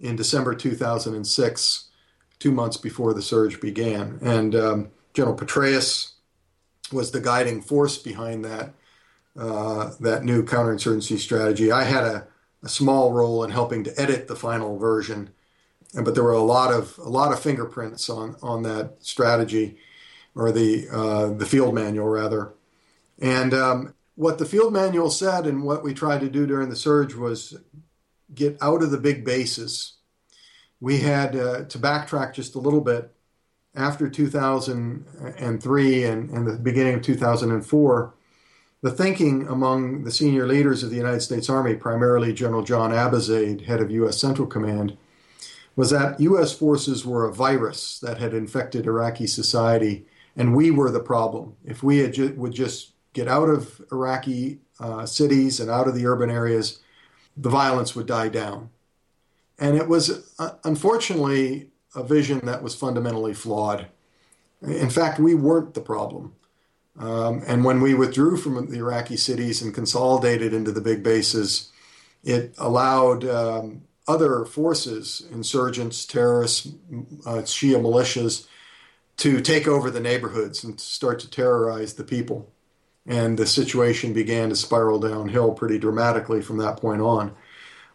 in 0.00 0.16
December 0.16 0.54
2006, 0.54 1.90
two 2.38 2.50
months 2.50 2.78
before 2.78 3.12
the 3.12 3.20
surge 3.20 3.60
began. 3.60 4.18
And 4.22 4.54
um, 4.54 4.90
General 5.12 5.36
Petraeus 5.36 6.12
was 6.92 7.10
the 7.10 7.20
guiding 7.20 7.62
force 7.62 7.98
behind 7.98 8.44
that 8.44 8.74
uh, 9.38 9.92
that 10.00 10.24
new 10.24 10.44
counterinsurgency 10.44 11.18
strategy. 11.18 11.72
I 11.72 11.84
had 11.84 12.04
a, 12.04 12.26
a, 12.62 12.68
small 12.68 13.12
role 13.12 13.42
in 13.44 13.50
helping 13.50 13.82
to 13.84 14.00
edit 14.00 14.28
the 14.28 14.36
final 14.36 14.76
version, 14.76 15.30
but 15.94 16.14
there 16.14 16.24
were 16.24 16.32
a 16.32 16.42
lot 16.42 16.72
of 16.72 16.98
a 16.98 17.08
lot 17.08 17.32
of 17.32 17.40
fingerprints 17.40 18.10
on 18.10 18.36
on 18.42 18.62
that 18.64 18.96
strategy, 19.00 19.78
or 20.34 20.52
the 20.52 20.86
uh, 20.90 21.28
the 21.28 21.46
field 21.46 21.74
manual 21.74 22.08
rather. 22.08 22.52
And 23.20 23.54
um, 23.54 23.94
what 24.16 24.38
the 24.38 24.44
field 24.44 24.72
manual 24.72 25.10
said, 25.10 25.46
and 25.46 25.64
what 25.64 25.82
we 25.82 25.94
tried 25.94 26.20
to 26.20 26.28
do 26.28 26.46
during 26.46 26.68
the 26.68 26.76
surge 26.76 27.14
was 27.14 27.56
get 28.34 28.56
out 28.60 28.82
of 28.82 28.90
the 28.90 28.98
big 28.98 29.24
bases. 29.24 29.94
We 30.80 30.98
had 30.98 31.36
uh, 31.36 31.64
to 31.64 31.78
backtrack 31.78 32.34
just 32.34 32.54
a 32.54 32.58
little 32.58 32.80
bit 32.80 33.14
after 33.74 34.08
2003 34.08 36.04
and, 36.04 36.30
and 36.30 36.46
the 36.46 36.58
beginning 36.58 36.94
of 36.94 37.02
2004. 37.02 38.14
The 38.82 38.90
thinking 38.90 39.46
among 39.46 40.04
the 40.04 40.10
senior 40.10 40.46
leaders 40.46 40.82
of 40.82 40.90
the 40.90 40.96
United 40.96 41.20
States 41.20 41.48
Army, 41.48 41.74
primarily 41.74 42.32
General 42.32 42.62
John 42.62 42.90
Abizaid, 42.90 43.66
head 43.66 43.80
of 43.80 43.90
U.S. 43.92 44.18
Central 44.18 44.48
Command, 44.48 44.96
was 45.76 45.90
that 45.90 46.20
U.S. 46.20 46.52
forces 46.52 47.06
were 47.06 47.26
a 47.26 47.32
virus 47.32 47.98
that 48.00 48.18
had 48.18 48.34
infected 48.34 48.86
Iraqi 48.86 49.26
society, 49.26 50.04
and 50.36 50.54
we 50.54 50.70
were 50.70 50.90
the 50.90 51.00
problem. 51.00 51.56
If 51.64 51.82
we 51.82 52.06
ju- 52.10 52.34
would 52.36 52.52
just 52.52 52.92
get 53.12 53.28
out 53.28 53.48
of 53.48 53.80
Iraqi 53.92 54.58
uh, 54.80 55.06
cities 55.06 55.60
and 55.60 55.70
out 55.70 55.86
of 55.86 55.94
the 55.94 56.06
urban 56.06 56.30
areas, 56.30 56.80
the 57.36 57.48
violence 57.48 57.94
would 57.94 58.06
die 58.06 58.28
down. 58.28 58.70
And 59.58 59.76
it 59.76 59.88
was 59.88 60.34
uh, 60.38 60.54
unfortunately 60.64 61.71
a 61.94 62.02
vision 62.02 62.40
that 62.44 62.62
was 62.62 62.74
fundamentally 62.74 63.34
flawed. 63.34 63.86
In 64.62 64.90
fact, 64.90 65.18
we 65.18 65.34
weren't 65.34 65.74
the 65.74 65.80
problem. 65.80 66.34
Um, 66.98 67.42
and 67.46 67.64
when 67.64 67.80
we 67.80 67.94
withdrew 67.94 68.36
from 68.36 68.70
the 68.70 68.78
Iraqi 68.78 69.16
cities 69.16 69.62
and 69.62 69.74
consolidated 69.74 70.52
into 70.52 70.72
the 70.72 70.80
big 70.80 71.02
bases, 71.02 71.72
it 72.22 72.54
allowed 72.58 73.24
um, 73.24 73.82
other 74.06 74.44
forces, 74.44 75.26
insurgents, 75.30 76.04
terrorists, 76.04 76.66
uh, 77.26 77.42
Shia 77.42 77.80
militias, 77.80 78.46
to 79.18 79.40
take 79.40 79.66
over 79.66 79.90
the 79.90 80.00
neighborhoods 80.00 80.64
and 80.64 80.78
start 80.80 81.18
to 81.20 81.30
terrorize 81.30 81.94
the 81.94 82.04
people 82.04 82.52
and 83.06 83.38
the 83.38 83.46
situation 83.46 84.12
began 84.12 84.48
to 84.48 84.56
spiral 84.56 84.98
downhill 84.98 85.52
pretty 85.52 85.78
dramatically 85.78 86.40
from 86.40 86.58
that 86.58 86.76
point 86.76 87.00
on. 87.00 87.34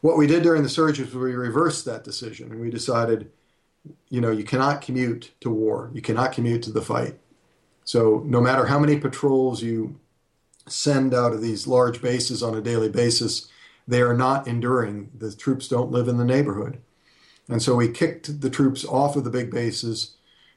What 0.02 0.18
we 0.18 0.28
did 0.28 0.44
during 0.44 0.64
the 0.64 0.70
surge 0.70 1.00
was 1.00 1.14
we 1.14 1.34
reversed 1.34 1.86
that 1.86 2.04
decision 2.04 2.52
and 2.52 2.60
we 2.60 2.70
decided, 2.70 3.32
you 4.10 4.22
know, 4.22 4.32
you 4.32 4.44
cannot 4.44 4.82
commute 4.82 5.32
to 5.42 5.50
war, 5.50 5.92
you 5.94 6.02
cannot 6.02 6.32
commute 6.32 6.64
to 6.64 6.72
the 6.72 6.82
fight. 6.82 7.20
So 7.84 8.24
no 8.26 8.42
matter 8.42 8.66
how 8.66 8.80
many 8.80 9.00
patrols 9.00 9.62
you 9.62 10.00
send 10.68 11.14
out 11.14 11.34
of 11.34 11.42
these 11.42 11.68
large 11.68 12.02
bases 12.02 12.44
on 12.44 12.56
a 12.56 12.62
daily 12.62 12.90
basis, 12.90 13.48
they 13.88 14.02
are 14.02 14.14
not 14.14 14.48
enduring. 14.48 15.10
The 15.18 15.34
troops 15.34 15.68
don't 15.68 15.92
live 15.92 16.08
in 16.08 16.18
the 16.18 16.26
neighborhood. 16.26 16.80
And 17.48 17.62
so 17.62 17.76
we 17.76 17.88
kicked 17.88 18.42
the 18.42 18.50
troops 18.50 18.84
off 18.84 19.16
of 19.16 19.24
the 19.24 19.30
big 19.30 19.50
bases 19.52 20.16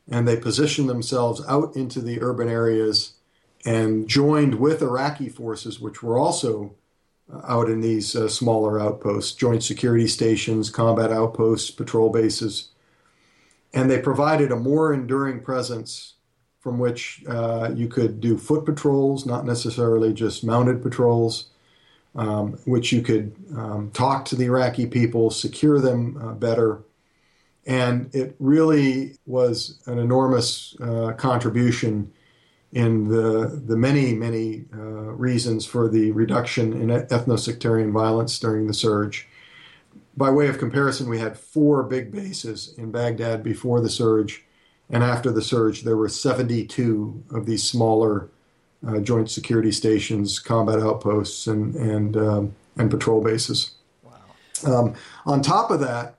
and 0.09 0.27
they 0.27 0.37
positioned 0.37 0.89
themselves 0.89 1.41
out 1.49 1.77
into 1.77 2.01
the 2.01 2.21
urban 2.21 2.49
areas 2.49 3.13
and 3.65 4.09
joined 4.09 4.57
with 4.57 4.83
Iraqi 4.83 5.29
forces, 5.29 5.79
which 5.79 6.03
were 6.03 6.19
also 6.19 6.75
uh, 7.33 7.41
out 7.47 7.69
in 7.69 7.81
these 7.81 8.17
uh, 8.17 8.29
smaller 8.29 8.81
outposts, 8.81 9.33
joint 9.33 9.63
security 9.63 10.09
stations, 10.09 10.71
combat 10.71 11.13
outposts, 11.13 11.71
patrol 11.71 12.11
bases. 12.11 12.71
And 13.73 13.91
they 13.91 14.01
provided 14.01 14.51
a 14.51 14.57
more 14.57 14.93
enduring 14.93 15.41
presence 15.43 16.15
from 16.59 16.79
which 16.79 17.25
uh, 17.29 17.71
you 17.75 17.89
could 17.89 18.21
do 18.21 18.37
foot 18.37 18.67
patrols, 18.67 19.25
not 19.25 19.47
necessarily 19.47 20.13
just 20.13 20.45
mounted 20.45 20.83
patrols, 20.83 21.47
um, 22.15 22.59
which 22.65 22.93
you 22.93 23.01
could 23.01 23.35
um, 23.57 23.91
talk 23.93 24.25
to 24.27 24.37
the 24.37 24.45
Iraqi 24.45 24.87
people, 24.87 25.31
secure 25.31 25.81
them 25.81 26.19
uh, 26.23 26.33
better. 26.33 26.83
And 27.67 28.15
it 28.15 28.35
really 28.39 29.17
was 29.27 29.81
an 29.87 29.99
enormous 29.99 30.77
uh, 30.81 31.13
contribution 31.17 32.13
in 32.73 33.09
the, 33.09 33.61
the 33.67 33.77
many, 33.77 34.15
many 34.15 34.65
uh, 34.73 34.79
reasons 34.79 35.67
for 35.67 35.89
the 35.89 36.13
reduction 36.13 36.73
in 36.73 36.89
ethno-sectarian 36.89 37.93
violence 37.93 38.39
during 38.39 38.67
the 38.67 38.75
surge. 38.75 39.27
By 40.17 40.31
way 40.31 40.49
of 40.49 40.59
comparison, 40.59 41.09
we 41.09 41.19
had 41.19 41.39
four 41.39 41.83
big 41.83 42.11
bases 42.11 42.75
in 42.77 42.91
Baghdad 42.91 43.43
before 43.43 43.81
the 43.81 43.89
surge, 43.89 44.45
and 44.89 45.03
after 45.03 45.31
the 45.31 45.43
surge, 45.43 45.83
there 45.83 45.97
were 45.97 46.09
72 46.09 47.23
of 47.31 47.47
these 47.47 47.63
smaller 47.63 48.29
uh, 48.87 48.99
joint 48.99 49.31
security 49.31 49.73
stations, 49.73 50.39
combat 50.39 50.81
outposts, 50.81 51.47
and 51.47 51.75
and 51.75 52.17
um, 52.17 52.55
and 52.77 52.91
patrol 52.91 53.23
bases. 53.23 53.73
Wow. 54.03 54.13
Um, 54.67 54.95
on 55.27 55.43
top 55.43 55.71
of 55.71 55.81
that, 55.81 56.17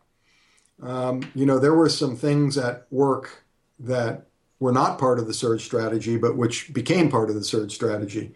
um, 0.82 1.30
you 1.36 1.45
know, 1.45 1.60
there 1.60 1.73
were 1.73 1.89
some 1.89 2.15
things 2.15 2.58
at 2.58 2.88
work 2.91 3.43
that 3.80 4.27
were 4.60 4.71
not 4.71 4.99
part 4.99 5.19
of 5.19 5.27
the 5.27 5.34
surge 5.34 5.63
strategy, 5.63 6.17
but 6.17 6.38
which 6.38 6.71
became 6.73 7.10
part 7.10 7.30
of 7.30 7.36
the 7.36 7.43
surge 7.43 7.73
strategy. 7.73 8.32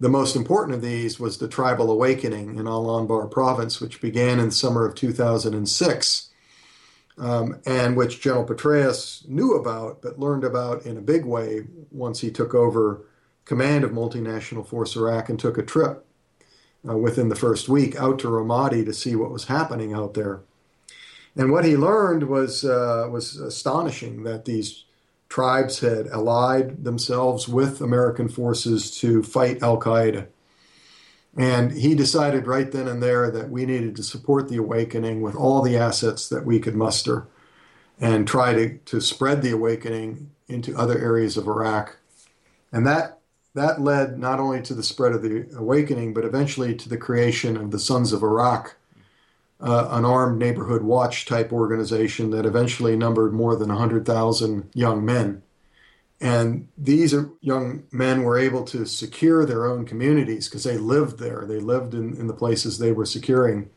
The 0.00 0.08
most 0.08 0.34
important 0.34 0.74
of 0.74 0.82
these 0.82 1.20
was 1.20 1.38
the 1.38 1.48
tribal 1.48 1.90
awakening 1.90 2.56
in 2.56 2.66
Al 2.66 2.86
Anbar 2.86 3.30
province, 3.30 3.80
which 3.80 4.00
began 4.00 4.40
in 4.40 4.46
the 4.46 4.52
summer 4.52 4.84
of 4.84 4.94
2006, 4.94 6.30
um, 7.16 7.60
and 7.64 7.96
which 7.96 8.20
General 8.20 8.44
Petraeus 8.44 9.26
knew 9.28 9.54
about, 9.54 10.02
but 10.02 10.18
learned 10.18 10.44
about 10.44 10.84
in 10.84 10.96
a 10.96 11.02
big 11.02 11.24
way 11.24 11.64
once 11.92 12.20
he 12.20 12.30
took 12.30 12.54
over 12.54 13.02
command 13.44 13.84
of 13.84 13.92
multinational 13.92 14.66
force 14.66 14.96
Iraq 14.96 15.28
and 15.28 15.38
took 15.38 15.58
a 15.58 15.62
trip 15.62 16.04
uh, 16.88 16.96
within 16.96 17.28
the 17.28 17.36
first 17.36 17.68
week 17.68 17.94
out 17.96 18.18
to 18.18 18.28
Ramadi 18.28 18.84
to 18.84 18.92
see 18.92 19.14
what 19.14 19.30
was 19.30 19.44
happening 19.44 19.92
out 19.92 20.14
there. 20.14 20.40
And 21.36 21.52
what 21.52 21.64
he 21.64 21.76
learned 21.76 22.24
was 22.24 22.64
uh, 22.64 23.08
was 23.10 23.36
astonishing 23.36 24.22
that 24.24 24.44
these 24.44 24.84
tribes 25.34 25.80
had 25.80 26.06
allied 26.12 26.84
themselves 26.84 27.48
with 27.48 27.80
American 27.80 28.28
forces 28.28 28.96
to 28.96 29.20
fight 29.20 29.60
Al 29.64 29.80
Qaeda. 29.80 30.28
And 31.36 31.72
he 31.72 31.96
decided 31.96 32.46
right 32.46 32.70
then 32.70 32.86
and 32.86 33.02
there 33.02 33.32
that 33.32 33.50
we 33.50 33.66
needed 33.66 33.96
to 33.96 34.04
support 34.04 34.48
the 34.48 34.58
awakening 34.58 35.22
with 35.22 35.34
all 35.34 35.60
the 35.60 35.76
assets 35.76 36.28
that 36.28 36.46
we 36.46 36.60
could 36.60 36.76
muster. 36.76 37.26
and 38.00 38.28
try 38.28 38.52
to, 38.52 38.78
to 38.78 39.00
spread 39.00 39.42
the 39.42 39.50
awakening 39.50 40.30
into 40.46 40.78
other 40.78 40.98
areas 40.98 41.36
of 41.36 41.48
Iraq. 41.48 41.96
And 42.72 42.86
that 42.86 43.18
that 43.54 43.80
led 43.80 44.18
not 44.18 44.38
only 44.38 44.62
to 44.62 44.74
the 44.74 44.82
spread 44.82 45.12
of 45.12 45.22
the 45.22 45.46
awakening, 45.56 46.14
but 46.14 46.24
eventually 46.24 46.74
to 46.76 46.88
the 46.88 46.96
creation 46.96 47.56
of 47.56 47.72
the 47.72 47.78
Sons 47.78 48.12
of 48.12 48.22
Iraq, 48.22 48.76
uh, 49.64 49.88
an 49.92 50.04
armed 50.04 50.38
neighborhood 50.38 50.82
watch 50.82 51.24
type 51.24 51.50
organization 51.50 52.30
that 52.30 52.44
eventually 52.44 52.96
numbered 52.96 53.32
more 53.32 53.56
than 53.56 53.70
100,000 53.70 54.68
young 54.74 55.04
men. 55.04 55.42
And 56.20 56.68
these 56.76 57.14
young 57.40 57.84
men 57.90 58.24
were 58.24 58.38
able 58.38 58.64
to 58.64 58.84
secure 58.84 59.46
their 59.46 59.66
own 59.66 59.86
communities 59.86 60.48
because 60.48 60.64
they 60.64 60.76
lived 60.76 61.18
there. 61.18 61.44
They 61.46 61.60
lived 61.60 61.94
in, 61.94 62.14
in 62.16 62.26
the 62.26 62.34
places 62.34 62.78
they 62.78 62.92
were 62.92 63.06
securing 63.06 63.70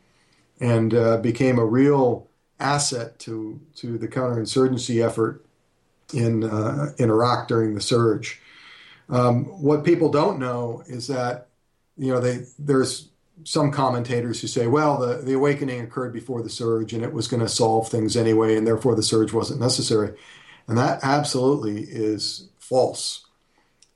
and 0.60 0.94
uh, 0.94 1.18
became 1.18 1.58
a 1.58 1.66
real 1.66 2.28
asset 2.60 3.18
to, 3.20 3.60
to 3.76 3.98
the 3.98 4.08
counterinsurgency 4.10 5.04
effort 5.04 5.46
in, 6.14 6.44
uh, 6.44 6.92
in 6.98 7.10
Iraq 7.10 7.48
during 7.48 7.76
the 7.76 7.82
surge. 7.82 8.42
Um, 9.10 9.46
what 9.46 9.86
people 9.86 10.10
don't 10.10 10.38
know 10.38 10.84
is 10.88 11.08
that, 11.08 11.48
you 11.98 12.12
know, 12.12 12.20
they, 12.20 12.46
there's 12.60 13.10
some 13.44 13.72
commentators 13.72 14.42
who 14.42 14.48
say, 14.48 14.68
well, 14.68 14.98
the, 14.98 15.22
the 15.24 15.34
awakening 15.34 15.82
occurred 15.82 16.14
before 16.14 16.42
the 16.42 16.50
surge 16.50 16.94
and 16.94 17.04
it 17.04 17.14
was 17.14 17.28
going 17.28 17.42
to 17.42 17.50
solve 17.50 17.90
things 17.90 18.18
anyway, 18.18 18.56
and 18.56 18.66
therefore 18.66 18.96
the 18.96 19.04
surge 19.04 19.34
wasn't 19.34 19.60
necessary. 19.60 20.18
And 20.68 20.78
that 20.78 21.00
absolutely 21.04 21.84
is 21.84 22.50
false. 22.60 23.26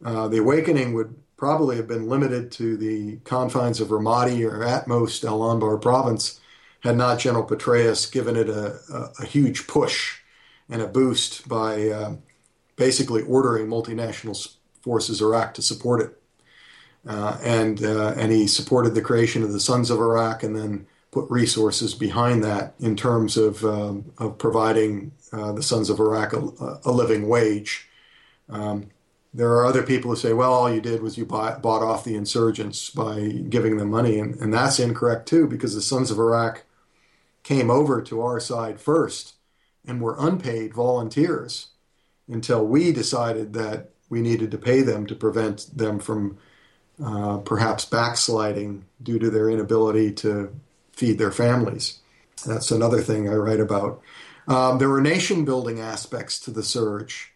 Uh, 0.04 0.28
the 0.28 0.38
awakening 0.38 0.94
would 0.94 1.16
probably 1.38 1.76
have 1.76 1.88
been 1.88 2.08
limited 2.08 2.52
to 2.52 2.78
the 2.78 3.18
confines 3.24 3.82
of 3.82 3.90
Ramadi 3.90 4.48
or 4.48 4.64
at 4.64 4.88
most 4.88 5.24
Al 5.24 5.40
Anbar 5.40 5.82
province 5.82 6.40
had 6.82 6.96
not 6.96 7.20
General 7.20 7.46
Petraeus 7.46 8.12
given 8.12 8.36
it 8.36 8.50
a, 8.50 8.80
a, 8.92 9.24
a 9.24 9.26
huge 9.26 9.68
push 9.68 10.20
and 10.70 10.82
a 10.82 10.88
boost 10.88 11.48
by 11.48 11.90
uh, 11.90 12.16
basically 12.76 13.22
ordering 13.24 13.68
multinational 13.68 14.56
forces 14.82 15.22
Iraq 15.22 15.54
to 15.56 15.62
support 15.62 16.02
it. 16.02 16.21
Uh, 17.08 17.38
and 17.44 17.84
uh, 17.84 18.14
and 18.16 18.32
he 18.32 18.46
supported 18.46 18.94
the 18.94 19.02
creation 19.02 19.42
of 19.44 19.52
the 19.52 19.60
Sons 19.60 19.90
of 19.90 20.00
Iraq, 20.00 20.44
and 20.44 20.56
then 20.56 20.86
put 21.10 21.30
resources 21.30 21.96
behind 21.96 22.44
that 22.44 22.76
in 22.80 22.96
terms 22.96 23.38
of 23.38 23.66
um, 23.66 24.12
of 24.18 24.38
providing 24.38 25.12
uh, 25.34 25.52
the 25.52 25.64
Sons 25.64 25.90
of 25.90 26.00
Iraq 26.00 26.34
a, 26.34 26.80
a 26.86 26.92
living 26.92 27.28
wage. 27.28 27.88
Um, 28.50 28.90
there 29.34 29.52
are 29.54 29.66
other 29.66 29.82
people 29.82 30.12
who 30.12 30.18
say, 30.18 30.34
well, 30.34 30.54
all 30.54 30.74
you 30.74 30.82
did 30.82 31.02
was 31.02 31.18
you 31.18 31.26
bought, 31.26 31.62
bought 31.62 31.82
off 31.82 32.04
the 32.04 32.16
insurgents 32.16 32.90
by 32.90 33.30
giving 33.50 33.78
them 33.78 33.90
money, 33.90 34.20
and, 34.20 34.36
and 34.36 34.54
that's 34.54 34.78
incorrect 34.78 35.26
too, 35.26 35.48
because 35.48 35.74
the 35.74 35.82
Sons 35.82 36.12
of 36.12 36.20
Iraq 36.20 36.66
came 37.44 37.72
over 37.72 38.02
to 38.02 38.22
our 38.22 38.40
side 38.40 38.80
first 38.80 39.36
and 39.88 40.02
were 40.02 40.18
unpaid 40.20 40.74
volunteers 40.74 41.70
until 42.28 42.66
we 42.66 42.92
decided 42.92 43.54
that 43.54 43.92
we 44.10 44.22
needed 44.22 44.52
to 44.52 44.58
pay 44.58 44.82
them 44.82 45.08
to 45.08 45.16
prevent 45.16 45.76
them 45.76 45.98
from 45.98 46.38
uh, 47.04 47.38
perhaps 47.38 47.86
backsliding 47.86 48.86
due 49.02 49.20
to 49.20 49.30
their 49.30 49.50
inability 49.50 50.12
to 50.12 50.54
feed 50.92 51.18
their 51.18 51.32
families. 51.32 52.00
That's 52.46 52.72
another 52.72 53.02
thing 53.02 53.30
I 53.30 53.36
write 53.36 53.60
about. 53.60 54.02
Um, 54.48 54.80
there 54.80 54.90
were 54.90 55.02
nation 55.02 55.46
building 55.46 55.80
aspects 55.80 56.40
to 56.42 56.52
the 56.52 56.64
surge, 56.64 57.34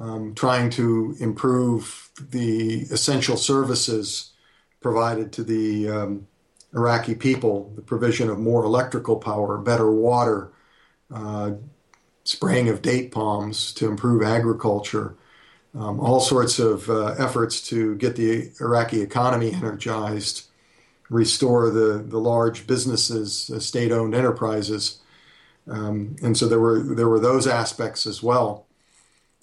um, 0.00 0.34
trying 0.34 0.70
to 0.70 1.16
improve 1.20 2.10
the 2.30 2.82
essential 2.90 3.36
services 3.36 4.32
provided 4.80 5.32
to 5.32 5.44
the 5.44 5.88
um, 5.88 6.26
Iraqi 6.74 7.14
people, 7.14 7.72
the 7.74 7.82
provision 7.82 8.28
of 8.28 8.38
more 8.38 8.64
electrical 8.64 9.16
power, 9.16 9.58
better 9.58 9.90
water, 9.90 10.50
uh, 11.12 11.52
spraying 12.24 12.68
of 12.68 12.82
date 12.82 13.10
palms 13.10 13.72
to 13.72 13.88
improve 13.88 14.22
agriculture, 14.22 15.14
um, 15.74 16.00
all 16.00 16.20
sorts 16.20 16.58
of 16.58 16.88
uh, 16.88 17.14
efforts 17.18 17.60
to 17.68 17.94
get 17.96 18.16
the 18.16 18.50
Iraqi 18.60 19.00
economy 19.00 19.52
energized, 19.52 20.46
restore 21.10 21.70
the, 21.70 22.04
the 22.06 22.18
large 22.18 22.66
businesses, 22.66 23.50
uh, 23.50 23.58
state 23.58 23.92
owned 23.92 24.14
enterprises. 24.14 25.00
Um, 25.68 26.16
and 26.22 26.36
so 26.36 26.48
there 26.48 26.60
were, 26.60 26.80
there 26.80 27.08
were 27.08 27.20
those 27.20 27.46
aspects 27.46 28.06
as 28.06 28.22
well. 28.22 28.66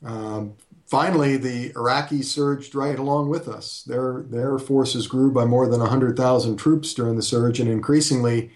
Um, 0.03 0.53
finally, 0.85 1.37
the 1.37 1.71
Iraqis 1.71 2.25
surged 2.25 2.75
right 2.75 2.97
along 2.97 3.29
with 3.29 3.47
us. 3.47 3.83
Their, 3.83 4.23
their 4.27 4.57
forces 4.57 5.07
grew 5.07 5.31
by 5.31 5.45
more 5.45 5.67
than 5.67 5.79
100,000 5.79 6.57
troops 6.57 6.93
during 6.93 7.15
the 7.15 7.21
surge, 7.23 7.59
and 7.59 7.69
increasingly, 7.69 8.51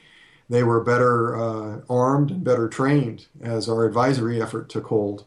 they 0.50 0.64
were 0.64 0.84
better 0.84 1.38
uh, 1.38 1.82
armed 1.90 2.32
and 2.32 2.44
better 2.44 2.68
trained 2.68 3.28
as 3.42 3.70
our 3.70 3.86
advisory 3.86 4.42
effort 4.42 4.68
took 4.70 4.88
hold. 4.88 5.26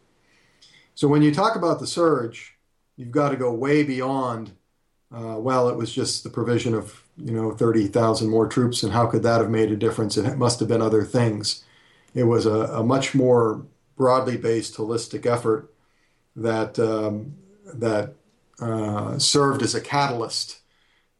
So 1.02 1.08
when 1.08 1.22
you 1.22 1.34
talk 1.34 1.56
about 1.56 1.80
the 1.80 1.86
surge, 1.88 2.54
you've 2.96 3.10
got 3.10 3.30
to 3.30 3.36
go 3.36 3.52
way 3.52 3.82
beyond. 3.82 4.52
Uh, 5.12 5.34
well, 5.36 5.68
it 5.68 5.74
was 5.74 5.92
just 5.92 6.22
the 6.22 6.30
provision 6.30 6.74
of 6.74 7.02
you 7.16 7.32
know 7.32 7.50
thirty 7.50 7.88
thousand 7.88 8.30
more 8.30 8.46
troops, 8.46 8.84
and 8.84 8.92
how 8.92 9.08
could 9.08 9.24
that 9.24 9.40
have 9.40 9.50
made 9.50 9.72
a 9.72 9.76
difference? 9.76 10.16
It 10.16 10.38
must 10.38 10.60
have 10.60 10.68
been 10.68 10.80
other 10.80 11.02
things. 11.02 11.64
It 12.14 12.22
was 12.22 12.46
a, 12.46 12.78
a 12.78 12.84
much 12.84 13.16
more 13.16 13.66
broadly 13.96 14.36
based, 14.36 14.76
holistic 14.76 15.26
effort 15.26 15.74
that 16.36 16.78
um, 16.78 17.34
that 17.74 18.14
uh, 18.60 19.18
served 19.18 19.62
as 19.62 19.74
a 19.74 19.80
catalyst 19.80 20.60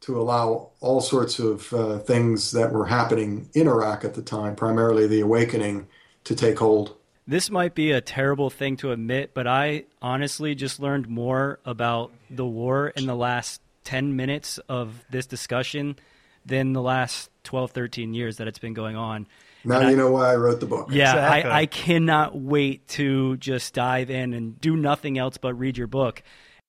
to 0.03 0.17
allow 0.17 0.71
all 0.79 1.01
sorts 1.01 1.41
of 1.41 1.73
uh, 1.73 1.99
things 1.99 2.53
that 2.53 2.71
were 2.71 2.87
happening 2.87 3.49
in 3.53 3.67
Iraq 3.67 4.05
at 4.05 4.15
the 4.15 4.23
time, 4.23 4.55
primarily 4.55 5.09
the 5.09 5.23
awakening, 5.23 5.89
to 6.23 6.37
take 6.37 6.61
hold. 6.61 6.95
This 7.27 7.51
might 7.51 7.75
be 7.75 7.93
a 7.93 8.01
terrible 8.01 8.51
thing 8.51 8.77
to 8.79 8.91
admit, 8.91 9.33
but 9.33 9.47
I 9.47 9.85
honestly 10.01 10.55
just 10.55 10.81
learned 10.81 11.09
more 11.09 11.61
about 11.65 12.13
the 12.29 12.45
war 12.45 12.89
in 12.89 13.07
the 13.07 13.15
last 13.15 13.61
10 13.85 14.17
minutes 14.17 14.59
of 14.69 15.05
this 15.11 15.27
discussion 15.27 15.97
than 16.45 16.73
the 16.73 16.83
last 16.83 17.31
12, 17.45 17.71
13 17.71 18.15
years 18.15 18.39
that 18.39 18.49
it's 18.49 18.59
been 18.59 18.75
going 18.75 18.97
on. 18.97 19.29
Now 19.65 19.79
and 19.81 19.91
you 19.91 19.95
I, 19.95 19.97
know 19.97 20.11
why 20.11 20.33
I 20.33 20.37
wrote 20.37 20.59
the 20.59 20.67
book. 20.67 20.89
Yeah, 20.91 21.13
exactly. 21.13 21.51
I, 21.51 21.61
I 21.61 21.67
cannot 21.67 22.37
wait 22.37 22.89
to 22.89 23.37
just 23.37 23.75
dive 23.75 24.11
in 24.11 24.35
and 24.35 24.61
do 24.61 24.77
nothing 24.77 25.19
else 25.19 25.37
but 25.37 25.55
read 25.55 25.79
your 25.79 25.87
book. 25.87 26.23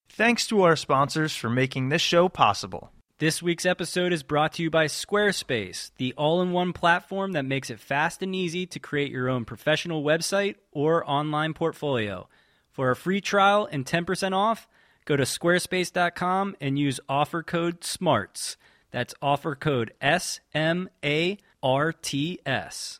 Thanks 0.09 0.45
to 0.47 0.61
our 0.61 0.75
sponsors 0.75 1.35
for 1.35 1.49
making 1.49 1.89
this 1.89 2.01
show 2.03 2.29
possible. 2.29 2.91
This 3.23 3.41
week's 3.41 3.65
episode 3.65 4.11
is 4.11 4.21
brought 4.21 4.51
to 4.55 4.63
you 4.63 4.69
by 4.69 4.87
Squarespace, 4.87 5.91
the 5.95 6.13
all 6.17 6.41
in 6.41 6.51
one 6.51 6.73
platform 6.73 7.31
that 7.31 7.45
makes 7.45 7.69
it 7.69 7.79
fast 7.79 8.21
and 8.21 8.35
easy 8.35 8.65
to 8.65 8.79
create 8.81 9.13
your 9.13 9.29
own 9.29 9.45
professional 9.45 10.03
website 10.03 10.55
or 10.73 11.09
online 11.09 11.53
portfolio. 11.53 12.27
For 12.73 12.91
a 12.91 12.97
free 12.97 13.21
trial 13.21 13.65
and 13.71 13.85
10% 13.85 14.33
off, 14.33 14.67
go 15.05 15.15
to 15.15 15.23
squarespace.com 15.23 16.57
and 16.59 16.77
use 16.77 16.99
offer 17.07 17.43
code 17.43 17.85
SMARTS. 17.85 18.57
That's 18.91 19.15
offer 19.21 19.55
code 19.55 19.93
S 20.01 20.41
M 20.53 20.89
A 21.01 21.37
R 21.63 21.93
T 21.93 22.39
S. 22.45 22.99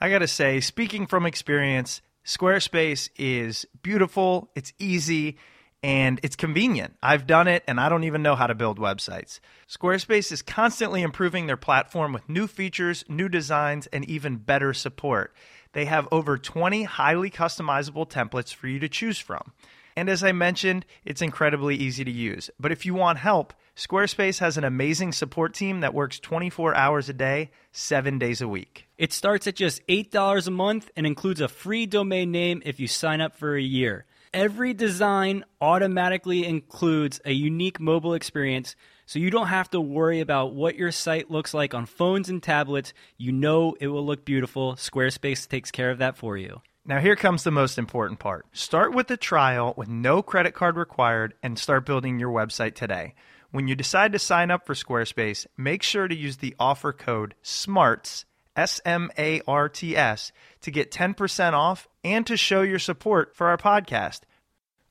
I 0.00 0.08
got 0.08 0.20
to 0.20 0.28
say, 0.28 0.60
speaking 0.60 1.06
from 1.06 1.26
experience, 1.26 2.00
Squarespace 2.24 3.10
is 3.18 3.66
beautiful, 3.82 4.48
it's 4.54 4.72
easy 4.78 5.36
and 5.82 6.18
it's 6.22 6.36
convenient. 6.36 6.96
I've 7.02 7.26
done 7.26 7.48
it 7.48 7.62
and 7.68 7.80
I 7.80 7.88
don't 7.88 8.04
even 8.04 8.22
know 8.22 8.34
how 8.34 8.46
to 8.46 8.54
build 8.54 8.78
websites. 8.78 9.40
Squarespace 9.68 10.32
is 10.32 10.42
constantly 10.42 11.02
improving 11.02 11.46
their 11.46 11.56
platform 11.56 12.12
with 12.12 12.28
new 12.28 12.46
features, 12.46 13.04
new 13.08 13.28
designs, 13.28 13.86
and 13.88 14.04
even 14.06 14.36
better 14.36 14.74
support. 14.74 15.34
They 15.72 15.84
have 15.84 16.08
over 16.10 16.38
20 16.38 16.84
highly 16.84 17.30
customizable 17.30 18.08
templates 18.08 18.52
for 18.52 18.66
you 18.66 18.80
to 18.80 18.88
choose 18.88 19.18
from. 19.18 19.52
And 19.96 20.08
as 20.08 20.22
I 20.22 20.32
mentioned, 20.32 20.86
it's 21.04 21.22
incredibly 21.22 21.74
easy 21.74 22.04
to 22.04 22.10
use. 22.10 22.50
But 22.58 22.72
if 22.72 22.86
you 22.86 22.94
want 22.94 23.18
help, 23.18 23.52
Squarespace 23.76 24.38
has 24.38 24.56
an 24.56 24.64
amazing 24.64 25.12
support 25.12 25.54
team 25.54 25.80
that 25.80 25.94
works 25.94 26.20
24 26.20 26.74
hours 26.74 27.08
a 27.08 27.12
day, 27.12 27.50
7 27.72 28.18
days 28.18 28.40
a 28.40 28.48
week. 28.48 28.88
It 28.96 29.12
starts 29.12 29.46
at 29.46 29.56
just 29.56 29.84
$8 29.86 30.46
a 30.46 30.50
month 30.50 30.90
and 30.96 31.06
includes 31.06 31.40
a 31.40 31.48
free 31.48 31.86
domain 31.86 32.32
name 32.32 32.62
if 32.64 32.80
you 32.80 32.86
sign 32.86 33.20
up 33.20 33.36
for 33.36 33.56
a 33.56 33.62
year. 33.62 34.04
Every 34.34 34.74
design 34.74 35.44
automatically 35.60 36.44
includes 36.44 37.20
a 37.24 37.32
unique 37.32 37.80
mobile 37.80 38.14
experience, 38.14 38.76
so 39.06 39.18
you 39.18 39.30
don't 39.30 39.46
have 39.46 39.70
to 39.70 39.80
worry 39.80 40.20
about 40.20 40.54
what 40.54 40.76
your 40.76 40.92
site 40.92 41.30
looks 41.30 41.54
like 41.54 41.72
on 41.72 41.86
phones 41.86 42.28
and 42.28 42.42
tablets. 42.42 42.92
You 43.16 43.32
know 43.32 43.74
it 43.80 43.88
will 43.88 44.04
look 44.04 44.24
beautiful. 44.24 44.74
Squarespace 44.74 45.48
takes 45.48 45.70
care 45.70 45.90
of 45.90 45.98
that 45.98 46.16
for 46.18 46.36
you. 46.36 46.60
Now, 46.84 47.00
here 47.00 47.16
comes 47.16 47.44
the 47.44 47.50
most 47.50 47.78
important 47.78 48.18
part. 48.18 48.46
Start 48.52 48.94
with 48.94 49.08
the 49.08 49.16
trial 49.16 49.74
with 49.76 49.88
no 49.88 50.22
credit 50.22 50.54
card 50.54 50.76
required 50.76 51.34
and 51.42 51.58
start 51.58 51.86
building 51.86 52.18
your 52.18 52.32
website 52.32 52.74
today. 52.74 53.14
When 53.50 53.66
you 53.66 53.74
decide 53.74 54.12
to 54.12 54.18
sign 54.18 54.50
up 54.50 54.66
for 54.66 54.74
Squarespace, 54.74 55.46
make 55.56 55.82
sure 55.82 56.06
to 56.06 56.14
use 56.14 56.38
the 56.38 56.54
offer 56.58 56.92
code 56.92 57.34
SMARTS 57.42 58.26
S 58.58 58.80
M 58.84 59.10
A 59.16 59.40
R 59.46 59.68
T 59.68 59.96
S, 59.96 60.32
to 60.62 60.70
get 60.72 60.90
10% 60.90 61.52
off 61.52 61.86
and 62.02 62.26
to 62.26 62.36
show 62.36 62.62
your 62.62 62.80
support 62.80 63.36
for 63.36 63.46
our 63.46 63.56
podcast. 63.56 64.20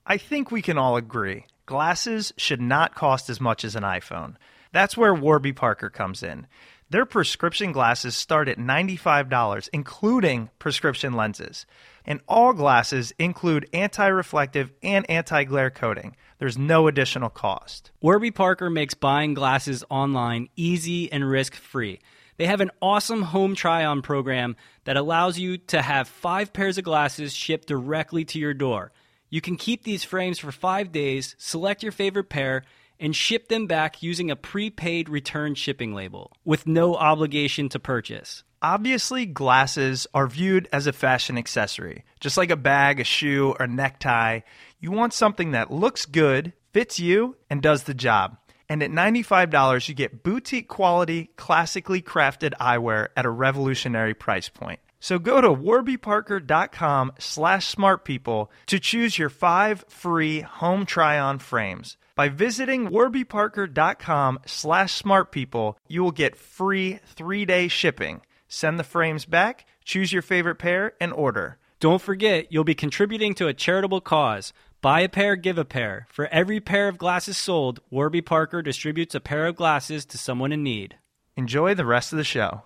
I 0.05 0.17
think 0.17 0.49
we 0.49 0.61
can 0.61 0.77
all 0.77 0.95
agree 0.95 1.45
glasses 1.65 2.33
should 2.37 2.61
not 2.61 2.95
cost 2.95 3.29
as 3.29 3.41
much 3.41 3.65
as 3.65 3.75
an 3.75 3.83
iPhone. 3.83 4.35
That's 4.71 4.95
where 4.95 5.13
Warby 5.13 5.51
Parker 5.51 5.89
comes 5.89 6.23
in. 6.23 6.47
Their 6.89 7.05
prescription 7.05 7.73
glasses 7.73 8.15
start 8.15 8.47
at 8.47 8.57
$95, 8.57 9.69
including 9.73 10.49
prescription 10.59 11.11
lenses. 11.13 11.65
And 12.05 12.21
all 12.25 12.53
glasses 12.53 13.11
include 13.19 13.69
anti 13.73 14.07
reflective 14.07 14.71
and 14.81 15.09
anti 15.09 15.43
glare 15.43 15.69
coating. 15.69 16.15
There's 16.39 16.57
no 16.57 16.87
additional 16.87 17.29
cost. 17.29 17.91
Warby 17.99 18.31
Parker 18.31 18.69
makes 18.69 18.93
buying 18.93 19.33
glasses 19.33 19.83
online 19.89 20.47
easy 20.55 21.11
and 21.11 21.29
risk 21.29 21.53
free. 21.55 21.99
They 22.37 22.45
have 22.45 22.61
an 22.61 22.71
awesome 22.81 23.23
home 23.23 23.55
try 23.55 23.83
on 23.83 24.01
program 24.01 24.55
that 24.83 24.97
allows 24.97 25.39
you 25.39 25.57
to 25.57 25.81
have 25.81 26.07
five 26.07 26.53
pairs 26.53 26.77
of 26.77 26.83
glasses 26.83 27.33
shipped 27.33 27.67
directly 27.67 28.25
to 28.25 28.39
your 28.39 28.53
door. 28.53 28.91
You 29.29 29.41
can 29.41 29.57
keep 29.57 29.83
these 29.83 30.03
frames 30.03 30.39
for 30.39 30.51
five 30.51 30.91
days, 30.91 31.35
select 31.37 31.83
your 31.83 31.91
favorite 31.91 32.29
pair, 32.29 32.63
and 32.99 33.15
ship 33.15 33.47
them 33.47 33.67
back 33.67 34.01
using 34.01 34.31
a 34.31 34.35
prepaid 34.35 35.09
return 35.09 35.55
shipping 35.55 35.93
label 35.93 36.31
with 36.45 36.67
no 36.67 36.95
obligation 36.95 37.69
to 37.69 37.79
purchase. 37.79 38.43
Obviously, 38.61 39.25
glasses 39.25 40.07
are 40.13 40.27
viewed 40.27 40.67
as 40.71 40.87
a 40.87 40.93
fashion 40.93 41.37
accessory. 41.37 42.05
Just 42.19 42.37
like 42.37 42.49
a 42.49 42.55
bag, 42.55 42.99
a 42.99 43.03
shoe, 43.03 43.55
or 43.59 43.67
necktie, 43.67 44.41
you 44.79 44.91
want 44.91 45.13
something 45.13 45.51
that 45.51 45.71
looks 45.71 46.05
good, 46.05 46.53
fits 46.73 46.99
you, 46.99 47.35
and 47.49 47.61
does 47.61 47.83
the 47.83 47.93
job. 47.93 48.37
And 48.69 48.83
at 48.83 48.91
$95, 48.91 49.87
you 49.87 49.95
get 49.95 50.23
boutique 50.23 50.67
quality, 50.67 51.29
classically 51.35 52.01
crafted 52.01 52.53
eyewear 52.59 53.07
at 53.15 53.25
a 53.25 53.29
revolutionary 53.29 54.13
price 54.13 54.49
point. 54.49 54.79
So 54.99 55.19
go 55.19 55.39
to 55.41 55.49
warbyparker.com 55.49 57.13
slash 57.19 57.75
smartpeople 57.75 58.47
to 58.65 58.79
choose 58.79 59.17
your 59.17 59.29
five 59.29 59.85
free 59.87 60.41
home 60.41 60.85
try-on 60.85 61.39
frames. 61.39 61.97
By 62.15 62.29
visiting 62.29 62.89
warbyparker.com 62.89 64.39
slash 64.47 65.01
smartpeople, 65.01 65.75
you 65.87 66.01
will 66.01 66.11
get 66.11 66.35
free 66.35 66.99
three-day 67.05 67.67
shipping. 67.67 68.21
Send 68.47 68.79
the 68.79 68.83
frames 68.83 69.25
back, 69.25 69.65
choose 69.85 70.11
your 70.11 70.23
favorite 70.23 70.55
pair, 70.55 70.93
and 70.99 71.13
order. 71.13 71.57
Don't 71.79 72.01
forget, 72.01 72.51
you'll 72.51 72.63
be 72.63 72.73
contributing 72.73 73.35
to 73.35 73.47
a 73.47 73.53
charitable 73.53 74.01
cause. 74.01 74.51
Buy 74.81 75.01
a 75.01 75.09
pair, 75.09 75.35
give 75.35 75.57
a 75.57 75.65
pair. 75.65 76.07
For 76.09 76.27
every 76.27 76.59
pair 76.59 76.87
of 76.87 76.99
glasses 76.99 77.37
sold, 77.37 77.79
Warby 77.89 78.21
Parker 78.21 78.61
distributes 78.61 79.15
a 79.15 79.19
pair 79.19 79.47
of 79.47 79.55
glasses 79.55 80.05
to 80.05 80.17
someone 80.17 80.51
in 80.51 80.61
need. 80.61 80.97
Enjoy 81.35 81.73
the 81.73 81.85
rest 81.85 82.13
of 82.13 82.17
the 82.17 82.23
show. 82.23 82.63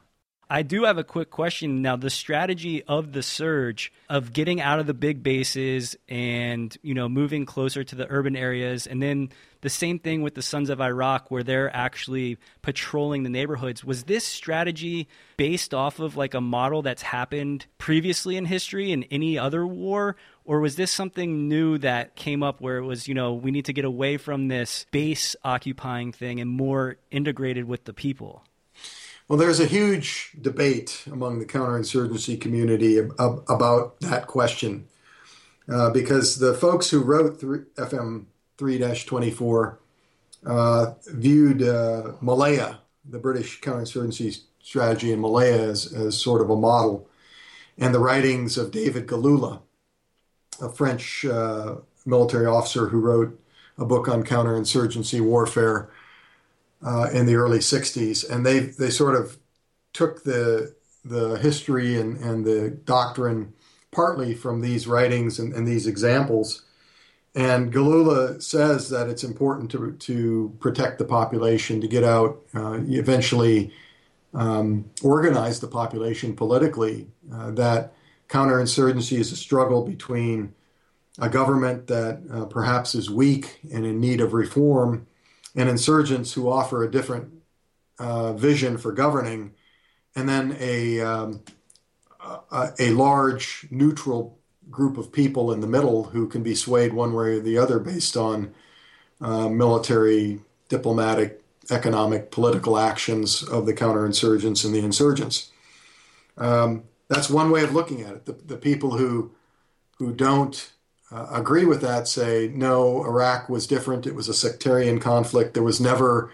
I 0.52 0.64
do 0.64 0.84
have 0.84 0.98
a 0.98 1.06
quick 1.06 1.30
question 1.30 1.82
now. 1.82 1.96
The 1.96 2.10
strategy 2.10 2.84
of 2.84 3.14
the 3.14 3.24
surge 3.24 3.94
of 4.10 4.34
getting 4.34 4.60
out 4.60 4.80
of 4.80 4.86
the 4.86 4.94
big 4.94 5.24
bases 5.24 5.96
and 6.10 6.78
you 6.82 6.94
know 6.94 7.08
moving 7.08 7.46
closer 7.46 7.86
to 7.86 7.96
the 7.96 8.08
urban 8.10 8.36
areas, 8.36 8.86
and 8.86 9.02
then 9.02 9.30
the 9.62 9.70
same 9.70 9.98
thing 9.98 10.24
with 10.24 10.36
the 10.36 10.42
Sons 10.42 10.70
of 10.70 10.82
Iraq, 10.82 11.32
where 11.32 11.44
they're 11.44 11.74
actually 11.74 12.38
patrolling 12.64 13.24
the 13.24 13.30
neighborhoods. 13.30 13.86
Was 13.86 14.04
this 14.04 14.26
strategy 14.26 15.08
based 15.38 15.74
off 15.74 16.00
of 16.00 16.18
like 16.18 16.34
a 16.34 16.42
model 16.42 16.82
that's 16.82 17.02
happened 17.02 17.66
previously 17.78 18.36
in 18.36 18.44
history 18.44 18.92
in 18.92 19.04
any 19.04 19.38
other 19.38 19.66
war, 19.66 20.18
or 20.46 20.60
was 20.60 20.76
this 20.76 20.92
something 20.92 21.48
new 21.48 21.78
that 21.80 22.16
came 22.16 22.44
up 22.44 22.62
where 22.62 22.78
it 22.78 22.86
was 22.86 23.08
you 23.08 23.14
know 23.14 23.34
we 23.34 23.52
need 23.52 23.66
to 23.66 23.74
get 23.74 23.86
away 23.86 24.18
from 24.18 24.48
this 24.48 24.86
base 24.92 25.36
occupying 25.44 26.12
thing 26.12 26.40
and 26.40 26.50
more 26.50 26.98
integrated 27.12 27.66
with 27.66 27.86
the 27.86 27.94
people? 27.94 28.44
Well, 29.28 29.38
there's 29.38 29.62
a 29.62 29.66
huge 29.66 30.34
debate 30.42 31.04
among 31.10 31.40
the 31.40 31.46
counterinsurgency 31.46 32.42
community 32.42 33.00
ab- 33.00 33.44
about 33.48 34.00
that 34.02 34.28
question 34.28 34.88
uh, 35.72 35.90
because 35.92 36.40
the 36.40 36.54
folks 36.54 36.90
who 36.90 37.02
wrote 37.02 37.40
FM 37.40 38.26
3 38.58 39.04
24 39.06 39.80
uh, 40.46 40.94
viewed 41.08 41.64
uh, 41.64 42.14
Malaya, 42.20 42.80
the 43.06 43.20
British 43.20 43.62
counterinsurgency 43.62 44.42
strategy 44.62 45.12
in 45.12 45.22
Malaya, 45.22 45.62
as, 45.62 45.92
as 45.94 46.18
sort 46.18 46.42
of 46.42 46.50
a 46.50 46.56
model, 46.56 47.08
and 47.78 47.94
the 47.94 48.00
writings 48.00 48.58
of 48.58 48.72
David 48.72 49.08
Galula, 49.08 49.62
a 50.62 50.70
French 50.70 51.26
uh, 51.26 51.76
military 52.06 52.46
officer 52.46 52.88
who 52.88 53.00
wrote 53.00 53.40
a 53.78 53.86
book 53.86 54.08
on 54.08 54.24
counterinsurgency 54.24 55.22
warfare 55.22 55.90
uh, 56.86 57.10
in 57.12 57.26
the 57.26 57.36
early 57.36 57.60
60s. 57.60 58.30
And 58.30 58.46
they, 58.46 58.60
they 58.60 58.90
sort 58.90 59.16
of 59.16 59.38
took 59.94 60.24
the, 60.24 60.74
the 61.04 61.36
history 61.36 62.00
and, 62.00 62.18
and 62.18 62.46
the 62.46 62.70
doctrine 62.70 63.54
partly 63.92 64.34
from 64.34 64.62
these 64.62 64.88
writings 64.88 65.40
and, 65.40 65.54
and 65.54 65.68
these 65.68 65.88
examples. 65.88 66.64
And 67.34 67.74
Galula 67.74 68.42
says 68.42 68.90
that 68.90 69.10
it's 69.10 69.24
important 69.24 69.72
to, 69.72 69.94
to 69.94 70.56
protect 70.60 70.98
the 70.98 71.06
population, 71.06 71.80
to 71.82 71.88
get 71.88 72.04
out, 72.04 72.42
uh, 72.54 72.80
eventually 72.88 73.74
um, 74.34 74.90
organize 75.02 75.60
the 75.60 75.68
population 75.68 76.36
politically, 76.36 77.08
uh, 77.34 77.52
that 77.52 77.94
counterinsurgency 78.32 79.20
is 79.20 79.32
a 79.34 79.36
struggle 79.36 79.84
between 79.84 80.54
a 81.20 81.28
government 81.28 81.88
that 81.88 82.22
uh, 82.32 82.46
perhaps 82.46 82.96
is 82.96 83.10
weak 83.10 83.60
and 83.74 83.86
in 83.86 84.00
need 84.00 84.22
of 84.22 84.34
reform 84.34 85.06
and 85.54 85.68
insurgents 85.68 86.32
who 86.32 86.50
offer 86.50 86.82
a 86.82 86.90
different 86.90 87.30
uh, 88.00 88.32
vision 88.32 88.78
for 88.78 88.94
governing, 88.94 89.54
and 90.16 90.30
then 90.30 90.56
a, 90.60 91.02
um, 91.02 91.42
a, 92.52 92.70
a 92.80 92.92
large 92.92 93.68
neutral 93.70 94.40
group 94.70 94.98
of 94.98 95.12
people 95.12 95.52
in 95.52 95.60
the 95.60 95.68
middle 95.68 96.06
who 96.06 96.26
can 96.28 96.42
be 96.42 96.56
swayed 96.56 96.94
one 96.94 97.14
way 97.14 97.36
or 97.36 97.40
the 97.42 97.58
other 97.58 97.80
based 97.80 98.16
on 98.16 98.54
uh, 99.20 99.50
military, 99.50 100.40
diplomatic, 100.70 101.44
economic, 101.70 102.32
political 102.32 102.78
actions 102.78 103.44
of 103.44 103.66
the 103.66 103.74
counterinsurgents 103.74 104.64
and 104.64 104.74
the 104.74 104.80
insurgents. 104.80 105.52
Um, 106.38 106.84
that's 107.12 107.30
one 107.30 107.52
way 107.52 107.62
of 107.62 107.74
looking 107.74 108.02
at 108.02 108.14
it. 108.14 108.26
The, 108.26 108.32
the 108.32 108.58
people 108.58 108.98
who 108.98 109.32
who 109.98 110.14
don't 110.14 110.72
uh, 111.12 111.28
agree 111.30 111.66
with 111.66 111.82
that 111.82 112.08
say, 112.08 112.50
no, 112.54 113.04
Iraq 113.04 113.50
was 113.50 113.68
different. 113.68 114.08
It 114.08 114.16
was 114.16 114.30
a 114.30 114.34
sectarian 114.34 115.00
conflict. 115.00 115.54
There 115.54 115.62
was 115.62 115.82
never 115.82 116.32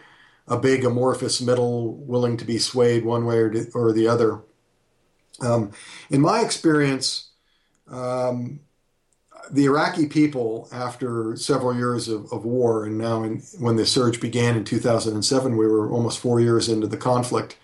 a 0.48 0.58
big 0.58 0.86
amorphous 0.86 1.42
middle 1.42 1.96
willing 1.96 2.38
to 2.38 2.46
be 2.46 2.60
swayed 2.60 3.04
one 3.04 3.26
way 3.26 3.38
or, 3.38 3.54
or 3.74 3.92
the 3.92 4.08
other. 4.08 4.42
Um, 5.42 5.72
in 6.12 6.22
my 6.22 6.42
experience, 6.42 7.32
um, 7.90 8.60
the 9.50 9.66
Iraqi 9.66 10.06
people, 10.06 10.70
after 10.72 11.36
several 11.36 11.76
years 11.76 12.08
of, 12.08 12.32
of 12.32 12.46
war, 12.46 12.86
and 12.86 13.00
now 13.00 13.24
in, 13.24 13.40
when 13.60 13.78
the 13.78 13.86
surge 13.86 14.22
began 14.22 14.56
in 14.56 14.64
2007, 14.64 15.58
we 15.58 15.66
were 15.66 15.92
almost 15.92 16.20
four 16.20 16.40
years 16.40 16.70
into 16.70 16.86
the 16.86 16.98
conflict, 16.98 17.58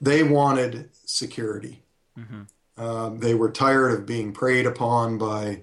they 0.00 0.22
wanted 0.22 0.88
security. 1.04 1.82
Mm-hmm. 2.18 2.82
Um, 2.82 3.18
they 3.18 3.34
were 3.34 3.50
tired 3.50 3.92
of 3.92 4.06
being 4.06 4.32
preyed 4.32 4.66
upon 4.66 5.18
by 5.18 5.62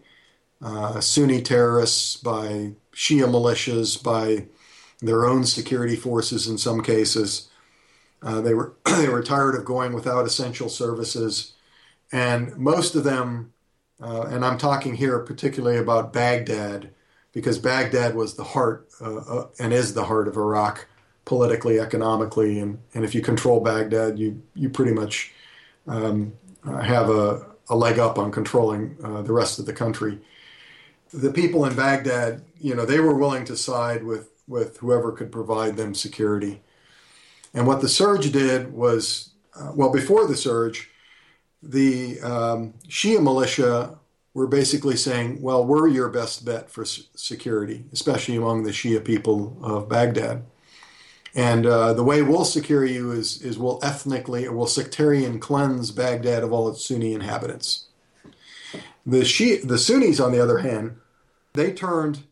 uh, 0.62 1.00
Sunni 1.00 1.42
terrorists, 1.42 2.18
by 2.18 2.74
Shia 2.94 3.28
militias, 3.28 4.02
by 4.02 4.48
their 5.02 5.26
own 5.26 5.46
security 5.46 5.96
forces 5.96 6.48
in 6.48 6.58
some 6.58 6.82
cases. 6.82 7.50
Uh, 8.22 8.42
they 8.42 8.54
were 8.54 8.76
they 8.86 9.10
were 9.10 9.24
tired 9.24 9.56
of 9.56 9.66
going 9.66 9.94
without 9.94 10.26
essential 10.26 10.70
services, 10.70 11.54
and 12.12 12.56
most 12.58 12.96
of 12.96 13.04
them, 13.04 13.54
uh, 14.02 14.24
and 14.24 14.44
I'm 14.44 14.58
talking 14.58 14.96
here 14.96 15.20
particularly 15.20 15.78
about 15.78 16.14
Baghdad, 16.14 16.90
because 17.34 17.60
Baghdad 17.60 18.16
was 18.16 18.36
the 18.36 18.44
heart 18.44 18.88
uh, 19.02 19.18
uh, 19.18 19.48
and 19.60 19.74
is 19.74 19.94
the 19.94 20.06
heart 20.06 20.28
of 20.28 20.38
Iraq 20.38 20.88
politically, 21.26 21.80
economically, 21.80 22.60
and, 22.60 22.80
and 22.94 23.04
if 23.04 23.16
you 23.16 23.22
control 23.22 23.60
Baghdad, 23.60 24.18
you 24.18 24.42
you 24.54 24.70
pretty 24.70 24.94
much 24.94 25.34
um, 25.88 26.34
have 26.66 27.10
a, 27.10 27.46
a 27.70 27.76
leg 27.76 28.00
up 28.00 28.18
on 28.18 28.32
controlling 28.32 28.96
the 28.98 29.34
rest 29.34 29.60
of 29.60 29.66
the 29.66 29.74
country 29.74 30.20
the 31.16 31.32
people 31.32 31.66
in 31.66 31.76
Baghdad, 31.76 32.44
you 32.60 32.76
know, 32.76 32.86
they 32.86 33.00
were 33.00 33.16
willing 33.16 33.46
to 33.46 33.56
side 33.56 34.04
with, 34.04 34.30
with 34.48 34.78
whoever 34.78 35.12
could 35.12 35.32
provide 35.32 35.78
them 35.78 35.96
security. 35.96 36.62
And 37.54 37.66
what 37.66 37.82
the 37.82 37.90
surge 37.90 38.32
did 38.32 38.74
was, 38.74 39.32
uh, 39.56 39.72
well, 39.74 39.92
before 39.92 40.28
the 40.28 40.36
surge, 40.36 40.90
the 41.64 42.20
um, 42.22 42.74
Shia 42.88 43.24
militia 43.24 43.98
were 44.34 44.48
basically 44.48 44.98
saying, 44.98 45.42
well, 45.42 45.66
we're 45.66 45.88
your 45.88 46.10
best 46.10 46.44
bet 46.44 46.70
for 46.70 46.84
security, 46.84 47.86
especially 47.94 48.36
among 48.36 48.64
the 48.64 48.72
Shia 48.72 49.04
people 49.04 49.58
of 49.62 49.88
Baghdad. 49.88 50.44
And 51.36 51.66
uh, 51.66 51.94
the 51.94 52.04
way 52.04 52.22
we'll 52.22 52.46
secure 52.46 52.86
you 52.86 53.12
is, 53.12 53.42
is 53.42 53.60
we'll 53.60 53.80
ethnically 53.84 54.48
or 54.48 54.54
we'll 54.54 54.68
sectarian 54.68 55.38
cleanse 55.40 55.92
Baghdad 55.92 56.44
of 56.44 56.54
all 56.54 56.70
its 56.70 56.86
Sunni 56.86 57.14
inhabitants. 57.14 57.88
The, 59.06 59.20
Shia, 59.20 59.68
the 59.68 59.78
Sunnis, 59.78 60.22
on 60.22 60.32
the 60.32 60.42
other 60.42 60.60
hand, 60.60 60.96
they 61.54 61.74
turned 61.74 62.24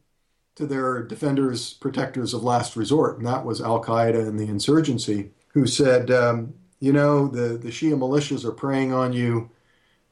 to 0.55 0.65
their 0.65 1.03
defenders, 1.03 1.73
protectors 1.73 2.33
of 2.33 2.43
last 2.43 2.75
resort, 2.77 3.17
and 3.17 3.27
that 3.27 3.43
was 3.43 3.59
Al 3.59 3.83
Qaeda 3.83 4.27
and 4.27 4.39
the 4.39 4.47
insurgency, 4.47 5.31
who 5.49 5.67
said, 5.67 6.09
um, 6.09 6.53
you 6.79 6.93
know, 6.93 7.27
the, 7.27 7.57
the 7.57 7.69
Shia 7.69 7.97
militias 7.97 8.45
are 8.45 8.51
preying 8.51 8.93
on 8.93 9.11
you. 9.11 9.49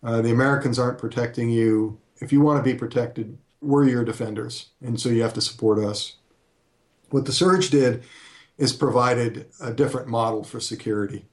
Uh, 0.03 0.21
the 0.21 0.31
Americans 0.31 0.77
aren't 0.77 0.97
protecting 0.97 1.49
you. 1.49 1.97
If 2.19 2.33
you 2.33 2.41
want 2.41 2.63
to 2.63 2.69
be 2.69 2.77
protected, 2.77 3.37
we're 3.61 3.87
your 3.87 4.03
defenders, 4.03 4.69
and 4.81 4.99
so 4.99 5.09
you 5.09 5.21
have 5.21 5.33
to 5.35 5.41
support 5.41 5.79
us. 5.79 6.15
What 7.09 7.25
the 7.25 7.33
surge 7.33 7.69
did 7.69 8.03
is 8.57 8.73
provided 8.73 9.47
a 9.59 9.71
different 9.71 10.07
model 10.07 10.43
for 10.43 10.59
security. 10.59 11.25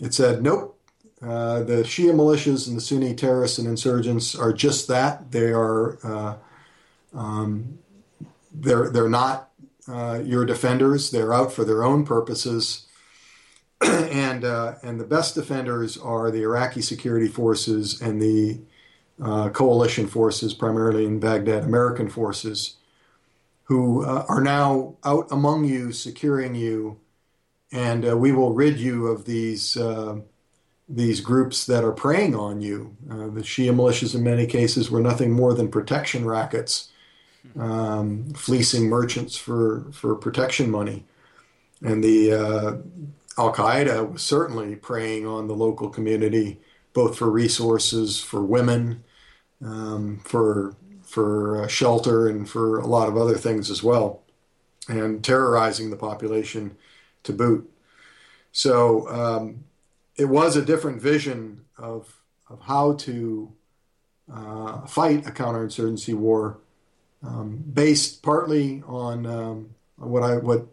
it 0.00 0.14
said, 0.14 0.42
nope, 0.42 0.78
uh, 1.22 1.62
the 1.62 1.82
Shia 1.82 2.14
militias 2.14 2.68
and 2.68 2.76
the 2.76 2.80
Sunni 2.80 3.14
terrorists 3.14 3.58
and 3.58 3.66
insurgents 3.66 4.34
are 4.36 4.52
just 4.52 4.86
that. 4.88 5.32
They 5.32 5.52
are 5.52 5.98
uh, 6.04 6.36
um, 7.12 7.78
they're 8.52 8.88
they're 8.90 9.08
not 9.08 9.50
uh, 9.88 10.20
your 10.24 10.44
defenders. 10.44 11.10
They're 11.10 11.34
out 11.34 11.52
for 11.52 11.64
their 11.64 11.82
own 11.82 12.04
purposes, 12.04 12.86
and 13.80 14.44
uh, 14.44 14.74
and 14.82 15.00
the 15.00 15.04
best 15.04 15.34
defenders 15.34 15.96
are 15.96 16.30
the 16.30 16.42
Iraqi 16.42 16.82
security 16.82 17.28
forces 17.28 18.00
and 18.00 18.22
the 18.22 18.60
uh, 19.20 19.48
coalition 19.48 20.06
forces, 20.06 20.54
primarily 20.54 21.04
in 21.04 21.18
Baghdad, 21.18 21.64
American 21.64 22.08
forces, 22.08 22.76
who 23.68 24.04
are 24.04 24.40
now 24.40 24.96
out 25.04 25.28
among 25.30 25.64
you, 25.64 25.92
securing 25.92 26.54
you, 26.54 26.98
and 27.70 28.18
we 28.18 28.32
will 28.32 28.54
rid 28.54 28.78
you 28.78 29.06
of 29.06 29.24
these 29.24 29.76
these 30.88 31.20
groups 31.20 31.66
that 31.66 31.84
are 31.84 31.92
preying 31.92 32.34
on 32.34 32.60
you. 32.60 32.96
Uh, 33.10 33.28
the 33.28 33.42
Shia 33.42 33.74
militias, 33.74 34.14
in 34.14 34.24
many 34.24 34.46
cases, 34.46 34.90
were 34.90 35.00
nothing 35.00 35.30
more 35.30 35.52
than 35.52 35.68
protection 35.68 36.24
rackets, 36.24 36.90
um, 37.58 38.32
fleecing 38.34 38.88
merchants 38.88 39.36
for, 39.36 39.84
for 39.92 40.14
protection 40.14 40.70
money. 40.70 41.04
And 41.82 42.02
the 42.02 42.32
uh, 42.32 42.76
Al 43.36 43.52
Qaeda 43.52 44.12
was 44.12 44.22
certainly 44.22 44.76
preying 44.76 45.26
on 45.26 45.46
the 45.46 45.54
local 45.54 45.90
community, 45.90 46.58
both 46.94 47.18
for 47.18 47.30
resources, 47.30 48.18
for 48.18 48.42
women, 48.42 49.04
um, 49.62 50.20
for 50.24 50.74
for 51.08 51.64
uh, 51.64 51.66
shelter, 51.66 52.28
and 52.28 52.48
for 52.48 52.78
a 52.78 52.86
lot 52.86 53.08
of 53.08 53.16
other 53.16 53.36
things 53.36 53.70
as 53.70 53.82
well, 53.82 54.22
and 54.88 55.24
terrorizing 55.24 55.90
the 55.90 55.96
population 55.96 56.76
to 57.22 57.32
boot. 57.32 57.70
So 58.52 59.08
um, 59.08 59.64
it 60.16 60.26
was 60.26 60.56
a 60.56 60.64
different 60.64 61.00
vision 61.00 61.64
of 61.76 62.14
of 62.50 62.60
how 62.62 62.94
to 62.94 63.52
uh, 64.32 64.86
fight 64.86 65.26
a 65.26 65.30
counterinsurgency 65.30 66.14
war, 66.14 66.58
um, 67.22 67.62
based 67.72 68.22
partly 68.22 68.82
on 68.86 69.26
um, 69.26 69.70
what 69.96 70.22
I 70.22 70.36
what 70.36 70.66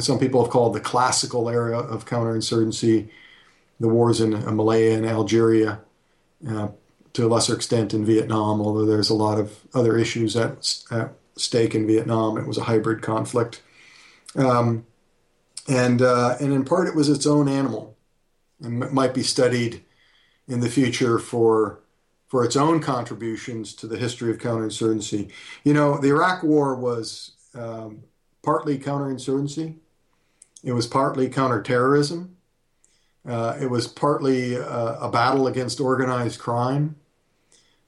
some 0.00 0.18
people 0.18 0.42
have 0.42 0.50
called 0.50 0.74
the 0.74 0.80
classical 0.80 1.48
era 1.48 1.78
of 1.78 2.06
counterinsurgency, 2.06 3.08
the 3.80 3.88
wars 3.88 4.20
in 4.20 4.30
Malaya 4.30 4.96
and 4.96 5.06
Algeria, 5.06 5.80
uh, 6.48 6.68
to 7.14 7.26
a 7.26 7.28
lesser 7.28 7.54
extent 7.54 7.92
in 7.94 8.04
Vietnam, 8.04 8.60
although 8.60 8.86
there's 8.86 9.10
a 9.10 9.14
lot 9.14 9.38
of 9.38 9.60
other 9.74 9.96
issues 9.96 10.36
at, 10.36 10.82
at 10.90 11.12
stake 11.36 11.74
in 11.74 11.86
Vietnam. 11.86 12.38
It 12.38 12.46
was 12.46 12.58
a 12.58 12.64
hybrid 12.64 13.02
conflict. 13.02 13.62
Um, 14.34 14.86
and, 15.68 16.00
uh, 16.02 16.36
and 16.40 16.52
in 16.52 16.64
part, 16.64 16.88
it 16.88 16.94
was 16.94 17.08
its 17.08 17.26
own 17.26 17.48
animal 17.48 17.96
and 18.62 18.90
might 18.92 19.14
be 19.14 19.22
studied 19.22 19.84
in 20.48 20.60
the 20.60 20.68
future 20.68 21.18
for 21.18 21.78
for 22.28 22.42
its 22.46 22.56
own 22.56 22.80
contributions 22.80 23.74
to 23.74 23.86
the 23.86 23.98
history 23.98 24.30
of 24.30 24.38
counterinsurgency. 24.38 25.30
You 25.64 25.74
know, 25.74 25.98
the 25.98 26.08
Iraq 26.08 26.42
War 26.42 26.74
was 26.74 27.32
um, 27.54 28.04
partly 28.42 28.78
counterinsurgency. 28.78 29.76
It 30.64 30.72
was 30.72 30.86
partly 30.86 31.28
counterterrorism. 31.28 32.38
Uh, 33.28 33.58
it 33.60 33.68
was 33.68 33.86
partly 33.86 34.56
uh, 34.56 34.96
a 34.98 35.10
battle 35.10 35.46
against 35.46 35.78
organized 35.78 36.40
crime, 36.40 36.96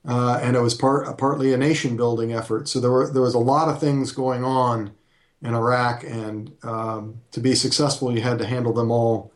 uh, 0.07 0.39
and 0.43 0.57
it 0.57 0.61
was 0.61 0.75
part 0.75 1.17
partly 1.19 1.53
a 1.53 1.57
nation 1.57 1.97
building 1.97 2.33
effort. 2.33 2.69
So 2.69 2.81
there 2.81 2.91
were 2.91 3.11
there 3.11 3.23
was 3.23 3.35
a 3.35 3.39
lot 3.39 3.69
of 3.69 3.81
things 3.81 4.13
going 4.13 4.45
on 4.45 4.93
in 5.43 5.55
Iraq, 5.55 6.05
and 6.05 6.53
um, 6.63 7.21
to 7.33 7.41
be 7.41 7.55
successful, 7.55 8.15
you 8.15 8.23
had 8.23 8.39
to 8.39 8.47
handle 8.47 8.73
them 8.73 8.91
all 8.91 9.33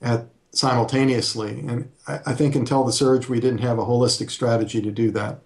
at 0.00 0.26
simultaneously. 0.52 1.60
And 1.60 1.90
I, 2.06 2.20
I 2.26 2.34
think 2.34 2.54
until 2.54 2.84
the 2.84 2.92
surge, 2.92 3.28
we 3.28 3.40
didn't 3.40 3.60
have 3.60 3.78
a 3.78 3.84
holistic 3.84 4.30
strategy 4.30 4.80
to 4.82 4.90
do 4.90 5.10
that 5.12 5.40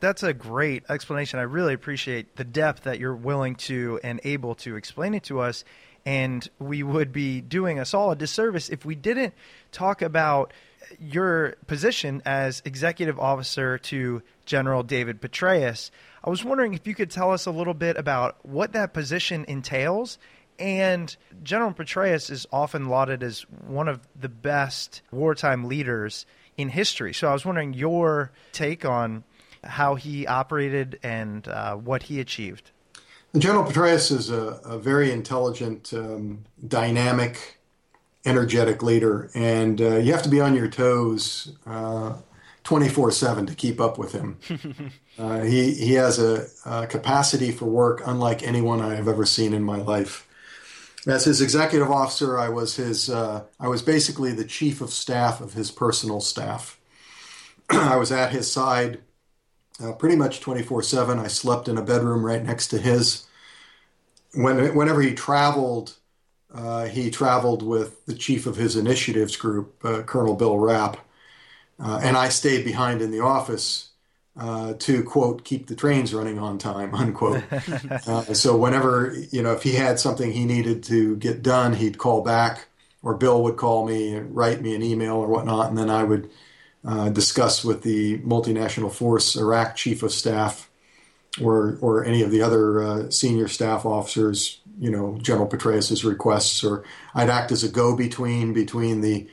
that's 0.00 0.22
a 0.22 0.32
great 0.32 0.82
explanation. 0.88 1.38
I 1.38 1.42
really 1.42 1.74
appreciate 1.74 2.36
the 2.36 2.44
depth 2.44 2.84
that 2.84 2.98
you're 2.98 3.14
willing 3.14 3.54
to 3.56 4.00
and 4.02 4.20
able 4.24 4.54
to 4.56 4.76
explain 4.76 5.14
it 5.14 5.22
to 5.24 5.40
us. 5.40 5.62
And 6.06 6.48
we 6.58 6.82
would 6.82 7.12
be 7.12 7.42
doing 7.42 7.78
us 7.78 7.92
all 7.92 8.10
a 8.10 8.16
disservice 8.16 8.70
if 8.70 8.86
we 8.86 8.94
didn't 8.94 9.34
talk 9.70 10.00
about 10.00 10.52
your 10.98 11.56
position 11.66 12.22
as 12.24 12.62
executive 12.64 13.18
officer 13.18 13.78
to 13.78 14.22
General 14.46 14.82
David 14.82 15.20
Petraeus. 15.20 15.90
I 16.24 16.30
was 16.30 16.44
wondering 16.44 16.74
if 16.74 16.86
you 16.86 16.94
could 16.94 17.10
tell 17.10 17.30
us 17.32 17.46
a 17.46 17.50
little 17.50 17.74
bit 17.74 17.96
about 17.96 18.44
what 18.44 18.72
that 18.72 18.92
position 18.92 19.44
entails 19.48 20.18
and 20.60 21.16
General 21.42 21.72
Petraeus 21.72 22.30
is 22.30 22.46
often 22.52 22.86
lauded 22.86 23.22
as 23.22 23.40
one 23.66 23.88
of 23.88 24.00
the 24.14 24.28
best 24.28 25.00
wartime 25.10 25.64
leaders 25.64 26.26
in 26.56 26.68
history. 26.68 27.14
So 27.14 27.28
I 27.28 27.32
was 27.32 27.46
wondering 27.46 27.72
your 27.72 28.30
take 28.52 28.84
on 28.84 29.24
how 29.64 29.94
he 29.94 30.26
operated 30.26 31.00
and 31.02 31.48
uh, 31.48 31.76
what 31.76 32.04
he 32.04 32.20
achieved. 32.20 32.70
General 33.36 33.64
Petraeus 33.64 34.10
is 34.10 34.30
a, 34.30 34.60
a 34.64 34.78
very 34.78 35.10
intelligent, 35.10 35.92
um, 35.94 36.44
dynamic, 36.66 37.59
energetic 38.24 38.82
leader, 38.82 39.30
and 39.34 39.80
uh, 39.80 39.96
you 39.96 40.12
have 40.12 40.22
to 40.22 40.28
be 40.28 40.40
on 40.40 40.54
your 40.54 40.68
toes 40.68 41.52
uh, 41.66 42.14
24 42.64 43.08
uh, 43.08 43.10
7 43.10 43.46
to 43.46 43.54
keep 43.54 43.80
up 43.80 43.98
with 43.98 44.12
him. 44.12 44.38
Uh, 45.18 45.42
he, 45.42 45.74
he 45.74 45.92
has 45.92 46.18
a, 46.18 46.46
a 46.64 46.86
capacity 46.86 47.50
for 47.50 47.66
work 47.66 48.00
unlike 48.06 48.42
anyone 48.42 48.80
I 48.80 48.94
have 48.94 49.06
ever 49.06 49.26
seen 49.26 49.52
in 49.52 49.62
my 49.62 49.76
life. 49.76 50.26
As 51.06 51.26
his 51.26 51.42
executive 51.42 51.90
officer, 51.90 52.38
I 52.38 52.48
was 52.48 52.76
his. 52.76 53.10
Uh, 53.10 53.44
I 53.58 53.68
was 53.68 53.82
basically 53.82 54.32
the 54.32 54.46
chief 54.46 54.80
of 54.80 54.90
staff 54.90 55.42
of 55.42 55.52
his 55.52 55.70
personal 55.70 56.22
staff. 56.22 56.80
I 57.70 57.96
was 57.96 58.10
at 58.10 58.32
his 58.32 58.50
side 58.50 59.00
uh, 59.82 59.92
pretty 59.92 60.16
much 60.16 60.40
24 60.40 60.82
7. 60.82 61.18
I 61.18 61.26
slept 61.26 61.68
in 61.68 61.78
a 61.78 61.82
bedroom 61.82 62.24
right 62.24 62.42
next 62.42 62.68
to 62.68 62.78
his. 62.78 63.26
When, 64.32 64.74
whenever 64.74 65.02
he 65.02 65.14
traveled, 65.14 65.96
uh, 66.54 66.86
he 66.86 67.10
traveled 67.10 67.62
with 67.62 68.04
the 68.06 68.14
chief 68.14 68.46
of 68.46 68.56
his 68.56 68.76
initiatives 68.76 69.36
group, 69.36 69.84
uh, 69.84 70.02
Colonel 70.02 70.34
Bill 70.34 70.58
Rapp. 70.58 70.96
Uh, 71.78 72.00
and 72.02 72.16
I 72.16 72.28
stayed 72.28 72.64
behind 72.64 73.00
in 73.00 73.10
the 73.10 73.20
office 73.20 73.90
uh, 74.38 74.74
to 74.78 75.02
quote 75.02 75.44
keep 75.44 75.66
the 75.66 75.74
trains 75.74 76.14
running 76.14 76.38
on 76.38 76.56
time 76.56 76.94
unquote 76.94 77.42
uh, 78.06 78.32
so 78.32 78.56
whenever 78.56 79.14
you 79.30 79.42
know 79.42 79.52
if 79.52 79.62
he 79.62 79.72
had 79.72 79.98
something 79.98 80.32
he 80.32 80.44
needed 80.44 80.82
to 80.84 81.16
get 81.16 81.42
done 81.42 81.74
he'd 81.74 81.98
call 81.98 82.22
back 82.22 82.68
or 83.02 83.14
bill 83.14 83.42
would 83.42 83.56
call 83.56 83.86
me 83.86 84.14
and 84.14 84.34
write 84.34 84.62
me 84.62 84.74
an 84.74 84.82
email 84.82 85.16
or 85.16 85.26
whatnot 85.26 85.68
and 85.68 85.76
then 85.76 85.90
i 85.90 86.04
would 86.04 86.30
uh, 86.86 87.08
discuss 87.10 87.64
with 87.64 87.82
the 87.82 88.18
multinational 88.18 88.90
force 88.90 89.36
iraq 89.36 89.74
chief 89.74 90.02
of 90.02 90.12
staff 90.12 90.70
or 91.42 91.76
or 91.80 92.04
any 92.04 92.22
of 92.22 92.30
the 92.30 92.40
other 92.40 92.82
uh, 92.82 93.10
senior 93.10 93.48
staff 93.48 93.84
officers 93.84 94.60
you 94.80 94.90
know 94.90 95.16
general 95.20 95.46
petraeus's 95.46 96.04
requests 96.04 96.64
or 96.64 96.82
i'd 97.14 97.30
act 97.30 97.52
as 97.52 97.62
a 97.62 97.68
go-between 97.68 98.52
between 98.52 99.00
the 99.02 99.28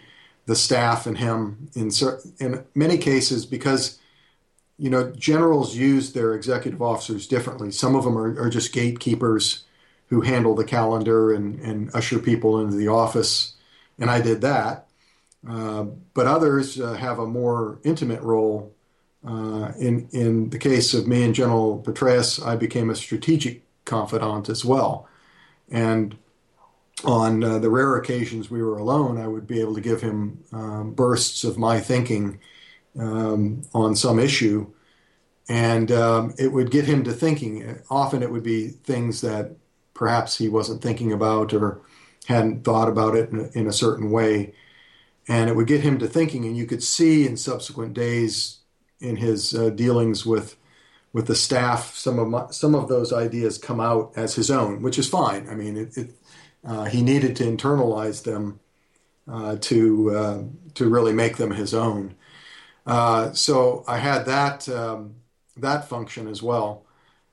the 0.45 0.55
staff 0.55 1.07
and 1.07 1.17
him 1.17 1.69
in 1.73 1.89
in 2.39 2.63
many 2.75 2.97
cases 2.97 3.45
because 3.45 3.99
you 4.77 4.89
know, 4.89 5.11
generals 5.11 5.75
use 5.75 6.13
their 6.13 6.33
executive 6.35 6.81
officers 6.81 7.27
differently. 7.27 7.71
Some 7.71 7.95
of 7.95 8.03
them 8.03 8.17
are, 8.17 8.39
are 8.39 8.49
just 8.49 8.73
gatekeepers 8.73 9.63
who 10.07 10.21
handle 10.21 10.55
the 10.55 10.63
calendar 10.63 11.33
and, 11.33 11.59
and 11.59 11.93
usher 11.93 12.19
people 12.19 12.61
into 12.61 12.77
the 12.77 12.87
office, 12.87 13.55
and 13.99 14.09
I 14.09 14.21
did 14.21 14.41
that. 14.41 14.87
Uh, 15.47 15.85
but 16.13 16.27
others 16.27 16.79
uh, 16.79 16.93
have 16.93 17.19
a 17.19 17.25
more 17.25 17.79
intimate 17.83 18.21
role. 18.21 18.73
Uh, 19.27 19.71
in 19.79 20.07
in 20.11 20.49
the 20.51 20.59
case 20.59 20.93
of 20.93 21.07
me 21.07 21.23
and 21.23 21.35
General 21.35 21.81
Petraeus, 21.81 22.45
I 22.45 22.55
became 22.55 22.89
a 22.89 22.95
strategic 22.95 23.63
confidant 23.83 24.47
as 24.47 24.63
well, 24.63 25.07
and 25.71 26.17
on 27.03 27.43
uh, 27.43 27.59
the 27.59 27.69
rare 27.69 27.95
occasions 27.97 28.49
we 28.49 28.61
were 28.61 28.77
alone, 28.77 29.17
I 29.19 29.27
would 29.27 29.45
be 29.45 29.61
able 29.61 29.75
to 29.75 29.81
give 29.81 30.01
him 30.01 30.43
um, 30.51 30.93
bursts 30.93 31.43
of 31.43 31.57
my 31.57 31.79
thinking 31.79 32.39
um, 32.99 33.61
on 33.73 33.95
some 33.95 34.19
issue, 34.19 34.67
and 35.47 35.91
um, 35.91 36.33
it 36.37 36.51
would 36.51 36.71
get 36.71 36.85
him 36.85 37.03
to 37.03 37.13
thinking. 37.13 37.79
Often 37.89 38.23
it 38.23 38.31
would 38.31 38.43
be 38.43 38.69
things 38.69 39.21
that 39.21 39.55
perhaps 39.93 40.37
he 40.37 40.49
wasn't 40.49 40.81
thinking 40.81 41.11
about 41.11 41.53
or 41.53 41.81
hadn't 42.27 42.63
thought 42.63 42.89
about 42.89 43.15
it 43.15 43.29
in 43.29 43.39
a, 43.39 43.59
in 43.59 43.67
a 43.67 43.73
certain 43.73 44.09
way, 44.09 44.53
and 45.27 45.49
it 45.49 45.55
would 45.55 45.67
get 45.67 45.81
him 45.81 45.99
to 45.99 46.07
thinking. 46.07 46.45
And 46.45 46.57
you 46.57 46.65
could 46.65 46.83
see 46.83 47.27
in 47.27 47.37
subsequent 47.37 47.93
days 47.93 48.59
in 48.99 49.17
his 49.17 49.53
uh, 49.53 49.69
dealings 49.69 50.25
with 50.25 50.55
with 51.13 51.27
the 51.27 51.35
staff, 51.35 51.95
some 51.95 52.19
of 52.19 52.27
my, 52.27 52.47
some 52.51 52.75
of 52.75 52.87
those 52.87 53.13
ideas 53.13 53.57
come 53.57 53.79
out 53.79 54.13
as 54.15 54.35
his 54.35 54.51
own, 54.51 54.81
which 54.81 54.99
is 54.99 55.09
fine. 55.09 55.47
I 55.49 55.55
mean, 55.55 55.77
it, 55.77 55.97
it, 55.97 56.13
uh, 56.63 56.85
he 56.85 57.01
needed 57.01 57.35
to 57.37 57.43
internalize 57.43 58.23
them 58.23 58.59
uh, 59.27 59.57
to 59.59 60.11
uh, 60.15 60.43
to 60.75 60.89
really 60.89 61.13
make 61.13 61.37
them 61.37 61.51
his 61.51 61.73
own. 61.73 62.15
Uh, 62.85 63.33
so 63.33 63.83
I 63.87 63.97
had 63.97 64.25
that 64.25 64.69
um, 64.69 65.15
that 65.57 65.89
function 65.89 66.27
as 66.27 66.41
well. 66.41 66.85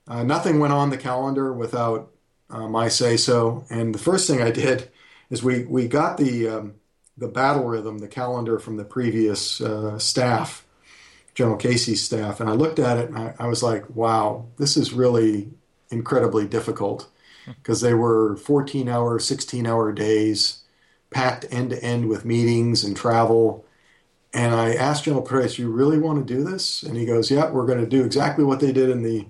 Uh, 0.07 0.23
nothing 0.23 0.59
went 0.59 0.73
on 0.73 0.89
the 0.89 0.97
calendar 0.97 1.53
without 1.53 2.11
uh, 2.49 2.67
my 2.67 2.87
say 2.87 3.17
so. 3.17 3.65
And 3.69 3.93
the 3.93 3.99
first 3.99 4.27
thing 4.27 4.41
I 4.41 4.51
did 4.51 4.89
is 5.29 5.43
we 5.43 5.65
we 5.65 5.87
got 5.87 6.17
the 6.17 6.47
um, 6.47 6.75
the 7.17 7.27
battle 7.27 7.63
rhythm, 7.63 7.99
the 7.99 8.07
calendar 8.07 8.59
from 8.59 8.75
the 8.75 8.83
previous 8.83 9.61
staff, 9.97 10.64
General 11.35 11.57
Casey's 11.57 12.03
staff, 12.03 12.39
and 12.39 12.49
I 12.49 12.53
looked 12.53 12.79
at 12.79 12.97
it 12.97 13.09
and 13.09 13.17
I, 13.17 13.35
I 13.37 13.47
was 13.47 13.61
like, 13.61 13.89
wow, 13.89 14.45
this 14.57 14.77
is 14.77 14.93
really 14.93 15.49
incredibly 15.89 16.47
difficult 16.47 17.07
because 17.45 17.81
they 17.81 17.93
were 17.93 18.37
14 18.37 18.87
hour, 18.87 19.19
16 19.19 19.67
hour 19.67 19.91
days, 19.91 20.63
packed 21.11 21.45
end 21.51 21.69
to 21.69 21.83
end 21.83 22.09
with 22.09 22.25
meetings 22.25 22.83
and 22.83 22.95
travel. 22.95 23.65
And 24.33 24.53
I 24.53 24.73
asked 24.73 25.05
General 25.05 25.23
Petraeus, 25.23 25.57
"You 25.57 25.69
really 25.69 25.97
want 25.97 26.25
to 26.25 26.33
do 26.33 26.43
this?" 26.43 26.83
And 26.83 26.97
he 26.97 27.05
goes, 27.05 27.31
"Yeah, 27.31 27.49
we're 27.51 27.65
going 27.65 27.79
to 27.79 27.85
do 27.85 28.03
exactly 28.03 28.43
what 28.43 28.59
they 28.59 28.73
did 28.73 28.89
in 28.89 29.03
the 29.03 29.27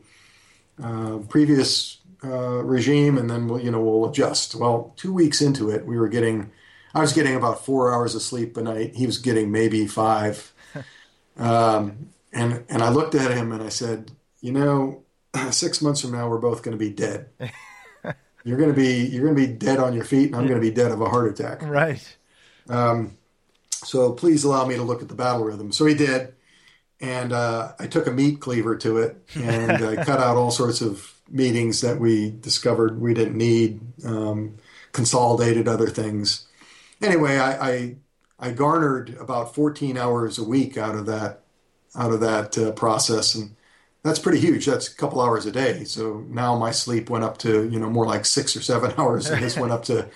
uh, 0.81 1.17
previous 1.29 1.99
uh, 2.23 2.63
regime, 2.63 3.17
and 3.17 3.29
then 3.29 3.47
we'll, 3.47 3.61
you 3.61 3.69
know 3.69 3.81
we'll 3.81 4.09
adjust." 4.09 4.55
Well, 4.55 4.93
two 4.95 5.13
weeks 5.13 5.41
into 5.41 5.69
it, 5.69 5.85
we 5.85 5.99
were 5.99 6.07
getting, 6.07 6.49
I 6.95 7.01
was 7.01 7.13
getting 7.13 7.35
about 7.35 7.63
four 7.63 7.93
hours 7.93 8.15
of 8.15 8.23
sleep 8.23 8.57
a 8.57 8.63
night. 8.63 8.95
He 8.95 9.05
was 9.05 9.19
getting 9.19 9.51
maybe 9.51 9.85
five. 9.85 10.51
Um, 11.37 12.09
and 12.33 12.63
and 12.69 12.81
I 12.81 12.89
looked 12.89 13.15
at 13.15 13.31
him 13.31 13.51
and 13.51 13.63
I 13.63 13.69
said, 13.69 14.11
"You 14.41 14.51
know, 14.51 15.03
six 15.51 15.81
months 15.81 16.01
from 16.01 16.11
now, 16.11 16.29
we're 16.29 16.37
both 16.37 16.63
going 16.63 16.77
to 16.77 16.83
be 16.83 16.91
dead." 16.91 17.29
you're 18.43 18.57
going 18.57 18.69
to 18.69 18.75
be 18.75 19.05
you're 19.07 19.23
going 19.23 19.35
to 19.35 19.47
be 19.47 19.53
dead 19.53 19.79
on 19.79 19.93
your 19.93 20.05
feet, 20.05 20.27
and 20.27 20.35
I'm 20.35 20.47
going 20.47 20.59
to 20.59 20.65
be 20.65 20.73
dead 20.73 20.91
of 20.91 21.01
a 21.01 21.09
heart 21.09 21.31
attack. 21.31 21.61
Right. 21.61 22.17
Um, 22.69 23.17
so 23.73 24.13
please 24.13 24.43
allow 24.43 24.65
me 24.65 24.75
to 24.75 24.83
look 24.83 25.01
at 25.01 25.09
the 25.09 25.15
battle 25.15 25.43
rhythm. 25.43 25.71
So 25.71 25.85
he 25.85 25.93
did, 25.93 26.33
and 26.99 27.33
uh, 27.33 27.73
I 27.79 27.87
took 27.87 28.07
a 28.07 28.11
meat 28.11 28.39
cleaver 28.39 28.75
to 28.77 28.97
it, 28.99 29.17
and 29.35 29.83
I 29.83 30.03
cut 30.03 30.19
out 30.19 30.37
all 30.37 30.51
sorts 30.51 30.81
of 30.81 31.13
meetings 31.29 31.81
that 31.81 31.99
we 31.99 32.31
discovered 32.31 33.01
we 33.01 33.13
didn't 33.13 33.37
need, 33.37 33.81
um, 34.05 34.57
consolidated 34.91 35.67
other 35.67 35.87
things. 35.87 36.47
Anyway, 37.01 37.37
I, 37.37 37.69
I, 37.69 37.95
I 38.37 38.51
garnered 38.51 39.15
about 39.19 39.55
14 39.55 39.97
hours 39.97 40.37
a 40.37 40.43
week 40.43 40.77
out 40.77 40.95
of 40.95 41.05
that 41.05 41.41
out 41.97 42.11
of 42.11 42.19
that 42.19 42.57
uh, 42.57 42.71
process, 42.73 43.35
and 43.35 43.55
that's 44.03 44.19
pretty 44.19 44.39
huge. 44.39 44.65
That's 44.65 44.91
a 44.91 44.95
couple 44.95 45.21
hours 45.21 45.45
a 45.45 45.51
day. 45.51 45.85
So 45.85 46.25
now 46.27 46.57
my 46.57 46.71
sleep 46.71 47.09
went 47.09 47.23
up 47.23 47.37
to 47.39 47.69
you 47.69 47.79
know 47.79 47.89
more 47.89 48.05
like 48.05 48.25
six 48.25 48.55
or 48.55 48.61
seven 48.61 48.93
hours, 48.97 49.29
and 49.29 49.41
this 49.41 49.57
went 49.57 49.71
up 49.71 49.83
to 49.85 50.09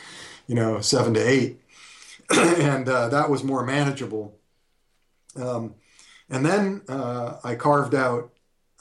you 0.47 0.55
know 0.55 0.81
seven 0.81 1.13
to 1.13 1.21
eight. 1.21 1.61
and 2.29 2.87
uh, 2.87 3.09
that 3.09 3.29
was 3.29 3.43
more 3.43 3.65
manageable. 3.65 4.35
Um, 5.35 5.75
and 6.29 6.45
then 6.45 6.81
uh, 6.87 7.37
I 7.43 7.55
carved 7.55 7.95
out. 7.95 8.31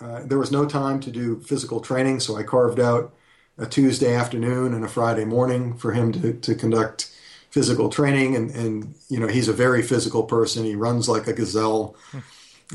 Uh, 0.01 0.23
there 0.25 0.39
was 0.39 0.53
no 0.53 0.67
time 0.67 1.01
to 1.01 1.11
do 1.11 1.41
physical 1.41 1.81
training, 1.81 2.21
so 2.21 2.37
I 2.37 2.43
carved 2.43 2.79
out 2.79 3.13
a 3.57 3.67
Tuesday 3.67 4.15
afternoon 4.15 4.73
and 4.73 4.85
a 4.85 4.89
Friday 4.89 5.25
morning 5.25 5.77
for 5.77 5.93
him 5.93 6.13
to, 6.13 6.33
to 6.35 6.55
conduct 6.55 7.11
physical 7.51 7.89
training. 7.89 8.37
And, 8.37 8.51
and 8.51 8.95
you 9.09 9.19
know 9.21 9.27
he's 9.27 9.49
a 9.49 9.53
very 9.53 9.83
physical 9.83 10.23
person. 10.23 10.65
He 10.65 10.75
runs 10.75 11.09
like 11.09 11.27
a 11.27 11.33
gazelle. 11.33 11.97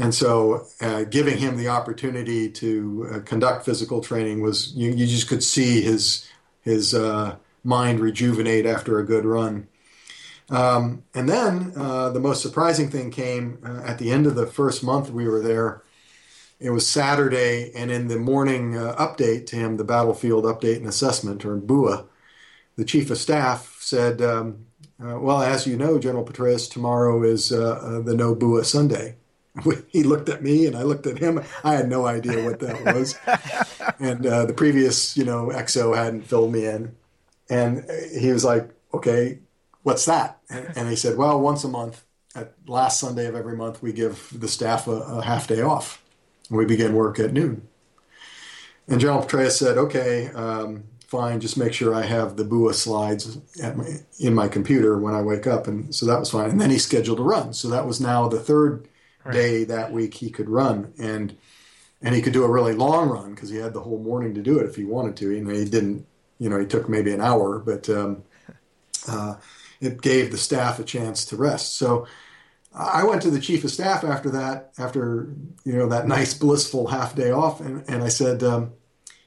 And 0.01 0.13
so, 0.13 0.65
uh, 0.81 1.03
giving 1.03 1.37
him 1.37 1.55
the 1.55 1.67
opportunity 1.67 2.49
to 2.49 3.09
uh, 3.11 3.19
conduct 3.19 3.63
physical 3.63 4.01
training 4.01 4.41
was 4.41 4.73
you, 4.73 4.89
you 4.89 5.05
just 5.05 5.27
could 5.27 5.43
see 5.43 5.81
his 5.81 6.27
his 6.61 6.95
uh, 6.95 7.35
mind 7.63 7.99
rejuvenate 7.99 8.65
after 8.65 8.99
a 8.99 9.05
good 9.05 9.25
run. 9.25 9.67
Um, 10.49 11.03
and 11.13 11.29
then 11.29 11.73
uh, 11.75 12.09
the 12.09 12.19
most 12.19 12.41
surprising 12.41 12.89
thing 12.89 13.11
came 13.11 13.59
uh, 13.65 13.81
at 13.85 13.97
the 13.97 14.11
end 14.11 14.27
of 14.27 14.35
the 14.35 14.47
first 14.47 14.83
month 14.83 15.09
we 15.09 15.27
were 15.27 15.41
there. 15.41 15.83
It 16.59 16.69
was 16.69 16.87
Saturday, 16.87 17.71
and 17.75 17.91
in 17.91 18.07
the 18.07 18.17
morning 18.17 18.77
uh, 18.77 18.95
update 18.95 19.47
to 19.47 19.55
him, 19.55 19.77
the 19.77 19.83
battlefield 19.83 20.45
update 20.45 20.77
and 20.77 20.87
assessment, 20.87 21.43
or 21.43 21.57
BUA, 21.57 22.05
the 22.75 22.85
chief 22.85 23.09
of 23.09 23.17
staff 23.17 23.77
said, 23.79 24.21
um, 24.21 24.65
uh, 25.03 25.19
"Well, 25.19 25.41
as 25.41 25.67
you 25.67 25.77
know, 25.77 25.99
General 25.99 26.25
Petraeus, 26.25 26.69
tomorrow 26.69 27.23
is 27.23 27.51
uh, 27.51 27.79
uh, 27.81 28.01
the 28.01 28.15
No 28.15 28.35
BUA 28.35 28.65
Sunday." 28.65 29.15
he 29.87 30.01
looked 30.01 30.29
at 30.29 30.41
me, 30.41 30.65
and 30.65 30.75
I 30.75 30.81
looked 30.81 31.05
at 31.05 31.19
him. 31.19 31.41
I 31.63 31.75
had 31.75 31.87
no 31.87 32.07
idea 32.07 32.43
what 32.43 32.59
that 32.59 32.95
was, 32.95 33.15
and 33.99 34.23
the 34.23 34.53
previous, 34.55 35.15
you 35.15 35.25
know, 35.25 35.47
XO 35.47 35.95
hadn't 35.95 36.23
filled 36.23 36.51
me 36.51 36.65
in, 36.65 36.95
and 37.49 37.85
he 38.17 38.31
was 38.31 38.43
like, 38.43 38.69
"Okay, 38.93 39.39
what's 39.83 40.05
that? 40.05 40.39
And, 40.49 40.89
he 40.89 40.95
said, 40.95 41.17
well, 41.17 41.39
once 41.39 41.63
a 41.63 41.67
month, 41.67 42.03
at 42.35 42.53
last 42.65 42.99
Sunday 42.99 43.27
of 43.27 43.35
every 43.35 43.55
month, 43.55 43.81
we 43.83 43.93
give 43.93 44.29
the 44.33 44.47
staff 44.47 44.87
a, 44.87 44.91
a 44.91 45.23
half 45.23 45.47
day 45.47 45.61
off. 45.61 46.03
And 46.49 46.57
we 46.57 46.65
begin 46.65 46.95
work 46.95 47.19
at 47.19 47.31
noon. 47.31 47.67
And 48.87 48.99
General 48.99 49.23
Petraeus 49.23 49.51
said, 49.51 49.77
okay, 49.77 50.27
um, 50.29 50.85
fine, 51.13 51.39
just 51.39 51.57
make 51.57 51.73
sure 51.73 51.93
I 51.93 52.01
have 52.01 52.37
the 52.37 52.43
BUA 52.43 52.73
slides 52.73 53.37
my, 53.61 53.85
in 54.19 54.33
my 54.33 54.47
computer 54.47 54.97
when 54.97 55.13
I 55.13 55.21
wake 55.21 55.45
up. 55.45 55.67
And 55.67 55.93
so 55.93 56.07
that 56.07 56.19
was 56.19 56.31
fine. 56.31 56.49
And 56.49 56.59
then 56.59 56.71
he 56.71 56.79
scheduled 56.79 57.19
a 57.19 57.23
run. 57.23 57.53
So 57.53 57.69
that 57.69 57.85
was 57.85 58.01
now 58.01 58.27
the 58.27 58.39
third 58.39 58.87
right. 59.23 59.31
day 59.31 59.63
that 59.65 59.91
week 59.91 60.15
he 60.15 60.31
could 60.31 60.49
run. 60.49 60.91
And 60.97 61.37
and 62.01 62.13
he 62.13 62.21
could 62.21 62.33
do 62.33 62.43
a 62.43 62.51
really 62.51 62.73
long 62.73 63.07
run 63.07 63.33
because 63.33 63.49
he 63.49 63.57
had 63.57 63.73
the 63.73 63.79
whole 63.79 63.99
morning 63.99 64.33
to 64.33 64.41
do 64.41 64.59
it 64.59 64.65
if 64.65 64.75
he 64.75 64.83
wanted 64.83 65.15
to. 65.17 65.37
And 65.37 65.49
he 65.49 65.65
didn't, 65.65 66.05
you 66.37 66.49
know, 66.49 66.59
he 66.59 66.65
took 66.65 66.89
maybe 66.89 67.13
an 67.13 67.21
hour, 67.21 67.59
but 67.59 67.87
um, 67.89 68.23
uh, 69.07 69.35
it 69.79 70.01
gave 70.01 70.31
the 70.31 70.37
staff 70.37 70.79
a 70.79 70.83
chance 70.83 71.23
to 71.25 71.37
rest. 71.37 71.77
So 71.77 72.07
I 72.75 73.05
went 73.05 73.21
to 73.21 73.29
the 73.29 73.39
chief 73.39 73.63
of 73.63 73.71
staff 73.71 74.03
after 74.03 74.31
that, 74.31 74.73
after 74.79 75.29
you 75.63 75.73
know 75.77 75.87
that 75.89 76.07
nice 76.07 76.33
blissful 76.33 76.87
half 76.87 77.15
day 77.15 77.29
off, 77.31 77.61
and, 77.61 77.87
and 77.87 78.03
I 78.03 78.09
said, 78.09 78.41
um, 78.41 78.73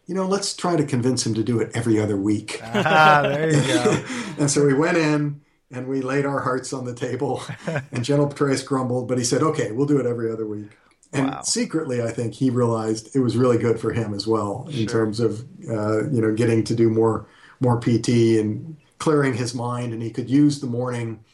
you 0.07 0.14
know, 0.14 0.26
let's 0.26 0.54
try 0.54 0.76
to 0.76 0.84
convince 0.84 1.26
him 1.26 1.34
to 1.34 1.42
do 1.42 1.61
it 1.61 1.72
every 1.74 2.00
other 2.00 2.16
week. 2.16 2.61
Ah, 2.74 3.22
there 3.22 3.52
you 3.52 3.66
go. 3.66 4.04
and 4.38 4.50
so 4.50 4.64
we 4.64 4.74
went 4.74 4.96
in 4.96 5.40
and 5.70 5.88
we 5.88 6.00
laid 6.00 6.24
our 6.24 6.40
hearts 6.40 6.72
on 6.72 6.84
the 6.84 6.94
table, 6.94 7.42
and 7.92 8.04
General 8.04 8.28
Petraeus 8.28 8.64
grumbled, 8.64 9.09
but 9.09 9.18
he 9.18 9.24
said, 9.24 9.42
okay, 9.42 9.72
we'll 9.72 9.86
do 9.86 9.98
it 9.98 10.07
every 10.07 10.30
other 10.30 10.46
week. 10.46 10.70
And 11.12 11.30
wow. 11.30 11.42
secretly, 11.42 12.02
I 12.02 12.11
think 12.11 12.34
he 12.34 12.50
realized 12.50 13.14
it 13.14 13.20
was 13.20 13.36
really 13.36 13.59
good 13.59 13.80
for 13.80 13.92
him 13.92 14.14
as 14.14 14.26
well 14.26 14.66
in 14.68 14.86
sure. 14.86 14.86
terms 14.86 15.20
of 15.20 15.40
uh, 15.68 16.09
you 16.09 16.20
know 16.20 16.34
getting 16.34 16.64
to 16.64 16.74
do 16.74 16.90
more 16.90 17.26
more 17.61 17.80
PT 17.80 18.09
and 18.38 18.76
clearing 18.98 19.34
his 19.34 19.54
mind, 19.54 19.92
and 19.92 20.02
he 20.02 20.11
could 20.11 20.28
use 20.28 20.61
the 20.61 20.66
morning 20.66 21.24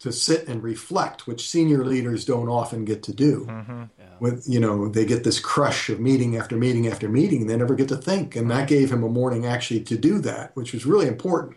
to 0.00 0.12
sit 0.12 0.46
and 0.46 0.62
reflect, 0.62 1.26
which 1.26 1.48
senior 1.48 1.84
leaders 1.84 2.24
don't 2.24 2.48
often 2.48 2.84
get 2.84 3.02
to 3.04 3.12
do. 3.12 3.46
Mm-hmm. 3.46 3.82
With 4.20 4.44
you 4.48 4.60
know, 4.60 4.88
they 4.88 5.04
get 5.04 5.24
this 5.24 5.40
crush 5.40 5.88
of 5.88 6.00
meeting 6.00 6.36
after 6.36 6.56
meeting 6.56 6.86
after 6.88 7.08
meeting, 7.08 7.42
and 7.42 7.50
they 7.50 7.56
never 7.56 7.74
get 7.74 7.88
to 7.88 7.96
think. 7.96 8.36
And 8.36 8.50
that 8.50 8.68
gave 8.68 8.92
him 8.92 9.02
a 9.02 9.08
morning 9.08 9.46
actually 9.46 9.80
to 9.84 9.96
do 9.96 10.18
that, 10.20 10.54
which 10.54 10.72
was 10.72 10.86
really 10.86 11.06
important. 11.06 11.56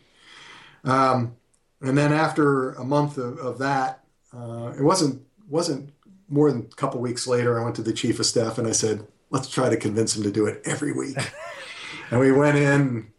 Um, 0.84 1.36
and 1.82 1.98
then 1.98 2.14
after 2.14 2.72
a 2.74 2.84
month 2.84 3.18
of, 3.18 3.38
of 3.40 3.58
that, 3.60 4.04
uh, 4.34 4.74
it 4.78 4.84
wasn't 4.84 5.24
wasn't 5.50 5.92
more 6.30 6.52
than 6.52 6.62
a 6.72 6.76
couple 6.76 7.02
weeks 7.02 7.28
later. 7.28 7.60
I 7.60 7.64
went 7.64 7.76
to 7.76 7.84
the 7.84 7.94
chief 7.94 8.20
of 8.20 8.26
staff 8.26 8.58
and 8.58 8.68
I 8.68 8.72
said, 8.72 9.08
"Let's 9.30 9.50
try 9.50 9.70
to 9.70 9.78
convince 9.78 10.16
him 10.16 10.24
to 10.24 10.32
do 10.32 10.46
it 10.46 10.62
every 10.66 10.94
week." 10.94 11.18
and 12.12 12.20
we 12.20 12.32
went 12.32 12.58
in 12.58 13.11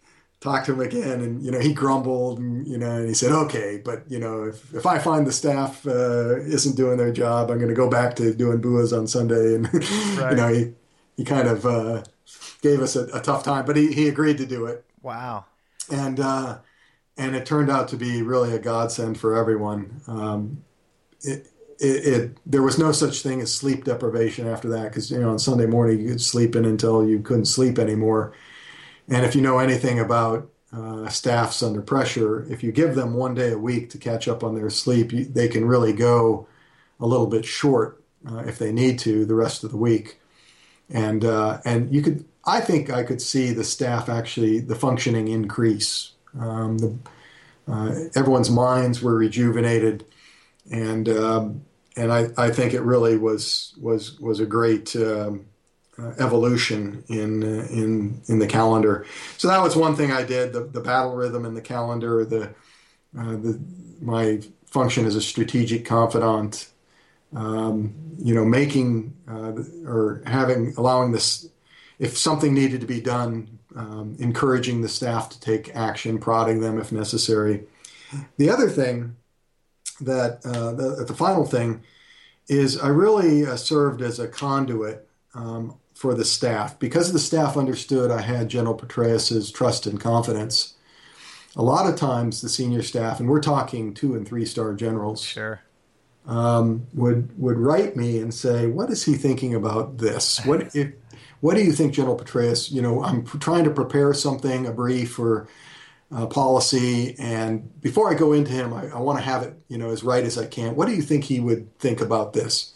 talked 0.42 0.66
to 0.66 0.72
him 0.72 0.80
again 0.80 1.20
and 1.20 1.42
you 1.42 1.52
know 1.52 1.60
he 1.60 1.72
grumbled 1.72 2.40
and 2.40 2.66
you 2.66 2.76
know 2.76 2.90
and 2.90 3.06
he 3.06 3.14
said 3.14 3.30
okay 3.30 3.80
but 3.82 4.02
you 4.10 4.18
know 4.18 4.42
if, 4.42 4.74
if 4.74 4.86
i 4.86 4.98
find 4.98 5.24
the 5.24 5.32
staff 5.32 5.86
uh, 5.86 6.36
isn't 6.40 6.76
doing 6.76 6.98
their 6.98 7.12
job 7.12 7.48
i'm 7.48 7.58
going 7.58 7.68
to 7.68 7.74
go 7.74 7.88
back 7.88 8.16
to 8.16 8.34
doing 8.34 8.60
buas 8.60 8.96
on 8.96 9.06
sunday. 9.06 9.54
And 9.54 9.72
right. 10.18 10.30
you 10.30 10.36
know 10.36 10.48
he 10.48 10.72
he 11.16 11.24
kind 11.24 11.46
of 11.46 11.64
uh, 11.64 12.02
gave 12.60 12.80
us 12.80 12.96
a, 12.96 13.04
a, 13.16 13.20
tough 13.20 13.44
time 13.44 13.64
but 13.64 13.76
he, 13.76 13.92
he 13.92 14.08
agreed 14.08 14.38
to 14.38 14.46
do 14.46 14.66
it. 14.66 14.84
Wow. 15.02 15.44
And 15.90 16.18
uh, 16.18 16.58
and 17.16 17.36
it 17.36 17.46
turned 17.46 17.70
out 17.70 17.88
to 17.88 17.96
be 17.96 18.22
really 18.22 18.54
a 18.54 18.58
godsend 18.58 19.18
for 19.18 19.36
everyone. 19.36 20.00
Um, 20.06 20.64
it, 21.20 21.48
it, 21.78 22.06
it, 22.06 22.38
there 22.46 22.62
was 22.62 22.78
no 22.78 22.92
such 22.92 23.22
thing 23.22 23.40
as 23.40 23.52
sleep 23.52 23.84
deprivation 23.84 24.46
after 24.48 24.68
that 24.70 24.84
because 24.84 25.10
you 25.10 25.20
know 25.20 25.30
on 25.30 25.38
Sunday 25.38 25.66
morning 25.66 26.00
you 26.00 26.10
could 26.10 26.20
sleep 26.20 26.56
in 26.56 26.64
until 26.64 27.06
you 27.06 27.20
couldn't 27.20 27.46
sleep 27.46 27.78
anymore, 27.78 28.32
and 29.08 29.24
if 29.24 29.34
you 29.34 29.42
know 29.42 29.58
anything 29.58 29.98
about 29.98 30.48
uh, 30.72 31.08
staffs 31.08 31.62
under 31.62 31.82
pressure, 31.82 32.46
if 32.50 32.62
you 32.62 32.72
give 32.72 32.94
them 32.94 33.14
one 33.14 33.34
day 33.34 33.52
a 33.52 33.58
week 33.58 33.90
to 33.90 33.98
catch 33.98 34.26
up 34.26 34.42
on 34.42 34.54
their 34.54 34.70
sleep, 34.70 35.12
you, 35.12 35.24
they 35.24 35.48
can 35.48 35.64
really 35.64 35.92
go 35.92 36.46
a 36.98 37.06
little 37.06 37.26
bit 37.26 37.44
short 37.44 38.02
uh, 38.26 38.38
if 38.46 38.58
they 38.58 38.72
need 38.72 38.98
to 39.00 39.24
the 39.24 39.34
rest 39.34 39.64
of 39.64 39.70
the 39.70 39.76
week. 39.76 40.18
And 40.90 41.24
uh, 41.24 41.60
and 41.64 41.92
you 41.92 42.02
could, 42.02 42.24
I 42.44 42.60
think, 42.60 42.90
I 42.90 43.02
could 43.02 43.20
see 43.20 43.52
the 43.52 43.64
staff 43.64 44.08
actually 44.08 44.60
the 44.60 44.74
functioning 44.74 45.28
increase. 45.28 46.12
Um, 46.38 46.78
the, 46.78 46.98
uh, 47.68 47.94
everyone's 48.14 48.50
minds 48.50 49.02
were 49.02 49.14
rejuvenated, 49.14 50.04
and 50.70 51.08
um, 51.08 51.64
and 51.96 52.12
I, 52.12 52.28
I 52.36 52.50
think 52.50 52.74
it 52.74 52.82
really 52.82 53.16
was 53.16 53.74
was 53.80 54.18
was 54.20 54.40
a 54.40 54.46
great. 54.46 54.94
Um, 54.96 55.46
uh, 55.98 56.12
evolution 56.18 57.04
in 57.08 57.42
uh, 57.42 57.66
in 57.70 58.20
in 58.26 58.38
the 58.38 58.46
calendar. 58.46 59.06
So 59.36 59.48
that 59.48 59.62
was 59.62 59.76
one 59.76 59.94
thing 59.94 60.12
I 60.12 60.22
did: 60.22 60.52
the, 60.52 60.64
the 60.64 60.80
battle 60.80 61.14
rhythm 61.14 61.44
in 61.44 61.54
the 61.54 61.60
calendar, 61.60 62.24
the 62.24 62.54
uh, 63.18 63.36
the 63.36 63.60
my 64.00 64.40
function 64.66 65.04
as 65.06 65.16
a 65.16 65.22
strategic 65.22 65.84
confidant. 65.84 66.68
Um, 67.34 67.94
you 68.18 68.34
know, 68.34 68.44
making 68.44 69.14
uh, 69.26 69.54
or 69.86 70.22
having 70.26 70.74
allowing 70.76 71.12
this 71.12 71.48
if 71.98 72.18
something 72.18 72.52
needed 72.52 72.80
to 72.80 72.86
be 72.86 73.00
done, 73.00 73.58
um, 73.76 74.16
encouraging 74.18 74.82
the 74.82 74.88
staff 74.88 75.28
to 75.30 75.40
take 75.40 75.74
action, 75.74 76.18
prodding 76.18 76.60
them 76.60 76.78
if 76.78 76.92
necessary. 76.92 77.64
The 78.36 78.50
other 78.50 78.68
thing 78.68 79.16
that 80.00 80.44
uh, 80.44 80.72
the, 80.72 81.04
the 81.06 81.14
final 81.14 81.46
thing 81.46 81.82
is 82.48 82.78
I 82.78 82.88
really 82.88 83.46
uh, 83.46 83.56
served 83.56 84.02
as 84.02 84.18
a 84.18 84.28
conduit 84.28 85.08
um, 85.34 85.78
for 86.02 86.14
the 86.14 86.24
staff 86.24 86.76
because 86.80 87.12
the 87.12 87.18
staff 87.20 87.56
understood 87.56 88.10
I 88.10 88.22
had 88.22 88.48
General 88.48 88.74
Petraeus's 88.76 89.52
trust 89.52 89.86
and 89.86 90.00
confidence. 90.00 90.74
A 91.54 91.62
lot 91.62 91.88
of 91.88 91.94
times, 91.94 92.40
the 92.40 92.48
senior 92.48 92.82
staff, 92.82 93.20
and 93.20 93.28
we're 93.28 93.40
talking 93.40 93.94
two 93.94 94.16
and 94.16 94.26
three 94.26 94.44
star 94.44 94.74
generals, 94.74 95.22
Sure. 95.22 95.60
um, 96.26 96.88
would 96.92 97.38
would 97.38 97.56
write 97.56 97.94
me 97.94 98.18
and 98.18 98.34
say, 98.34 98.66
"What 98.66 98.90
is 98.90 99.04
he 99.04 99.14
thinking 99.14 99.54
about 99.54 99.98
this? 99.98 100.44
What 100.44 100.60
if, 100.74 100.88
what 101.40 101.54
do 101.54 101.62
you 101.62 101.70
think, 101.70 101.94
General 101.94 102.16
Petraeus? 102.16 102.72
You 102.72 102.82
know, 102.82 103.04
I'm 103.04 103.24
trying 103.24 103.62
to 103.62 103.70
prepare 103.70 104.12
something, 104.12 104.66
a 104.66 104.72
brief 104.72 105.20
or 105.20 105.46
uh, 106.10 106.26
policy, 106.26 107.14
and 107.16 107.80
before 107.80 108.10
I 108.10 108.14
go 108.14 108.32
into 108.32 108.50
him, 108.50 108.72
I, 108.74 108.88
I 108.88 108.98
want 108.98 109.20
to 109.20 109.24
have 109.24 109.44
it, 109.44 109.54
you 109.68 109.78
know, 109.78 109.90
as 109.90 110.02
right 110.02 110.24
as 110.24 110.36
I 110.36 110.46
can. 110.46 110.74
What 110.74 110.88
do 110.88 110.94
you 110.96 111.02
think 111.02 111.22
he 111.24 111.38
would 111.38 111.78
think 111.78 112.00
about 112.00 112.32
this?" 112.32 112.71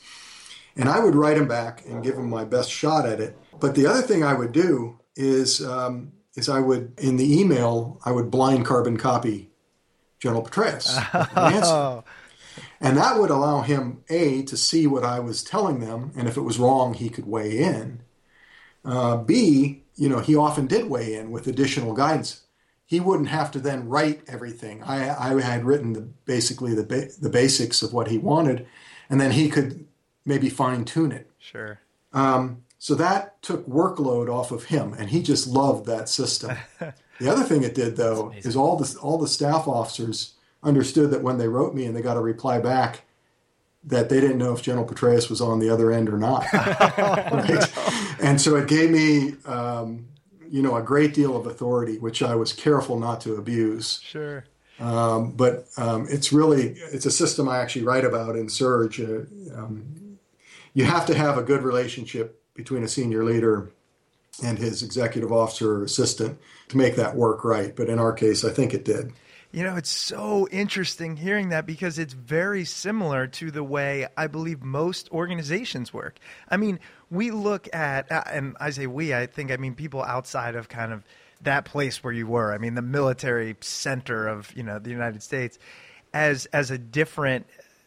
And 0.76 0.88
I 0.88 1.00
would 1.00 1.14
write 1.14 1.38
him 1.38 1.48
back 1.48 1.84
and 1.86 2.04
give 2.04 2.16
him 2.16 2.28
my 2.28 2.44
best 2.44 2.70
shot 2.70 3.06
at 3.06 3.20
it. 3.20 3.36
But 3.58 3.74
the 3.74 3.86
other 3.86 4.02
thing 4.02 4.22
I 4.22 4.34
would 4.34 4.52
do 4.52 5.00
is 5.14 5.64
um, 5.64 6.12
is 6.34 6.48
I 6.48 6.60
would 6.60 6.92
in 6.98 7.16
the 7.16 7.40
email 7.40 8.00
I 8.04 8.12
would 8.12 8.30
blind 8.30 8.66
carbon 8.66 8.96
copy 8.98 9.50
General 10.20 10.42
Petraeus. 10.42 10.96
with 11.14 11.34
the 11.34 11.40
answer. 11.40 11.70
Oh, 11.72 12.04
And 12.80 12.96
that 12.96 13.18
would 13.18 13.30
allow 13.30 13.62
him, 13.62 14.02
A, 14.08 14.42
to 14.42 14.56
see 14.56 14.86
what 14.86 15.04
I 15.04 15.20
was 15.20 15.42
telling 15.42 15.80
them, 15.80 16.12
and 16.16 16.28
if 16.28 16.36
it 16.36 16.42
was 16.42 16.58
wrong, 16.58 16.94
he 16.94 17.08
could 17.08 17.26
weigh 17.26 17.58
in. 17.58 18.00
Uh, 18.84 19.16
B, 19.16 19.82
you 19.94 20.08
know, 20.08 20.20
he 20.20 20.36
often 20.36 20.66
did 20.66 20.88
weigh 20.88 21.14
in 21.14 21.30
with 21.30 21.46
additional 21.46 21.92
guidance. 21.92 22.42
He 22.84 23.00
wouldn't 23.00 23.28
have 23.30 23.50
to 23.52 23.58
then 23.58 23.88
write 23.88 24.22
everything. 24.28 24.82
I, 24.84 25.34
I 25.34 25.40
had 25.40 25.64
written 25.64 25.92
the, 25.92 26.02
basically 26.02 26.74
the, 26.74 26.84
ba- 26.84 27.08
the 27.20 27.30
basics 27.30 27.82
of 27.82 27.92
what 27.92 28.08
he 28.08 28.18
wanted, 28.18 28.66
and 29.10 29.20
then 29.20 29.32
he 29.32 29.48
could 29.48 29.86
maybe 30.26 30.50
fine 30.50 30.84
tune 30.84 31.12
it. 31.12 31.30
sure. 31.38 31.80
Um, 32.12 32.62
so 32.78 32.94
that 32.94 33.40
took 33.42 33.66
workload 33.66 34.32
off 34.32 34.52
of 34.52 34.64
him, 34.64 34.92
and 34.92 35.10
he 35.10 35.22
just 35.22 35.46
loved 35.46 35.86
that 35.86 36.08
system. 36.08 36.56
the 37.18 37.28
other 37.28 37.42
thing 37.42 37.62
it 37.62 37.74
did, 37.74 37.96
though, 37.96 38.32
is 38.36 38.54
all 38.54 38.76
the 38.76 38.96
all 39.00 39.18
the 39.18 39.28
staff 39.28 39.66
officers 39.66 40.34
understood 40.62 41.10
that 41.10 41.22
when 41.22 41.38
they 41.38 41.48
wrote 41.48 41.74
me 41.74 41.86
and 41.86 41.96
they 41.96 42.02
got 42.02 42.16
a 42.16 42.20
reply 42.20 42.58
back, 42.58 43.02
that 43.84 44.08
they 44.08 44.20
didn't 44.20 44.38
know 44.38 44.52
if 44.52 44.62
General 44.62 44.86
Petraeus 44.86 45.30
was 45.30 45.40
on 45.40 45.58
the 45.58 45.70
other 45.70 45.90
end 45.90 46.08
or 46.08 46.18
not. 46.18 46.44
right? 46.52 47.72
And 48.20 48.40
so 48.40 48.56
it 48.56 48.68
gave 48.68 48.90
me, 48.90 49.34
um, 49.46 50.08
you 50.50 50.60
know, 50.60 50.76
a 50.76 50.82
great 50.82 51.14
deal 51.14 51.36
of 51.36 51.46
authority, 51.46 51.98
which 51.98 52.22
I 52.22 52.34
was 52.34 52.52
careful 52.52 52.98
not 52.98 53.20
to 53.22 53.36
abuse. 53.36 54.00
Sure. 54.02 54.44
Um, 54.78 55.32
but 55.32 55.66
um, 55.78 56.06
it's 56.10 56.32
really 56.32 56.76
it's 56.92 57.06
a 57.06 57.10
system 57.10 57.48
I 57.48 57.58
actually 57.58 57.84
write 57.84 58.04
about 58.04 58.36
in 58.36 58.48
Surge. 58.48 59.00
Uh, 59.00 59.22
um, 59.54 59.95
you 60.76 60.84
have 60.84 61.06
to 61.06 61.14
have 61.14 61.38
a 61.38 61.42
good 61.42 61.62
relationship 61.62 62.38
between 62.52 62.82
a 62.82 62.88
senior 62.88 63.24
leader 63.24 63.70
and 64.44 64.58
his 64.58 64.82
executive 64.82 65.32
officer 65.32 65.76
or 65.76 65.84
assistant 65.84 66.38
to 66.68 66.76
make 66.76 66.96
that 66.96 67.16
work 67.16 67.46
right. 67.46 67.74
But 67.74 67.88
in 67.88 67.98
our 67.98 68.12
case, 68.12 68.44
I 68.44 68.50
think 68.50 68.74
it 68.74 68.84
did. 68.84 69.14
You 69.52 69.62
know, 69.62 69.76
it's 69.76 69.90
so 69.90 70.46
interesting 70.50 71.16
hearing 71.16 71.48
that 71.48 71.64
because 71.64 71.98
it's 71.98 72.12
very 72.12 72.66
similar 72.66 73.26
to 73.26 73.50
the 73.50 73.64
way 73.64 74.06
I 74.18 74.26
believe 74.26 74.62
most 74.62 75.10
organizations 75.12 75.94
work. 75.94 76.18
I 76.50 76.58
mean, 76.58 76.78
we 77.10 77.30
look 77.30 77.74
at, 77.74 78.12
uh, 78.12 78.24
and 78.30 78.54
I 78.60 78.68
say 78.68 78.86
we, 78.86 79.14
I 79.14 79.24
think 79.24 79.50
I 79.50 79.56
mean 79.56 79.74
people 79.74 80.02
outside 80.02 80.56
of 80.56 80.68
kind 80.68 80.92
of 80.92 81.04
that 81.40 81.64
place 81.64 82.04
where 82.04 82.12
you 82.12 82.26
were. 82.26 82.52
I 82.52 82.58
mean, 82.58 82.74
the 82.74 82.82
military 82.82 83.56
center 83.62 84.28
of, 84.28 84.54
you 84.54 84.62
know, 84.62 84.78
the 84.78 84.90
United 84.90 85.22
States 85.22 85.58
as 86.12 86.44
as 86.46 86.70
a 86.70 86.76
different 86.76 87.46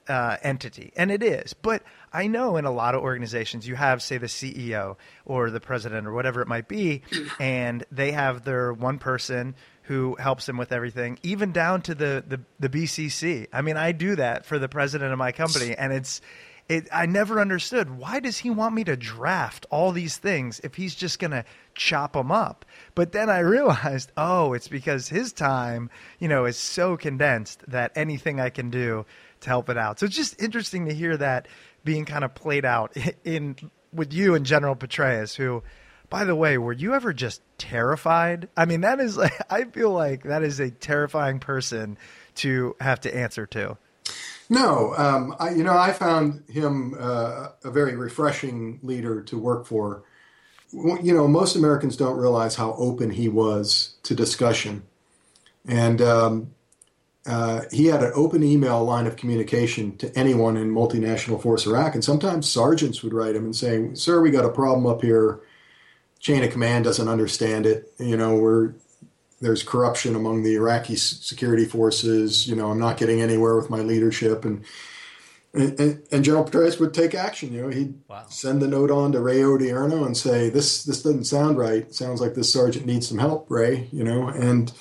uh, 0.10 0.38
entity, 0.42 0.92
and 0.96 1.12
it 1.12 1.22
is. 1.22 1.54
But 1.54 1.84
I 2.12 2.28
know 2.28 2.58
in 2.58 2.66
a 2.66 2.72
lot 2.72 2.96
of 2.96 3.02
organizations, 3.02 3.68
you 3.68 3.76
have, 3.76 4.02
say, 4.02 4.18
the 4.18 4.28
CEO 4.28 4.98
or 5.26 5.50
the 5.50 5.60
president 5.60 6.08
or 6.08 6.14
whatever 6.14 6.42
it 6.42 6.48
might 6.48 6.68
be, 6.68 7.04
and 7.40 7.86
they 7.92 8.12
have 8.12 8.44
their 8.44 8.74
one 8.74 8.98
person 8.98 9.56
who 9.84 10.16
helps 10.20 10.46
them 10.46 10.58
with 10.58 10.72
everything, 10.72 11.18
even 11.24 11.52
down 11.52 11.82
to 11.82 11.96
the, 11.96 12.24
the 12.28 12.40
the 12.60 12.70
BCC. 12.70 13.48
I 13.52 13.62
mean, 13.64 13.76
I 13.76 13.92
do 13.92 14.16
that 14.18 14.46
for 14.46 14.60
the 14.60 14.70
president 14.70 15.12
of 15.12 15.18
my 15.18 15.32
company, 15.32 15.76
and 15.76 15.92
it's. 15.94 16.22
It, 16.68 16.88
I 16.92 17.08
never 17.08 17.40
understood 17.42 17.98
why 17.98 18.20
does 18.20 18.38
he 18.38 18.52
want 18.52 18.76
me 18.76 18.84
to 18.84 18.96
draft 18.96 19.66
all 19.72 19.92
these 19.92 20.18
things 20.18 20.62
if 20.64 20.76
he's 20.76 20.94
just 20.94 21.18
going 21.18 21.32
to 21.32 21.44
chop 21.74 22.14
them 22.14 22.32
up. 22.32 22.64
But 22.94 23.12
then 23.12 23.28
I 23.28 23.40
realized, 23.40 24.12
oh, 24.18 24.54
it's 24.54 24.68
because 24.68 25.10
his 25.10 25.34
time, 25.34 25.90
you 26.20 26.28
know, 26.28 26.46
is 26.46 26.58
so 26.58 26.96
condensed 26.96 27.64
that 27.70 27.92
anything 27.96 28.40
I 28.40 28.52
can 28.52 28.70
do 28.70 29.08
to 29.42 29.50
help 29.50 29.70
it 29.70 29.78
out. 29.78 30.00
So 30.00 30.06
it's 30.06 30.16
just 30.16 30.40
interesting 30.40 30.86
to 30.86 30.94
hear 30.94 31.18
that 31.18 31.48
being 31.90 32.06
kind 32.06 32.24
of 32.24 32.36
played 32.36 32.66
out 32.66 32.96
in 33.24 33.56
with 33.92 34.14
you 34.14 34.36
and 34.36 34.46
General 34.46 34.76
Petraeus, 34.76 35.36
who, 35.36 35.64
by 36.08 36.24
the 36.24 36.36
way, 36.36 36.56
were 36.60 36.72
you 36.72 36.94
ever 36.94 37.14
just 37.14 37.42
terrified? 37.58 38.48
I 38.56 38.66
mean, 38.66 38.82
that 38.82 39.00
is 39.00 39.18
I 39.50 39.64
feel 39.64 39.90
like 39.90 40.22
that 40.22 40.44
is 40.44 40.60
a 40.60 40.70
terrifying 40.70 41.40
person 41.40 41.98
to 42.36 42.76
have 42.80 43.02
to 43.02 43.16
answer 43.16 43.48
to. 43.48 43.76
No, 44.52 44.94
um, 44.98 45.36
I, 45.40 45.50
you 45.50 45.64
know, 45.64 45.76
I 45.76 45.92
found 45.92 46.44
him 46.48 46.96
uh, 47.00 47.48
a 47.64 47.72
very 47.72 47.96
refreshing 47.96 48.80
leader 48.84 49.24
to 49.24 49.40
work 49.40 49.66
for. 49.66 50.04
You 50.72 51.16
know, 51.16 51.28
most 51.28 51.56
Americans 51.56 51.98
don't 51.98 52.18
realize 52.18 52.54
how 52.54 52.74
open 52.74 53.10
he 53.10 53.30
was 53.30 53.96
to 54.04 54.14
discussion, 54.14 54.84
and 55.68 56.00
um, 56.04 56.54
uh, 57.30 57.62
he 57.72 57.86
had 57.86 58.04
an 58.04 58.12
open 58.16 58.44
email 58.44 58.84
line 58.84 59.06
of 59.06 59.16
communication 59.16 59.96
to 59.98 60.12
anyone 60.18 60.58
in 60.58 60.74
multinational 60.74 61.42
force 61.42 61.68
Iraq. 61.68 61.94
And 61.94 62.04
sometimes 62.04 62.50
sergeants 62.50 63.04
would 63.04 63.14
write 63.14 63.36
him 63.36 63.46
and 63.46 63.56
saying, 63.56 63.96
"Sir, 63.96 64.22
we 64.22 64.32
got 64.32 64.46
a 64.46 64.50
problem 64.50 64.88
up 64.88 65.02
here. 65.02 65.42
Chain 66.20 66.44
of 66.44 66.52
command 66.52 66.86
doesn't 66.86 67.08
understand 67.08 67.66
it. 67.66 67.94
You 68.00 68.18
know, 68.18 68.36
we're 68.36 68.74
there's 69.42 69.64
corruption 69.64 70.16
among 70.16 70.44
the 70.44 70.56
Iraqi 70.56 70.96
security 70.96 71.66
forces. 71.66 72.48
You 72.48 72.56
know, 72.56 72.72
I'm 72.72 72.80
not 72.80 72.98
getting 72.98 73.22
anywhere 73.22 73.56
with 73.56 73.70
my 73.70 73.80
leadership." 73.80 74.44
And 74.44 74.66
and, 75.54 76.02
and 76.12 76.24
General 76.24 76.46
Petraeus 76.46 76.80
would 76.80 76.94
take 76.94 77.16
action. 77.16 77.54
You 77.54 77.64
know, 77.64 77.70
he'd 77.70 77.96
send 78.30 78.62
the 78.62 78.68
note 78.68 78.92
on 78.92 79.12
to 79.12 79.20
Ray 79.20 79.40
Odierno 79.40 80.06
and 80.06 80.16
say, 80.16 80.50
"This 80.50 80.84
this 80.84 81.04
doesn't 81.04 81.26
sound 81.26 81.58
right. 81.58 81.94
Sounds 81.94 82.22
like 82.22 82.36
this 82.36 82.52
sergeant 82.52 82.86
needs 82.86 83.08
some 83.08 83.18
help, 83.18 83.50
Ray." 83.50 83.88
You 83.92 84.04
know, 84.04 84.28
and 84.28 84.72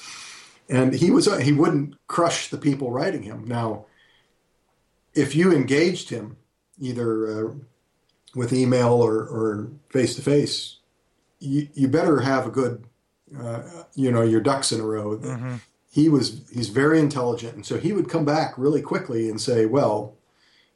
and 0.68 0.94
he 0.94 1.10
was 1.10 1.26
he 1.42 1.52
wouldn't 1.52 1.94
crush 2.06 2.48
the 2.48 2.58
people 2.58 2.90
writing 2.90 3.22
him. 3.22 3.44
Now, 3.46 3.86
if 5.14 5.34
you 5.34 5.52
engaged 5.52 6.10
him 6.10 6.36
either 6.80 7.48
uh, 7.48 7.52
with 8.34 8.52
email 8.52 8.92
or 8.92 9.14
or 9.20 9.70
face 9.90 10.14
to 10.16 10.22
face, 10.22 10.76
you 11.38 11.68
you 11.74 11.88
better 11.88 12.20
have 12.20 12.46
a 12.46 12.50
good 12.50 12.84
uh, 13.38 13.62
you 13.94 14.10
know 14.10 14.22
your 14.22 14.40
ducks 14.40 14.72
in 14.72 14.80
a 14.80 14.84
row. 14.84 15.16
He 15.90 16.08
was 16.08 16.42
he's 16.52 16.68
very 16.68 16.98
intelligent, 17.00 17.54
and 17.54 17.66
so 17.66 17.78
he 17.78 17.92
would 17.92 18.10
come 18.10 18.24
back 18.24 18.56
really 18.58 18.82
quickly 18.82 19.28
and 19.30 19.40
say, 19.40 19.64
"Well, 19.66 20.14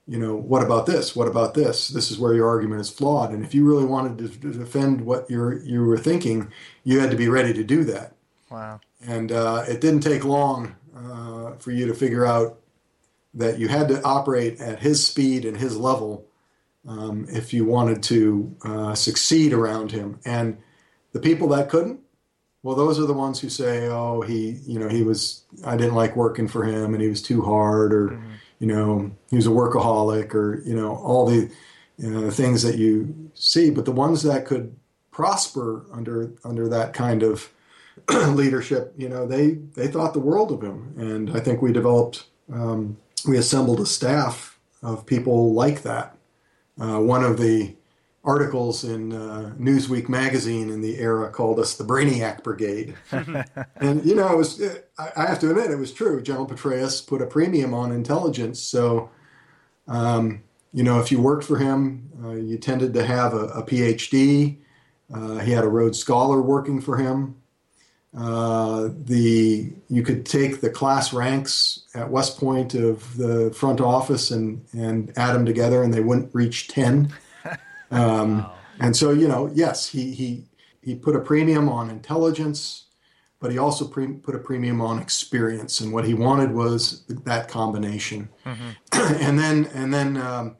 you 0.06 0.18
know, 0.18 0.34
what 0.34 0.62
about 0.62 0.86
this? 0.86 1.14
What 1.14 1.28
about 1.28 1.54
this? 1.54 1.88
This 1.88 2.10
is 2.10 2.18
where 2.18 2.34
your 2.34 2.48
argument 2.48 2.80
is 2.80 2.90
flawed." 2.90 3.30
And 3.30 3.44
if 3.44 3.54
you 3.54 3.66
really 3.68 3.84
wanted 3.84 4.18
to, 4.18 4.40
to 4.40 4.58
defend 4.58 5.02
what 5.02 5.28
you're 5.30 5.62
you 5.62 5.84
were 5.84 5.98
thinking, 5.98 6.50
you 6.82 6.98
had 7.00 7.10
to 7.10 7.16
be 7.16 7.28
ready 7.28 7.52
to 7.52 7.62
do 7.62 7.84
that. 7.84 8.16
Wow. 8.52 8.80
And 9.06 9.32
uh, 9.32 9.64
it 9.66 9.80
didn't 9.80 10.00
take 10.00 10.24
long 10.24 10.76
uh, 10.94 11.52
for 11.56 11.70
you 11.70 11.86
to 11.86 11.94
figure 11.94 12.26
out 12.26 12.58
that 13.34 13.58
you 13.58 13.68
had 13.68 13.88
to 13.88 14.02
operate 14.02 14.60
at 14.60 14.80
his 14.80 15.04
speed 15.04 15.44
and 15.46 15.56
his 15.56 15.76
level 15.76 16.26
um, 16.86 17.26
if 17.30 17.54
you 17.54 17.64
wanted 17.64 18.02
to 18.04 18.54
uh, 18.64 18.94
succeed 18.94 19.52
around 19.52 19.90
him. 19.90 20.20
And 20.24 20.58
the 21.12 21.20
people 21.20 21.48
that 21.48 21.70
couldn't, 21.70 22.00
well, 22.62 22.76
those 22.76 23.00
are 23.00 23.06
the 23.06 23.12
ones 23.12 23.40
who 23.40 23.48
say, 23.48 23.88
"Oh, 23.88 24.20
he, 24.20 24.60
you 24.66 24.78
know, 24.78 24.88
he 24.88 25.02
was, 25.02 25.44
I 25.64 25.76
didn't 25.76 25.94
like 25.94 26.14
working 26.14 26.46
for 26.46 26.62
him, 26.64 26.94
and 26.94 27.02
he 27.02 27.08
was 27.08 27.22
too 27.22 27.42
hard, 27.42 27.92
or, 27.92 28.22
you 28.60 28.68
know, 28.68 29.10
he 29.30 29.36
was 29.36 29.46
a 29.46 29.50
workaholic, 29.50 30.32
or, 30.34 30.62
you 30.64 30.74
know, 30.74 30.94
all 30.94 31.26
the 31.26 31.50
you 31.98 32.10
know, 32.10 32.30
things 32.30 32.62
that 32.62 32.78
you 32.78 33.30
see." 33.34 33.70
But 33.70 33.84
the 33.84 33.92
ones 33.92 34.22
that 34.22 34.46
could 34.46 34.76
prosper 35.10 35.84
under 35.92 36.32
under 36.44 36.68
that 36.68 36.92
kind 36.92 37.22
of 37.24 37.51
leadership, 38.28 38.94
you 38.96 39.08
know, 39.08 39.26
they 39.26 39.52
they 39.74 39.88
thought 39.88 40.12
the 40.12 40.20
world 40.20 40.52
of 40.52 40.62
him, 40.62 40.94
and 40.96 41.36
I 41.36 41.40
think 41.40 41.62
we 41.62 41.72
developed, 41.72 42.26
um, 42.52 42.96
we 43.26 43.38
assembled 43.38 43.80
a 43.80 43.86
staff 43.86 44.58
of 44.82 45.06
people 45.06 45.52
like 45.52 45.82
that. 45.82 46.16
Uh, 46.80 46.98
one 46.98 47.22
of 47.22 47.38
the 47.38 47.76
articles 48.24 48.84
in 48.84 49.12
uh, 49.12 49.52
Newsweek 49.58 50.08
magazine 50.08 50.70
in 50.70 50.80
the 50.80 50.98
era 50.98 51.28
called 51.30 51.58
us 51.58 51.74
the 51.74 51.84
Brainiac 51.84 52.42
Brigade, 52.42 52.94
and 53.76 54.04
you 54.04 54.14
know, 54.14 54.32
it 54.32 54.36
was 54.36 54.62
I 54.98 55.10
I 55.16 55.26
have 55.26 55.38
to 55.40 55.50
admit 55.50 55.70
it 55.70 55.76
was 55.76 55.92
true. 55.92 56.22
General 56.22 56.46
Petraeus 56.46 57.06
put 57.06 57.22
a 57.22 57.26
premium 57.26 57.74
on 57.74 57.92
intelligence, 57.92 58.60
so. 58.60 59.10
Um, 59.88 60.44
you 60.72 60.82
know, 60.82 61.00
if 61.00 61.12
you 61.12 61.20
worked 61.20 61.44
for 61.44 61.58
him, 61.58 62.08
uh, 62.24 62.30
you 62.30 62.56
tended 62.56 62.94
to 62.94 63.04
have 63.04 63.34
a, 63.34 63.46
a 63.48 63.62
PhD. 63.62 64.58
Uh, 65.12 65.38
he 65.38 65.52
had 65.52 65.64
a 65.64 65.68
Rhodes 65.68 65.98
Scholar 65.98 66.40
working 66.40 66.80
for 66.80 66.96
him. 66.96 67.41
Uh, 68.14 68.90
the 69.04 69.72
you 69.88 70.02
could 70.02 70.26
take 70.26 70.60
the 70.60 70.68
class 70.68 71.14
ranks 71.14 71.86
at 71.94 72.10
West 72.10 72.38
Point 72.38 72.74
of 72.74 73.16
the 73.16 73.50
front 73.52 73.80
office 73.80 74.30
and 74.30 74.62
and 74.72 75.12
add 75.16 75.32
them 75.32 75.46
together, 75.46 75.82
and 75.82 75.94
they 75.94 76.00
wouldn't 76.00 76.34
reach 76.34 76.68
ten. 76.68 77.12
Um, 77.92 78.38
wow. 78.38 78.54
And 78.80 78.96
so, 78.96 79.10
you 79.10 79.28
know, 79.28 79.50
yes, 79.54 79.86
he 79.86 80.12
he 80.12 80.44
he 80.80 80.94
put 80.94 81.14
a 81.14 81.20
premium 81.20 81.68
on 81.68 81.90
intelligence, 81.90 82.86
but 83.38 83.52
he 83.52 83.58
also 83.58 83.86
pre- 83.86 84.14
put 84.14 84.34
a 84.34 84.38
premium 84.38 84.80
on 84.80 84.98
experience, 84.98 85.80
and 85.80 85.92
what 85.92 86.06
he 86.06 86.14
wanted 86.14 86.52
was 86.52 87.04
that 87.06 87.48
combination. 87.48 88.30
Mm-hmm. 88.46 88.70
and 89.22 89.38
then 89.38 89.66
and 89.74 89.92
then. 89.92 90.16
Um, 90.16 90.56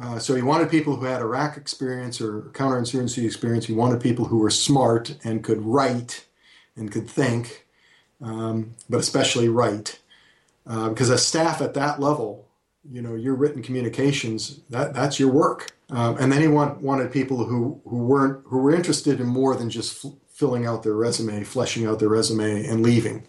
uh, 0.00 0.16
so 0.16 0.36
he 0.36 0.42
wanted 0.42 0.70
people 0.70 0.94
who 0.94 1.06
had 1.06 1.20
Iraq 1.20 1.56
experience 1.56 2.20
or 2.20 2.42
counterinsurgency 2.52 3.24
experience. 3.24 3.64
He 3.66 3.72
wanted 3.72 4.00
people 4.00 4.26
who 4.26 4.38
were 4.38 4.48
smart 4.48 5.16
and 5.24 5.42
could 5.42 5.60
write 5.60 6.27
and 6.78 6.90
could 6.90 7.08
think, 7.08 7.66
um, 8.22 8.74
but 8.88 8.98
especially 8.98 9.48
write. 9.48 9.98
Uh, 10.66 10.90
because 10.90 11.10
a 11.10 11.18
staff 11.18 11.60
at 11.60 11.74
that 11.74 11.98
level, 11.98 12.46
you 12.90 13.02
know, 13.02 13.14
your 13.14 13.34
written 13.34 13.62
communications, 13.62 14.60
that, 14.70 14.94
that's 14.94 15.18
your 15.18 15.30
work. 15.30 15.72
Um, 15.90 16.18
and 16.18 16.30
then 16.30 16.40
he 16.40 16.48
want, 16.48 16.82
wanted 16.82 17.12
people 17.12 17.44
who, 17.44 17.80
who 17.88 18.04
weren't 18.04 18.44
who 18.46 18.58
were 18.58 18.74
interested 18.74 19.20
in 19.20 19.26
more 19.26 19.54
than 19.56 19.70
just 19.70 20.04
f- 20.04 20.12
filling 20.28 20.66
out 20.66 20.82
their 20.82 20.94
resume, 20.94 21.42
fleshing 21.44 21.86
out 21.86 21.98
their 21.98 22.10
resume, 22.10 22.66
and 22.66 22.82
leaving. 22.82 23.26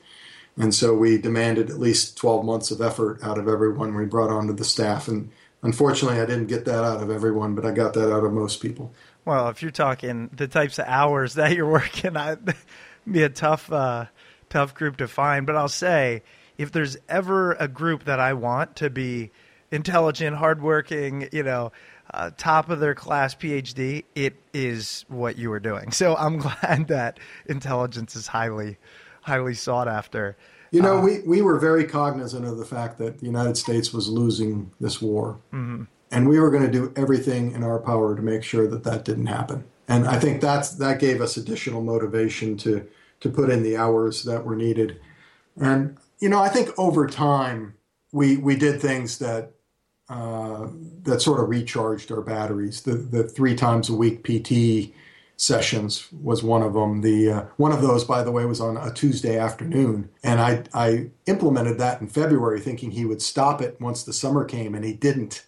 And 0.57 0.75
so 0.75 0.93
we 0.93 1.17
demanded 1.17 1.69
at 1.69 1.79
least 1.79 2.17
12 2.17 2.43
months 2.43 2.69
of 2.69 2.81
effort 2.81 3.23
out 3.23 3.37
of 3.37 3.47
everyone 3.47 3.95
we 3.95 4.05
brought 4.05 4.29
onto 4.29 4.53
the 4.53 4.65
staff. 4.65 5.07
And 5.07 5.31
unfortunately, 5.63 6.19
I 6.19 6.25
didn't 6.25 6.47
get 6.47 6.65
that 6.65 6.83
out 6.83 7.01
of 7.01 7.09
everyone, 7.09 7.55
but 7.55 7.65
I 7.65 7.71
got 7.71 7.93
that 7.93 8.13
out 8.13 8.25
of 8.25 8.33
most 8.33 8.61
people. 8.61 8.93
Well, 9.23 9.47
if 9.47 9.61
you're 9.61 9.71
talking 9.71 10.29
the 10.33 10.47
types 10.47 10.77
of 10.77 10.85
hours 10.87 11.35
that 11.35 11.55
you're 11.55 11.69
working, 11.69 12.17
I 12.17 12.35
be 13.11 13.23
a 13.23 13.29
tough, 13.29 13.71
uh, 13.71 14.05
tough 14.49 14.73
group 14.73 14.97
to 14.97 15.07
find. 15.07 15.45
But 15.45 15.55
I'll 15.55 15.67
say, 15.67 16.23
if 16.57 16.71
there's 16.71 16.97
ever 17.07 17.53
a 17.53 17.67
group 17.67 18.05
that 18.05 18.19
I 18.19 18.33
want 18.33 18.75
to 18.77 18.89
be 18.89 19.31
intelligent, 19.71 20.35
hardworking, 20.35 21.29
you 21.31 21.43
know, 21.43 21.71
uh, 22.11 22.31
top 22.37 22.69
of 22.69 22.79
their 22.79 22.95
class 22.95 23.35
PhD, 23.35 24.03
it 24.15 24.35
is 24.53 25.05
what 25.07 25.37
you 25.37 25.51
are 25.51 25.59
doing. 25.59 25.91
So 25.91 26.15
I'm 26.15 26.37
glad 26.39 26.87
that 26.87 27.19
intelligence 27.45 28.15
is 28.15 28.27
highly, 28.27 28.77
highly 29.21 29.53
sought 29.53 29.87
after. 29.87 30.37
You 30.71 30.81
know, 30.81 30.97
uh, 30.97 31.01
we, 31.01 31.19
we 31.21 31.41
were 31.41 31.59
very 31.59 31.85
cognizant 31.85 32.45
of 32.45 32.57
the 32.57 32.65
fact 32.65 32.97
that 32.99 33.19
the 33.19 33.25
United 33.25 33.57
States 33.57 33.93
was 33.93 34.07
losing 34.07 34.71
this 34.79 35.01
war. 35.01 35.39
Mm-hmm. 35.53 35.83
And 36.11 36.27
we 36.27 36.39
were 36.39 36.49
going 36.49 36.63
to 36.63 36.71
do 36.71 36.91
everything 36.95 37.51
in 37.51 37.63
our 37.63 37.79
power 37.79 38.15
to 38.15 38.21
make 38.21 38.43
sure 38.43 38.67
that 38.67 38.83
that 38.83 39.05
didn't 39.05 39.27
happen. 39.27 39.63
And 39.87 40.07
I 40.07 40.19
think 40.19 40.41
that's 40.41 40.71
that 40.73 40.99
gave 40.99 41.21
us 41.21 41.37
additional 41.37 41.81
motivation 41.81 42.57
to 42.57 42.87
to 43.19 43.29
put 43.29 43.49
in 43.49 43.63
the 43.63 43.77
hours 43.77 44.23
that 44.23 44.45
were 44.45 44.55
needed. 44.55 44.99
And 45.59 45.97
you 46.19 46.29
know, 46.29 46.39
I 46.39 46.49
think 46.49 46.69
over 46.77 47.07
time 47.07 47.75
we 48.11 48.37
we 48.37 48.55
did 48.55 48.81
things 48.81 49.19
that 49.19 49.51
uh, 50.09 50.67
that 51.03 51.21
sort 51.21 51.39
of 51.39 51.49
recharged 51.49 52.11
our 52.11 52.21
batteries. 52.21 52.81
The 52.81 52.93
the 52.93 53.23
three 53.23 53.55
times 53.55 53.89
a 53.89 53.95
week 53.95 54.23
PT 54.23 54.93
sessions 55.37 56.11
was 56.11 56.43
one 56.43 56.61
of 56.61 56.73
them. 56.73 57.01
The 57.01 57.31
uh, 57.31 57.45
one 57.57 57.71
of 57.71 57.81
those, 57.81 58.03
by 58.03 58.23
the 58.23 58.31
way, 58.31 58.45
was 58.45 58.59
on 58.59 58.77
a 58.77 58.93
Tuesday 58.93 59.37
afternoon, 59.37 60.09
and 60.23 60.41
I 60.41 60.63
I 60.73 61.11
implemented 61.27 61.77
that 61.77 62.01
in 62.01 62.07
February, 62.07 62.59
thinking 62.59 62.91
he 62.91 63.05
would 63.05 63.21
stop 63.21 63.61
it 63.61 63.79
once 63.79 64.03
the 64.03 64.13
summer 64.13 64.45
came, 64.45 64.75
and 64.75 64.83
he 64.83 64.93
didn't. 64.93 65.45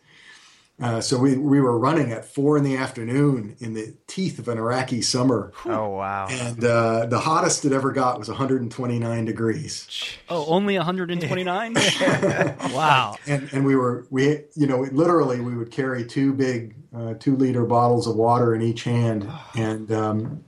Uh, 0.81 0.99
so 0.99 1.17
we, 1.17 1.37
we 1.37 1.61
were 1.61 1.77
running 1.77 2.11
at 2.11 2.25
four 2.25 2.57
in 2.57 2.63
the 2.63 2.75
afternoon 2.75 3.55
in 3.59 3.73
the 3.73 3.95
teeth 4.07 4.39
of 4.39 4.47
an 4.47 4.57
Iraqi 4.57 5.01
summer. 5.01 5.53
Oh 5.65 5.89
wow! 5.89 6.27
And 6.29 6.63
uh, 6.63 7.05
the 7.05 7.19
hottest 7.19 7.65
it 7.65 7.71
ever 7.71 7.91
got 7.91 8.17
was 8.17 8.27
129 8.27 9.25
degrees. 9.25 9.87
Oh, 10.27 10.45
only 10.47 10.77
129? 10.77 11.73
wow! 12.73 13.15
And 13.27 13.47
and 13.53 13.63
we 13.63 13.75
were 13.75 14.07
we 14.09 14.43
you 14.55 14.65
know 14.65 14.81
literally 14.91 15.39
we 15.39 15.55
would 15.55 15.71
carry 15.71 16.03
two 16.03 16.33
big 16.33 16.75
uh, 16.95 17.13
two 17.19 17.35
liter 17.35 17.65
bottles 17.65 18.07
of 18.07 18.15
water 18.15 18.55
in 18.55 18.61
each 18.63 18.83
hand, 18.83 19.29
and 19.55 19.91
um, 19.91 20.43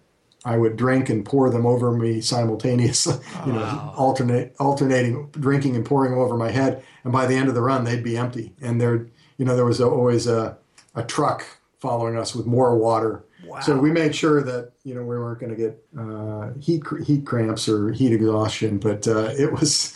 I 0.45 0.57
would 0.57 0.75
drink 0.75 1.09
and 1.09 1.23
pour 1.23 1.49
them 1.49 1.65
over 1.65 1.91
me 1.91 2.21
simultaneously. 2.21 3.17
You 3.45 3.51
know, 3.51 3.59
wow. 3.59 3.93
alternate 3.97 4.55
alternating 4.57 5.27
drinking 5.31 5.75
and 5.75 5.85
pouring 5.85 6.11
them 6.11 6.19
over 6.21 6.37
my 6.37 6.49
head. 6.49 6.81
And 7.03 7.11
by 7.11 7.25
the 7.25 7.35
end 7.35 7.49
of 7.49 7.55
the 7.55 7.61
run, 7.61 7.83
they'd 7.83 8.03
be 8.03 8.15
empty, 8.15 8.53
and 8.61 8.79
they're 8.79 9.07
you 9.37 9.45
know, 9.45 9.55
there 9.55 9.65
was 9.65 9.81
always 9.81 10.27
a, 10.27 10.57
a 10.95 11.03
truck 11.03 11.45
following 11.79 12.17
us 12.17 12.33
with 12.33 12.45
more 12.45 12.77
water. 12.77 13.23
Wow. 13.45 13.59
So 13.59 13.77
we 13.77 13.91
made 13.91 14.15
sure 14.15 14.41
that 14.41 14.71
you 14.83 14.95
know 14.95 15.01
we 15.01 15.17
weren't 15.17 15.39
going 15.39 15.55
to 15.55 15.57
get 15.57 15.85
uh, 15.99 16.51
heat 16.59 16.83
heat 17.05 17.25
cramps 17.25 17.67
or 17.67 17.91
heat 17.91 18.13
exhaustion. 18.13 18.79
But 18.79 19.07
uh, 19.07 19.31
it 19.37 19.51
was, 19.51 19.95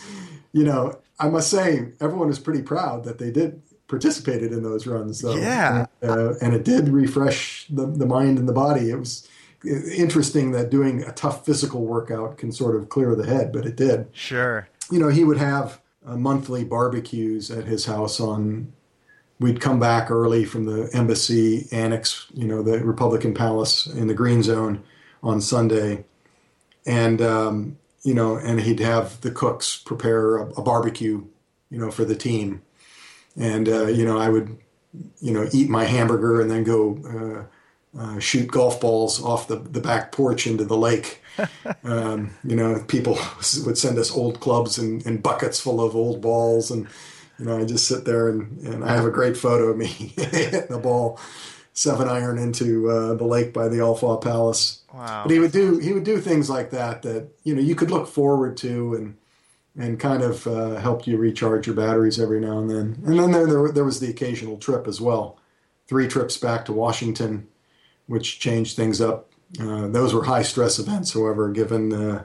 you 0.51 0.63
know, 0.63 0.99
I 1.19 1.29
must 1.29 1.49
say 1.49 1.93
everyone 2.01 2.27
was 2.27 2.39
pretty 2.39 2.61
proud 2.61 3.05
that 3.05 3.19
they 3.19 3.31
did 3.31 3.61
participated 3.87 4.51
in 4.51 4.63
those 4.63 4.85
runs. 4.85 5.21
Though. 5.21 5.35
Yeah, 5.35 5.85
and, 6.01 6.11
uh, 6.11 6.33
and 6.41 6.53
it 6.53 6.65
did 6.65 6.89
refresh 6.89 7.67
the, 7.69 7.85
the 7.85 8.05
mind 8.05 8.37
and 8.37 8.49
the 8.49 8.53
body. 8.53 8.89
It 8.89 8.99
was 8.99 9.27
interesting 9.63 10.51
that 10.51 10.69
doing 10.69 11.03
a 11.03 11.11
tough 11.11 11.45
physical 11.45 11.85
workout 11.85 12.37
can 12.37 12.51
sort 12.51 12.75
of 12.75 12.89
clear 12.89 13.15
the 13.15 13.25
head, 13.25 13.51
but 13.51 13.65
it 13.65 13.75
did. 13.75 14.07
Sure. 14.11 14.67
You 14.91 14.99
know, 14.99 15.09
he 15.09 15.23
would 15.23 15.37
have 15.37 15.81
uh, 16.05 16.15
monthly 16.15 16.63
barbecues 16.63 17.49
at 17.49 17.65
his 17.65 17.85
house 17.85 18.19
on 18.19 18.73
we'd 19.39 19.61
come 19.61 19.79
back 19.79 20.09
early 20.09 20.45
from 20.45 20.65
the 20.65 20.89
embassy 20.93 21.67
annex, 21.71 22.27
you 22.33 22.47
know, 22.47 22.61
the 22.61 22.83
Republican 22.83 23.33
Palace 23.33 23.87
in 23.87 24.07
the 24.07 24.13
Green 24.13 24.43
Zone 24.43 24.83
on 25.23 25.41
Sunday, 25.41 26.05
and 26.85 27.21
um, 27.21 27.77
you 28.03 28.13
know, 28.13 28.35
and 28.35 28.61
he'd 28.61 28.79
have 28.79 29.21
the 29.21 29.31
cooks 29.31 29.77
prepare 29.77 30.37
a, 30.37 30.49
a 30.51 30.61
barbecue, 30.61 31.25
you 31.69 31.79
know, 31.79 31.91
for 31.91 32.05
the 32.05 32.15
team, 32.15 32.61
and 33.35 33.67
uh, 33.67 33.87
you 33.87 34.05
know, 34.05 34.17
I 34.17 34.29
would, 34.29 34.57
you 35.21 35.33
know, 35.33 35.47
eat 35.51 35.69
my 35.69 35.85
hamburger 35.85 36.41
and 36.41 36.49
then 36.49 36.63
go. 36.63 37.45
Uh, 37.47 37.53
uh, 37.97 38.19
shoot 38.19 38.47
golf 38.51 38.79
balls 38.79 39.23
off 39.23 39.47
the, 39.47 39.55
the 39.55 39.79
back 39.79 40.11
porch 40.11 40.45
into 40.45 40.63
the 40.63 40.77
lake. 40.77 41.21
um, 41.83 42.29
you 42.43 42.55
know, 42.55 42.83
people 42.87 43.13
would 43.65 43.77
send 43.77 43.97
us 43.97 44.11
old 44.11 44.39
clubs 44.39 44.77
and, 44.77 45.03
and 45.05 45.23
buckets 45.23 45.59
full 45.59 45.81
of 45.81 45.95
old 45.95 46.21
balls, 46.21 46.69
and 46.69 46.87
you 47.39 47.45
know, 47.45 47.57
I 47.57 47.65
just 47.65 47.87
sit 47.87 48.05
there 48.05 48.29
and, 48.29 48.59
and 48.61 48.83
I 48.83 48.95
have 48.95 49.05
a 49.05 49.11
great 49.11 49.37
photo 49.37 49.65
of 49.65 49.77
me 49.77 49.85
hitting 50.15 50.67
the 50.69 50.79
ball 50.79 51.19
seven 51.77 52.07
iron 52.07 52.39
into 52.39 52.89
uh, 52.89 53.13
the 53.13 53.23
lake 53.23 53.53
by 53.53 53.67
the 53.67 53.79
Al 53.79 53.95
Palace. 54.17 54.81
Wow. 54.93 55.23
But 55.23 55.31
he 55.31 55.39
would 55.39 55.51
do 55.51 55.77
he 55.77 55.93
would 55.93 56.03
do 56.03 56.19
things 56.19 56.49
like 56.49 56.71
that 56.71 57.03
that 57.03 57.29
you 57.43 57.53
know 57.55 57.61
you 57.61 57.75
could 57.75 57.91
look 57.91 58.07
forward 58.07 58.57
to 58.57 58.95
and 58.95 59.17
and 59.77 59.99
kind 59.99 60.23
of 60.23 60.47
uh, 60.47 60.75
helped 60.77 61.05
you 61.05 61.17
recharge 61.17 61.67
your 61.67 61.75
batteries 61.75 62.19
every 62.19 62.39
now 62.39 62.57
and 62.57 62.69
then. 62.69 63.01
And 63.05 63.19
then 63.19 63.31
there, 63.31 63.45
there 63.45 63.71
there 63.71 63.85
was 63.85 63.99
the 63.99 64.09
occasional 64.09 64.57
trip 64.57 64.87
as 64.87 64.99
well, 64.99 65.37
three 65.87 66.07
trips 66.07 66.37
back 66.37 66.65
to 66.65 66.73
Washington, 66.73 67.47
which 68.07 68.39
changed 68.39 68.75
things 68.75 68.99
up. 68.99 69.31
Uh, 69.59 69.87
those 69.87 70.13
were 70.13 70.23
high 70.23 70.41
stress 70.41 70.79
events, 70.79 71.13
however, 71.13 71.49
given 71.49 71.93
uh, 71.93 72.23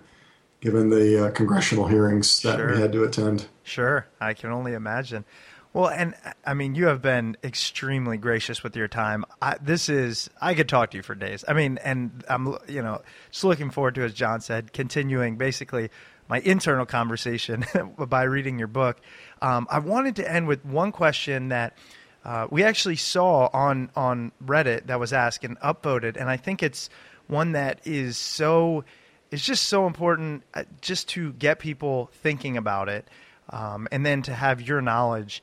given 0.62 0.88
the 0.88 1.26
uh, 1.26 1.30
congressional 1.32 1.88
hearings 1.88 2.40
that 2.40 2.56
sure. 2.56 2.74
we 2.74 2.80
had 2.80 2.92
to 2.92 3.04
attend. 3.04 3.46
Sure, 3.62 4.06
I 4.20 4.34
can 4.34 4.50
only 4.50 4.74
imagine. 4.74 5.24
Well, 5.72 5.88
and 5.88 6.14
I 6.44 6.52
mean, 6.52 6.74
you 6.74 6.86
have 6.86 7.00
been 7.00 7.36
extremely 7.42 8.18
gracious 8.18 8.62
with 8.62 8.76
your 8.76 8.88
time. 8.88 9.24
I, 9.40 9.56
this 9.62 9.88
is, 9.88 10.28
I 10.40 10.54
could 10.54 10.68
talk 10.68 10.90
to 10.90 10.98
you 10.98 11.02
for 11.02 11.14
days. 11.14 11.44
I 11.48 11.54
mean, 11.54 11.78
and 11.82 12.22
I'm, 12.28 12.56
you 12.68 12.82
know, 12.82 13.00
just 13.30 13.44
looking 13.44 13.70
forward 13.70 13.94
to, 13.94 14.02
as 14.04 14.12
John 14.12 14.42
said, 14.42 14.74
continuing 14.74 15.36
basically 15.36 15.88
my 16.28 16.40
internal 16.40 16.84
conversation 16.84 17.64
by 17.98 18.24
reading 18.24 18.58
your 18.58 18.68
book. 18.68 19.00
Um, 19.40 19.66
I 19.70 19.78
wanted 19.78 20.16
to 20.16 20.30
end 20.30 20.46
with 20.46 20.64
one 20.64 20.92
question 20.92 21.48
that 21.48 21.76
uh, 22.24 22.46
we 22.50 22.64
actually 22.64 22.96
saw 22.96 23.48
on 23.52 23.90
on 23.96 24.30
Reddit 24.44 24.86
that 24.86 25.00
was 25.00 25.12
asked 25.12 25.44
and 25.44 25.58
upvoted, 25.60 26.16
and 26.16 26.30
I 26.30 26.36
think 26.36 26.62
it's 26.62 26.88
one 27.26 27.52
that 27.52 27.80
is 27.84 28.16
so 28.16 28.84
it's 29.30 29.44
just 29.44 29.64
so 29.64 29.86
important 29.86 30.42
uh, 30.54 30.64
just 30.80 31.08
to 31.10 31.32
get 31.32 31.58
people 31.58 32.10
thinking 32.22 32.56
about 32.56 32.88
it 32.88 33.08
um, 33.52 33.86
and 33.92 34.04
then 34.04 34.22
to 34.22 34.34
have 34.34 34.60
your 34.60 34.80
knowledge. 34.80 35.42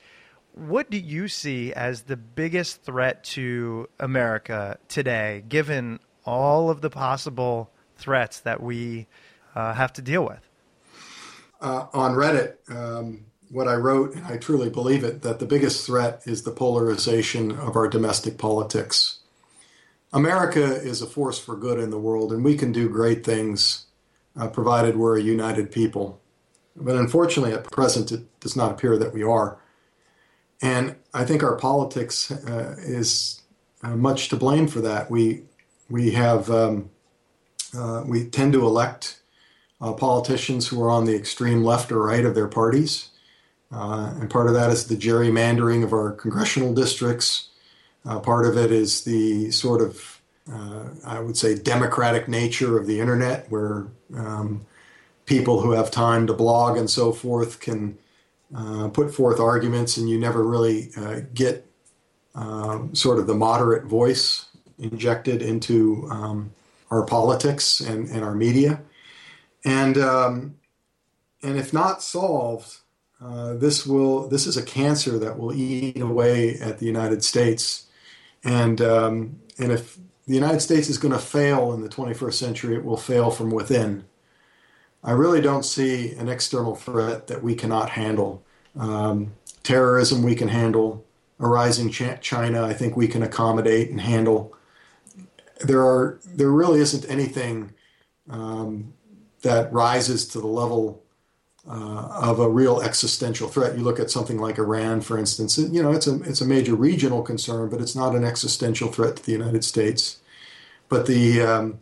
What 0.54 0.90
do 0.90 0.98
you 0.98 1.28
see 1.28 1.72
as 1.74 2.04
the 2.04 2.18
biggest 2.18 2.84
threat 2.84 3.24
to 3.26 3.88
America 4.00 4.78
today, 4.88 5.44
given 5.48 6.00
all 6.26 6.70
of 6.70 6.82
the 6.82 6.90
possible 6.90 7.70
threats 7.98 8.40
that 8.42 8.62
we 8.62 9.08
uh, 9.56 9.74
have 9.74 9.94
to 9.94 10.02
deal 10.02 10.26
with? 10.26 10.42
Uh, 11.62 11.86
on 11.94 12.16
Reddit, 12.16 12.56
um, 12.70 13.26
what 13.50 13.68
I 13.68 13.76
wrote, 13.76 14.16
and 14.16 14.26
I 14.26 14.38
truly 14.38 14.70
believe 14.70 15.04
it, 15.04 15.22
that 15.22 15.40
the 15.40 15.46
biggest 15.46 15.86
threat 15.86 16.24
is 16.26 16.44
the 16.44 16.52
polarization 16.52 17.52
of 17.52 17.76
our 17.76 17.88
domestic 17.88 18.38
politics. 18.38 19.20
America 20.12 20.64
is 20.64 21.02
a 21.02 21.08
force 21.08 21.38
for 21.38 21.56
good 21.56 21.80
in 21.80 21.90
the 21.90 22.00
world, 22.00 22.32
and 22.32 22.44
we 22.44 22.56
can 22.56 22.72
do 22.72 22.90
great 22.90 23.24
things 23.24 23.86
uh, 24.40 24.48
provided 24.48 24.98
we're 24.98 25.18
a 25.18 25.22
united 25.22 25.72
people. 25.72 26.22
But 26.80 26.96
unfortunately, 26.96 27.54
at 27.54 27.70
present, 27.70 28.12
it 28.12 28.40
does 28.40 28.56
not 28.56 28.72
appear 28.72 28.98
that 28.98 29.14
we 29.14 29.24
are. 29.24 29.58
And 30.62 30.96
I 31.14 31.26
think 31.26 31.44
our 31.44 31.56
politics 31.56 32.32
uh, 32.32 32.76
is 32.80 33.42
uh, 33.84 33.96
much 33.96 34.30
to 34.30 34.36
blame 34.36 34.68
for 34.68 34.82
that. 34.82 35.10
We 35.10 35.44
we 35.90 36.12
have 36.12 36.50
um, 36.50 36.90
uh, 37.78 38.04
we 38.06 38.26
tend 38.26 38.54
to 38.54 38.66
elect 38.66 39.22
uh, 39.82 39.94
politicians 39.94 40.68
who 40.68 40.82
are 40.84 40.90
on 40.90 41.06
the 41.06 41.16
extreme 41.16 41.64
left 41.64 41.92
or 41.92 42.04
right 42.04 42.26
of 42.26 42.36
their 42.36 42.48
parties. 42.48 43.10
Uh, 43.72 44.14
and 44.20 44.30
part 44.30 44.48
of 44.48 44.54
that 44.54 44.72
is 44.72 44.88
the 44.88 44.96
gerrymandering 44.96 45.84
of 45.84 45.94
our 45.94 46.12
congressional 46.12 46.74
districts. 46.74 47.50
Part 48.24 48.48
of 48.48 48.58
it 48.58 48.72
is 48.72 49.04
the 49.04 49.52
sort 49.52 49.82
of, 49.82 50.20
uh, 50.52 50.86
I 51.06 51.20
would 51.20 51.38
say, 51.38 51.54
democratic 51.54 52.28
nature 52.28 52.76
of 52.80 52.88
the 52.88 53.00
internet, 53.00 53.46
where 53.52 53.86
um, 54.16 54.66
people 55.30 55.62
who 55.62 55.74
have 55.74 55.92
time 55.92 56.26
to 56.26 56.34
blog 56.34 56.76
and 56.76 56.90
so 56.90 57.12
forth 57.12 57.60
can 57.60 57.96
uh, 58.54 58.88
put 58.88 59.14
forth 59.14 59.40
arguments, 59.40 59.96
and 59.96 60.10
you 60.10 60.20
never 60.20 60.44
really 60.44 60.90
uh, 60.98 61.22
get 61.36 61.68
um, 62.34 62.96
sort 62.96 63.20
of 63.20 63.28
the 63.28 63.36
moderate 63.36 63.86
voice 63.86 64.48
injected 64.80 65.44
into 65.44 66.08
um, 66.10 66.52
our 66.90 67.06
politics 67.06 67.80
and, 67.80 68.10
and 68.10 68.24
our 68.24 68.34
media. 68.34 68.82
And 69.64 70.00
um, 70.00 70.56
and 71.44 71.58
if 71.58 71.74
not 71.74 72.02
solved, 72.02 72.78
uh, 73.22 73.54
this 73.54 73.86
will 73.86 74.28
this 74.30 74.48
is 74.48 74.58
a 74.58 74.64
cancer 74.64 75.20
that 75.20 75.38
will 75.38 75.54
eat 75.54 76.02
away 76.02 76.56
at 76.56 76.80
the 76.80 76.88
United 76.88 77.24
States. 77.24 77.86
And 78.44 78.82
um, 78.82 79.40
and 79.60 79.72
if 79.72 80.00
the 80.26 80.34
United 80.34 80.62
States 80.62 80.90
is 80.90 80.98
going 80.98 81.14
to 81.14 81.20
fail 81.20 81.72
in 81.74 81.82
the 81.82 81.90
21st 81.90 82.34
century, 82.34 82.76
it 82.76 82.84
will 82.84 82.98
fail 82.98 83.30
from 83.30 83.52
within. 83.52 84.06
I 85.04 85.12
really 85.12 85.42
don't 85.42 85.64
see 85.64 86.14
an 86.14 86.28
external 86.28 86.76
threat 86.76 87.28
that 87.28 87.42
we 87.42 87.56
cannot 87.56 87.92
handle. 87.92 88.44
Um, 88.78 89.34
terrorism 89.64 90.24
we 90.24 90.36
can 90.36 90.50
handle. 90.50 91.06
A 91.40 91.48
rising 91.48 91.90
China, 91.90 92.66
I 92.66 92.74
think 92.74 92.98
we 92.98 93.08
can 93.08 93.24
accommodate 93.24 93.90
and 93.90 94.02
handle. 94.02 94.54
There 95.62 95.82
are 95.82 96.20
there 96.26 96.50
really 96.50 96.82
isn't 96.82 97.10
anything 97.10 97.74
um, 98.30 98.94
that 99.42 99.72
rises 99.72 100.28
to 100.30 100.42
the 100.42 100.48
level 100.48 101.02
uh, 101.66 102.10
of 102.22 102.40
a 102.40 102.50
real 102.50 102.82
existential 102.82 103.48
threat. 103.48 103.78
You 103.78 103.84
look 103.84 104.00
at 104.00 104.12
something 104.12 104.38
like 104.38 104.58
Iran, 104.58 105.00
for 105.00 105.18
instance. 105.18 105.58
You 105.58 105.82
know, 105.82 105.92
it's 105.92 106.08
a 106.08 106.22
it's 106.24 106.42
a 106.42 106.46
major 106.46 106.76
regional 106.76 107.22
concern, 107.22 107.70
but 107.70 107.80
it's 107.80 107.96
not 107.96 108.16
an 108.16 108.26
existential 108.26 108.92
threat 108.92 109.16
to 109.18 109.26
the 109.26 109.32
United 109.32 109.64
States. 109.64 110.20
But 110.90 111.06
the 111.06 111.42
um, 111.42 111.80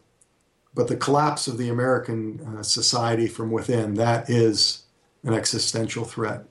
but 0.78 0.88
the 0.88 0.95
collapse 0.95 1.47
of 1.47 1.57
the 1.57 1.69
American 1.69 2.39
uh, 2.41 2.61
society 2.61 3.28
from 3.28 3.49
within 3.49 3.95
that 3.95 4.30
is 4.30 4.84
an 5.23 5.34
existential 5.34 6.05
threat. 6.05 6.43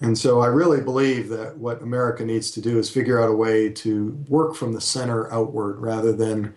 And 0.00 0.16
so 0.16 0.40
I 0.40 0.46
really 0.46 0.80
believe 0.80 1.28
that 1.30 1.58
what 1.58 1.82
America 1.82 2.24
needs 2.24 2.52
to 2.52 2.60
do 2.60 2.78
is 2.78 2.88
figure 2.88 3.20
out 3.20 3.28
a 3.28 3.34
way 3.34 3.68
to 3.70 4.24
work 4.28 4.54
from 4.54 4.74
the 4.74 4.80
center 4.80 5.30
outward 5.32 5.80
rather 5.80 6.12
than 6.12 6.54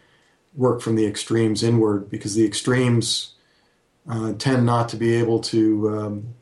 work 0.54 0.80
from 0.80 0.96
the 0.96 1.08
extremes 1.08 1.64
inward, 1.64 2.08
because 2.12 2.36
the 2.36 2.46
extremes 2.46 3.34
uh, 4.08 4.34
tend 4.34 4.64
not 4.64 4.88
to 4.90 4.96
be 4.96 5.16
able 5.16 5.40
to 5.40 5.90
um, 5.98 6.36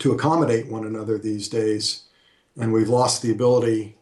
to 0.00 0.12
accommodate 0.12 0.66
one 0.68 0.84
another 0.84 1.16
these 1.16 1.48
days, 1.48 2.04
and 2.58 2.72
we've 2.72 2.88
lost 2.88 3.22
the 3.22 3.30
ability 3.30 3.96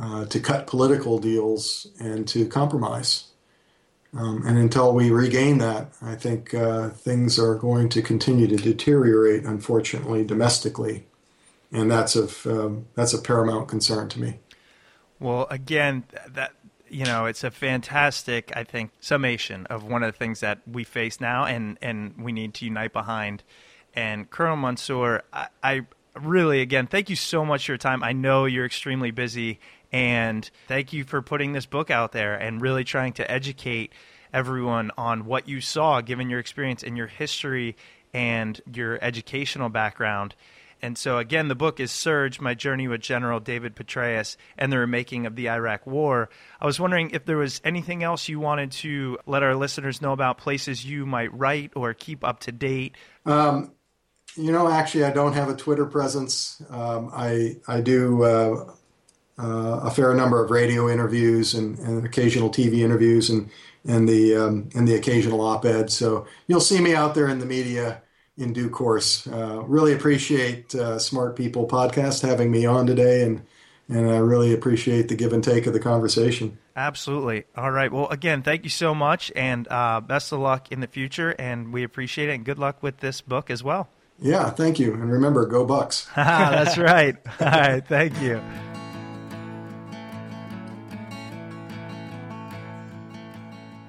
uh, 0.00 0.26
to 0.26 0.38
cut 0.38 0.68
political 0.68 1.18
deals 1.18 1.88
and 1.98 2.28
to 2.28 2.46
compromise. 2.46 3.31
Um, 4.14 4.46
and 4.46 4.58
until 4.58 4.92
we 4.94 5.10
regain 5.10 5.58
that, 5.58 5.92
I 6.02 6.14
think 6.16 6.52
uh, 6.52 6.90
things 6.90 7.38
are 7.38 7.54
going 7.54 7.88
to 7.90 8.02
continue 8.02 8.46
to 8.46 8.56
deteriorate, 8.56 9.44
unfortunately, 9.44 10.22
domestically, 10.24 11.06
and 11.70 11.90
that's 11.90 12.14
of 12.14 12.46
um, 12.46 12.86
that's 12.94 13.14
a 13.14 13.18
paramount 13.18 13.68
concern 13.68 14.10
to 14.10 14.20
me. 14.20 14.38
Well, 15.18 15.46
again, 15.50 16.04
that 16.28 16.52
you 16.92 17.06
know, 17.06 17.24
it's 17.24 17.42
a 17.42 17.50
fantastic, 17.50 18.52
I 18.54 18.64
think, 18.64 18.90
summation 19.00 19.66
of 19.66 19.82
one 19.82 20.02
of 20.02 20.12
the 20.12 20.18
things 20.18 20.40
that 20.40 20.60
we 20.70 20.84
face 20.84 21.20
now 21.20 21.46
and, 21.46 21.78
and 21.80 22.14
we 22.18 22.32
need 22.32 22.52
to 22.54 22.66
unite 22.66 22.92
behind. 22.92 23.42
And 23.94 24.28
Colonel 24.28 24.56
Mansoor, 24.56 25.22
I, 25.32 25.48
I 25.62 25.80
really, 26.14 26.60
again, 26.60 26.86
thank 26.86 27.08
you 27.08 27.16
so 27.16 27.46
much 27.46 27.64
for 27.64 27.72
your 27.72 27.78
time. 27.78 28.04
I 28.04 28.12
know 28.12 28.44
you're 28.44 28.66
extremely 28.66 29.10
busy, 29.10 29.58
and 29.92 30.50
thank 30.68 30.92
you 30.92 31.04
for 31.04 31.20
putting 31.22 31.52
this 31.52 31.66
book 31.66 31.90
out 31.90 32.12
there 32.12 32.34
and 32.34 32.62
really 32.62 32.84
trying 32.84 33.12
to 33.14 33.30
educate 33.30 33.92
everyone 34.32 34.90
on 34.96 35.26
what 35.26 35.48
you 35.48 35.60
saw, 35.60 36.00
given 36.00 36.30
your 36.30 36.40
experience 36.40 36.82
and 36.82 36.96
your 36.96 37.06
history 37.06 37.76
and 38.14 38.60
your 38.72 38.98
educational 39.02 39.68
background. 39.68 40.34
And 40.84 40.98
so, 40.98 41.18
again, 41.18 41.46
the 41.46 41.54
book 41.54 41.78
is 41.78 41.92
Surge 41.92 42.40
My 42.40 42.54
Journey 42.54 42.88
with 42.88 43.00
General 43.00 43.38
David 43.38 43.76
Petraeus 43.76 44.36
and 44.58 44.72
the 44.72 44.78
Remaking 44.78 45.26
of 45.26 45.36
the 45.36 45.48
Iraq 45.48 45.86
War. 45.86 46.28
I 46.60 46.66
was 46.66 46.80
wondering 46.80 47.10
if 47.10 47.24
there 47.24 47.36
was 47.36 47.60
anything 47.64 48.02
else 48.02 48.28
you 48.28 48.40
wanted 48.40 48.72
to 48.72 49.18
let 49.24 49.44
our 49.44 49.54
listeners 49.54 50.02
know 50.02 50.12
about, 50.12 50.38
places 50.38 50.84
you 50.84 51.06
might 51.06 51.32
write 51.38 51.70
or 51.76 51.94
keep 51.94 52.24
up 52.24 52.40
to 52.40 52.52
date. 52.52 52.96
Um, 53.24 53.70
you 54.34 54.50
know, 54.50 54.68
actually, 54.68 55.04
I 55.04 55.12
don't 55.12 55.34
have 55.34 55.48
a 55.48 55.54
Twitter 55.54 55.86
presence. 55.86 56.60
Um, 56.68 57.10
I, 57.14 57.58
I 57.68 57.80
do 57.80 58.24
uh, 58.24 58.74
uh, 59.38 59.80
a 59.82 59.90
fair 59.90 60.14
number 60.14 60.42
of 60.44 60.50
radio 60.50 60.88
interviews 60.88 61.54
and, 61.54 61.78
and 61.78 62.04
occasional 62.04 62.50
TV 62.50 62.78
interviews 62.78 63.30
and, 63.30 63.50
and, 63.84 64.08
the, 64.08 64.36
um, 64.36 64.68
and 64.74 64.86
the 64.86 64.94
occasional 64.94 65.40
op 65.40 65.64
ed. 65.64 65.90
So 65.90 66.26
you'll 66.46 66.60
see 66.60 66.80
me 66.80 66.94
out 66.94 67.14
there 67.14 67.28
in 67.28 67.38
the 67.38 67.46
media 67.46 68.02
in 68.36 68.52
due 68.52 68.70
course. 68.70 69.26
Uh, 69.26 69.62
really 69.64 69.92
appreciate 69.92 70.74
uh, 70.74 70.98
Smart 70.98 71.36
People 71.36 71.66
podcast 71.66 72.26
having 72.26 72.50
me 72.50 72.66
on 72.66 72.86
today, 72.86 73.22
and 73.22 73.42
and 73.88 74.10
I 74.10 74.18
really 74.18 74.54
appreciate 74.54 75.08
the 75.08 75.14
give 75.16 75.32
and 75.32 75.44
take 75.44 75.66
of 75.66 75.72
the 75.72 75.80
conversation. 75.80 76.58
Absolutely. 76.74 77.44
All 77.56 77.70
right. 77.70 77.92
Well, 77.92 78.08
again, 78.08 78.42
thank 78.42 78.64
you 78.64 78.70
so 78.70 78.94
much, 78.94 79.30
and 79.36 79.68
uh, 79.68 80.00
best 80.00 80.32
of 80.32 80.40
luck 80.40 80.72
in 80.72 80.80
the 80.80 80.86
future. 80.86 81.30
And 81.38 81.72
we 81.72 81.82
appreciate 81.82 82.28
it, 82.28 82.32
and 82.32 82.44
good 82.44 82.58
luck 82.58 82.82
with 82.82 82.98
this 82.98 83.20
book 83.20 83.50
as 83.50 83.62
well. 83.62 83.88
Yeah, 84.18 84.50
thank 84.50 84.78
you, 84.78 84.94
and 84.94 85.10
remember, 85.10 85.46
go 85.46 85.64
Bucks. 85.64 86.08
That's 86.16 86.78
right. 86.78 87.16
All 87.40 87.46
right, 87.46 87.86
thank 87.86 88.20
you. 88.22 88.40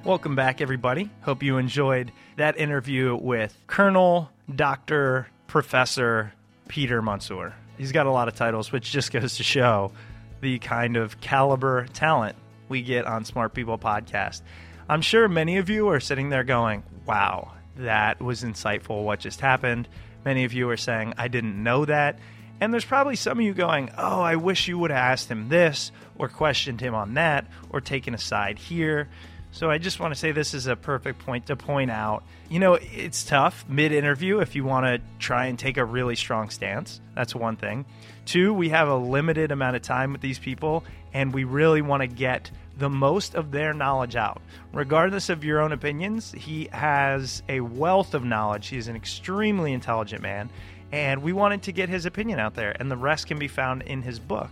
Welcome 0.06 0.36
back, 0.36 0.60
everybody. 0.60 1.10
Hope 1.22 1.44
you 1.44 1.58
enjoyed 1.58 2.12
that 2.36 2.58
interview 2.58 3.16
with 3.16 3.58
Colonel 3.68 4.30
Dr. 4.54 5.28
Professor 5.48 6.34
Peter 6.68 7.02
Mansoor. 7.02 7.54
He's 7.78 7.94
got 7.94 8.06
a 8.06 8.12
lot 8.12 8.28
of 8.28 8.36
titles, 8.36 8.70
which 8.70 8.92
just 8.92 9.14
goes 9.14 9.38
to 9.38 9.44
show 9.44 9.94
the 10.42 10.60
kind 10.60 10.98
of 10.98 11.22
caliber 11.22 11.88
talent 11.94 12.36
we 12.68 12.82
get 12.82 13.06
on 13.06 13.24
Smart 13.24 13.54
People 13.54 13.78
Podcast. 13.78 14.42
I'm 14.90 15.02
sure 15.02 15.30
many 15.30 15.56
of 15.56 15.70
you 15.70 15.88
are 15.88 16.02
sitting 16.02 16.28
there 16.28 16.44
going, 16.44 16.84
wow, 17.06 17.54
that 17.78 18.22
was 18.22 18.44
insightful 18.44 19.06
what 19.06 19.22
just 19.22 19.40
happened. 19.40 19.88
Many 20.26 20.44
of 20.44 20.52
you 20.52 20.70
are 20.70 20.76
saying, 20.76 21.14
I 21.18 21.30
didn't 21.30 21.64
know 21.64 21.86
that. 21.86 22.20
And 22.60 22.74
there's 22.74 22.84
probably 22.84 23.16
some 23.16 23.40
of 23.40 23.46
you 23.46 23.54
going, 23.54 23.90
oh, 23.98 24.20
I 24.20 24.36
wish 24.36 24.68
you 24.68 24.78
would 24.80 24.92
have 24.92 25.00
asked 25.00 25.32
him 25.32 25.48
this, 25.48 25.94
or 26.18 26.28
questioned 26.28 26.82
him 26.82 26.94
on 26.94 27.14
that, 27.14 27.48
or 27.70 27.80
taken 27.80 28.14
a 28.14 28.18
side 28.18 28.60
here. 28.60 29.08
So 29.54 29.70
I 29.70 29.78
just 29.78 30.00
want 30.00 30.12
to 30.12 30.20
say 30.20 30.32
this 30.32 30.56
is 30.56 30.66
a 30.66 30.76
perfect 30.76 31.20
point 31.20 31.46
to 31.46 31.56
point 31.56 31.92
out. 31.92 32.24
You 32.50 32.60
know, 32.60 32.74
it's 32.74 33.24
tough 33.24 33.64
mid 33.70 33.92
interview 33.92 34.40
if 34.40 34.56
you 34.56 34.64
want 34.64 34.88
to 34.88 35.00
try 35.20 35.46
and 35.46 35.60
take 35.60 35.78
a 35.78 35.86
really 35.86 36.16
strong 36.16 36.50
stance. 36.50 37.00
That's 37.14 37.36
one 37.36 37.56
thing. 37.56 37.86
Two, 38.26 38.52
we 38.52 38.70
have 38.70 38.88
a 38.88 38.96
limited 38.96 39.52
amount 39.52 39.76
of 39.76 39.84
time 39.84 40.12
with 40.12 40.22
these 40.22 40.40
people, 40.40 40.84
and 41.14 41.32
we 41.32 41.44
really 41.44 41.84
want 41.84 42.02
to 42.02 42.08
get 42.08 42.50
the 42.80 42.90
most 42.90 43.36
of 43.36 43.52
their 43.52 43.76
knowledge 43.76 44.16
out. 44.16 44.42
Regardless 44.74 45.30
of 45.30 45.44
your 45.44 45.62
own 45.62 45.72
opinions, 45.72 46.32
he 46.32 46.68
has 46.72 47.44
a 47.48 47.60
wealth 47.60 48.16
of 48.16 48.26
knowledge. 48.26 48.70
He's 48.70 48.88
an 48.88 48.96
extremely 48.96 49.72
intelligent 49.72 50.24
man, 50.24 50.50
and 50.92 51.22
we 51.22 51.32
wanted 51.32 51.62
to 51.64 51.72
get 51.72 51.90
his 51.90 52.08
opinion 52.08 52.40
out 52.40 52.56
there, 52.56 52.76
and 52.80 52.90
the 52.90 52.98
rest 52.98 53.28
can 53.28 53.38
be 53.38 53.48
found 53.48 53.84
in 53.84 54.02
his 54.02 54.18
book. 54.18 54.50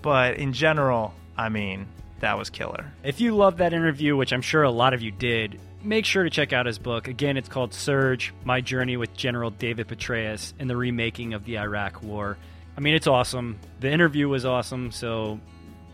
But 0.00 0.36
in 0.36 0.54
general, 0.54 1.12
I 1.36 1.50
mean, 1.50 1.86
that 2.20 2.38
was 2.38 2.50
killer. 2.50 2.92
If 3.02 3.20
you 3.20 3.34
loved 3.36 3.58
that 3.58 3.72
interview, 3.72 4.16
which 4.16 4.32
I'm 4.32 4.42
sure 4.42 4.62
a 4.62 4.70
lot 4.70 4.94
of 4.94 5.02
you 5.02 5.10
did, 5.10 5.60
make 5.82 6.04
sure 6.04 6.24
to 6.24 6.30
check 6.30 6.52
out 6.52 6.66
his 6.66 6.78
book. 6.78 7.08
Again, 7.08 7.36
it's 7.36 7.48
called 7.48 7.74
Surge 7.74 8.34
My 8.44 8.60
Journey 8.60 8.96
with 8.96 9.14
General 9.14 9.50
David 9.50 9.88
Petraeus 9.88 10.52
in 10.58 10.68
the 10.68 10.76
Remaking 10.76 11.34
of 11.34 11.44
the 11.44 11.58
Iraq 11.58 12.02
War. 12.02 12.36
I 12.76 12.80
mean, 12.80 12.94
it's 12.94 13.06
awesome. 13.06 13.58
The 13.80 13.90
interview 13.90 14.28
was 14.28 14.44
awesome, 14.44 14.92
so 14.92 15.40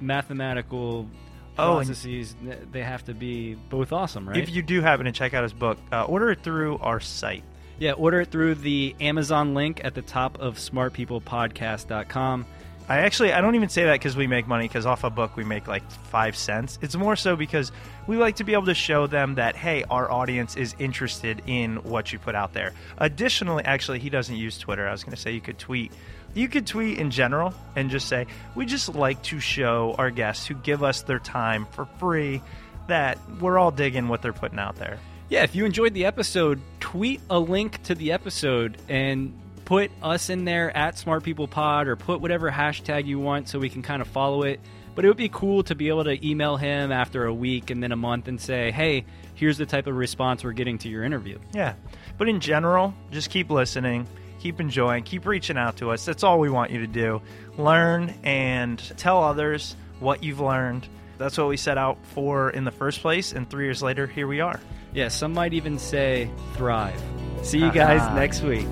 mathematical 0.00 1.08
oh, 1.58 1.74
processes, 1.76 2.36
they 2.70 2.82
have 2.82 3.04
to 3.04 3.14
be 3.14 3.54
both 3.54 3.92
awesome, 3.92 4.28
right? 4.28 4.38
If 4.38 4.50
you 4.50 4.62
do 4.62 4.82
happen 4.82 5.06
to 5.06 5.12
check 5.12 5.34
out 5.34 5.42
his 5.42 5.52
book, 5.52 5.78
uh, 5.92 6.04
order 6.04 6.30
it 6.30 6.42
through 6.42 6.78
our 6.78 7.00
site. 7.00 7.44
Yeah, 7.78 7.92
order 7.92 8.20
it 8.20 8.30
through 8.30 8.56
the 8.56 8.94
Amazon 9.00 9.54
link 9.54 9.80
at 9.82 9.94
the 9.94 10.02
top 10.02 10.38
of 10.38 10.56
smartpeoplepodcast.com. 10.56 12.46
I 12.86 12.98
actually 12.98 13.32
I 13.32 13.40
don't 13.40 13.54
even 13.54 13.70
say 13.70 13.84
that 13.84 13.94
because 13.94 14.14
we 14.14 14.26
make 14.26 14.46
money 14.46 14.68
because 14.68 14.84
off 14.84 15.04
a 15.04 15.10
book 15.10 15.36
we 15.36 15.44
make 15.44 15.66
like 15.66 15.88
five 15.90 16.36
cents. 16.36 16.78
It's 16.82 16.94
more 16.94 17.16
so 17.16 17.34
because 17.34 17.72
we 18.06 18.18
like 18.18 18.36
to 18.36 18.44
be 18.44 18.52
able 18.52 18.66
to 18.66 18.74
show 18.74 19.06
them 19.06 19.36
that 19.36 19.56
hey, 19.56 19.84
our 19.84 20.10
audience 20.10 20.54
is 20.56 20.74
interested 20.78 21.42
in 21.46 21.76
what 21.76 22.12
you 22.12 22.18
put 22.18 22.34
out 22.34 22.52
there. 22.52 22.72
Additionally, 22.98 23.64
actually, 23.64 24.00
he 24.00 24.10
doesn't 24.10 24.36
use 24.36 24.58
Twitter. 24.58 24.86
I 24.86 24.92
was 24.92 25.02
going 25.02 25.14
to 25.16 25.20
say 25.20 25.32
you 25.32 25.40
could 25.40 25.58
tweet. 25.58 25.92
You 26.34 26.48
could 26.48 26.66
tweet 26.66 26.98
in 26.98 27.10
general 27.10 27.54
and 27.74 27.90
just 27.90 28.06
say 28.06 28.26
we 28.54 28.66
just 28.66 28.94
like 28.94 29.22
to 29.24 29.40
show 29.40 29.94
our 29.96 30.10
guests 30.10 30.46
who 30.46 30.54
give 30.54 30.82
us 30.82 31.02
their 31.02 31.20
time 31.20 31.66
for 31.70 31.86
free 31.98 32.42
that 32.88 33.18
we're 33.40 33.58
all 33.58 33.70
digging 33.70 34.08
what 34.08 34.20
they're 34.20 34.34
putting 34.34 34.58
out 34.58 34.76
there. 34.76 34.98
Yeah, 35.30 35.42
if 35.42 35.54
you 35.54 35.64
enjoyed 35.64 35.94
the 35.94 36.04
episode, 36.04 36.60
tweet 36.80 37.22
a 37.30 37.38
link 37.38 37.82
to 37.84 37.94
the 37.94 38.12
episode 38.12 38.76
and 38.90 39.32
put 39.64 39.90
us 40.02 40.30
in 40.30 40.44
there 40.44 40.74
at 40.76 40.98
Smart 40.98 41.22
People 41.22 41.48
Pod 41.48 41.88
or 41.88 41.96
put 41.96 42.20
whatever 42.20 42.50
hashtag 42.50 43.06
you 43.06 43.18
want 43.18 43.48
so 43.48 43.58
we 43.58 43.70
can 43.70 43.82
kind 43.82 44.02
of 44.02 44.08
follow 44.08 44.42
it. 44.42 44.60
But 44.94 45.04
it 45.04 45.08
would 45.08 45.16
be 45.16 45.28
cool 45.28 45.64
to 45.64 45.74
be 45.74 45.88
able 45.88 46.04
to 46.04 46.26
email 46.26 46.56
him 46.56 46.92
after 46.92 47.24
a 47.24 47.34
week 47.34 47.70
and 47.70 47.82
then 47.82 47.90
a 47.90 47.96
month 47.96 48.28
and 48.28 48.40
say, 48.40 48.70
hey, 48.70 49.04
here's 49.34 49.58
the 49.58 49.66
type 49.66 49.86
of 49.86 49.96
response 49.96 50.44
we're 50.44 50.52
getting 50.52 50.78
to 50.78 50.88
your 50.88 51.02
interview. 51.02 51.38
Yeah. 51.52 51.74
But 52.16 52.28
in 52.28 52.40
general, 52.40 52.94
just 53.10 53.30
keep 53.30 53.50
listening, 53.50 54.06
keep 54.38 54.60
enjoying, 54.60 55.02
keep 55.02 55.26
reaching 55.26 55.58
out 55.58 55.78
to 55.78 55.90
us. 55.90 56.04
That's 56.04 56.22
all 56.22 56.38
we 56.38 56.48
want 56.48 56.70
you 56.70 56.80
to 56.80 56.86
do. 56.86 57.22
Learn 57.58 58.14
and 58.22 58.78
tell 58.96 59.22
others 59.24 59.74
what 59.98 60.22
you've 60.22 60.40
learned. 60.40 60.86
That's 61.18 61.38
what 61.38 61.48
we 61.48 61.56
set 61.56 61.78
out 61.78 61.98
for 62.14 62.50
in 62.50 62.64
the 62.64 62.70
first 62.70 63.00
place. 63.00 63.32
And 63.32 63.48
three 63.48 63.64
years 63.64 63.82
later, 63.82 64.06
here 64.06 64.26
we 64.28 64.40
are. 64.40 64.60
Yeah, 64.92 65.08
some 65.08 65.32
might 65.32 65.54
even 65.54 65.78
say 65.78 66.30
thrive. 66.54 67.02
See 67.42 67.58
you 67.58 67.72
guys 67.72 68.14
next 68.14 68.42
week. 68.42 68.68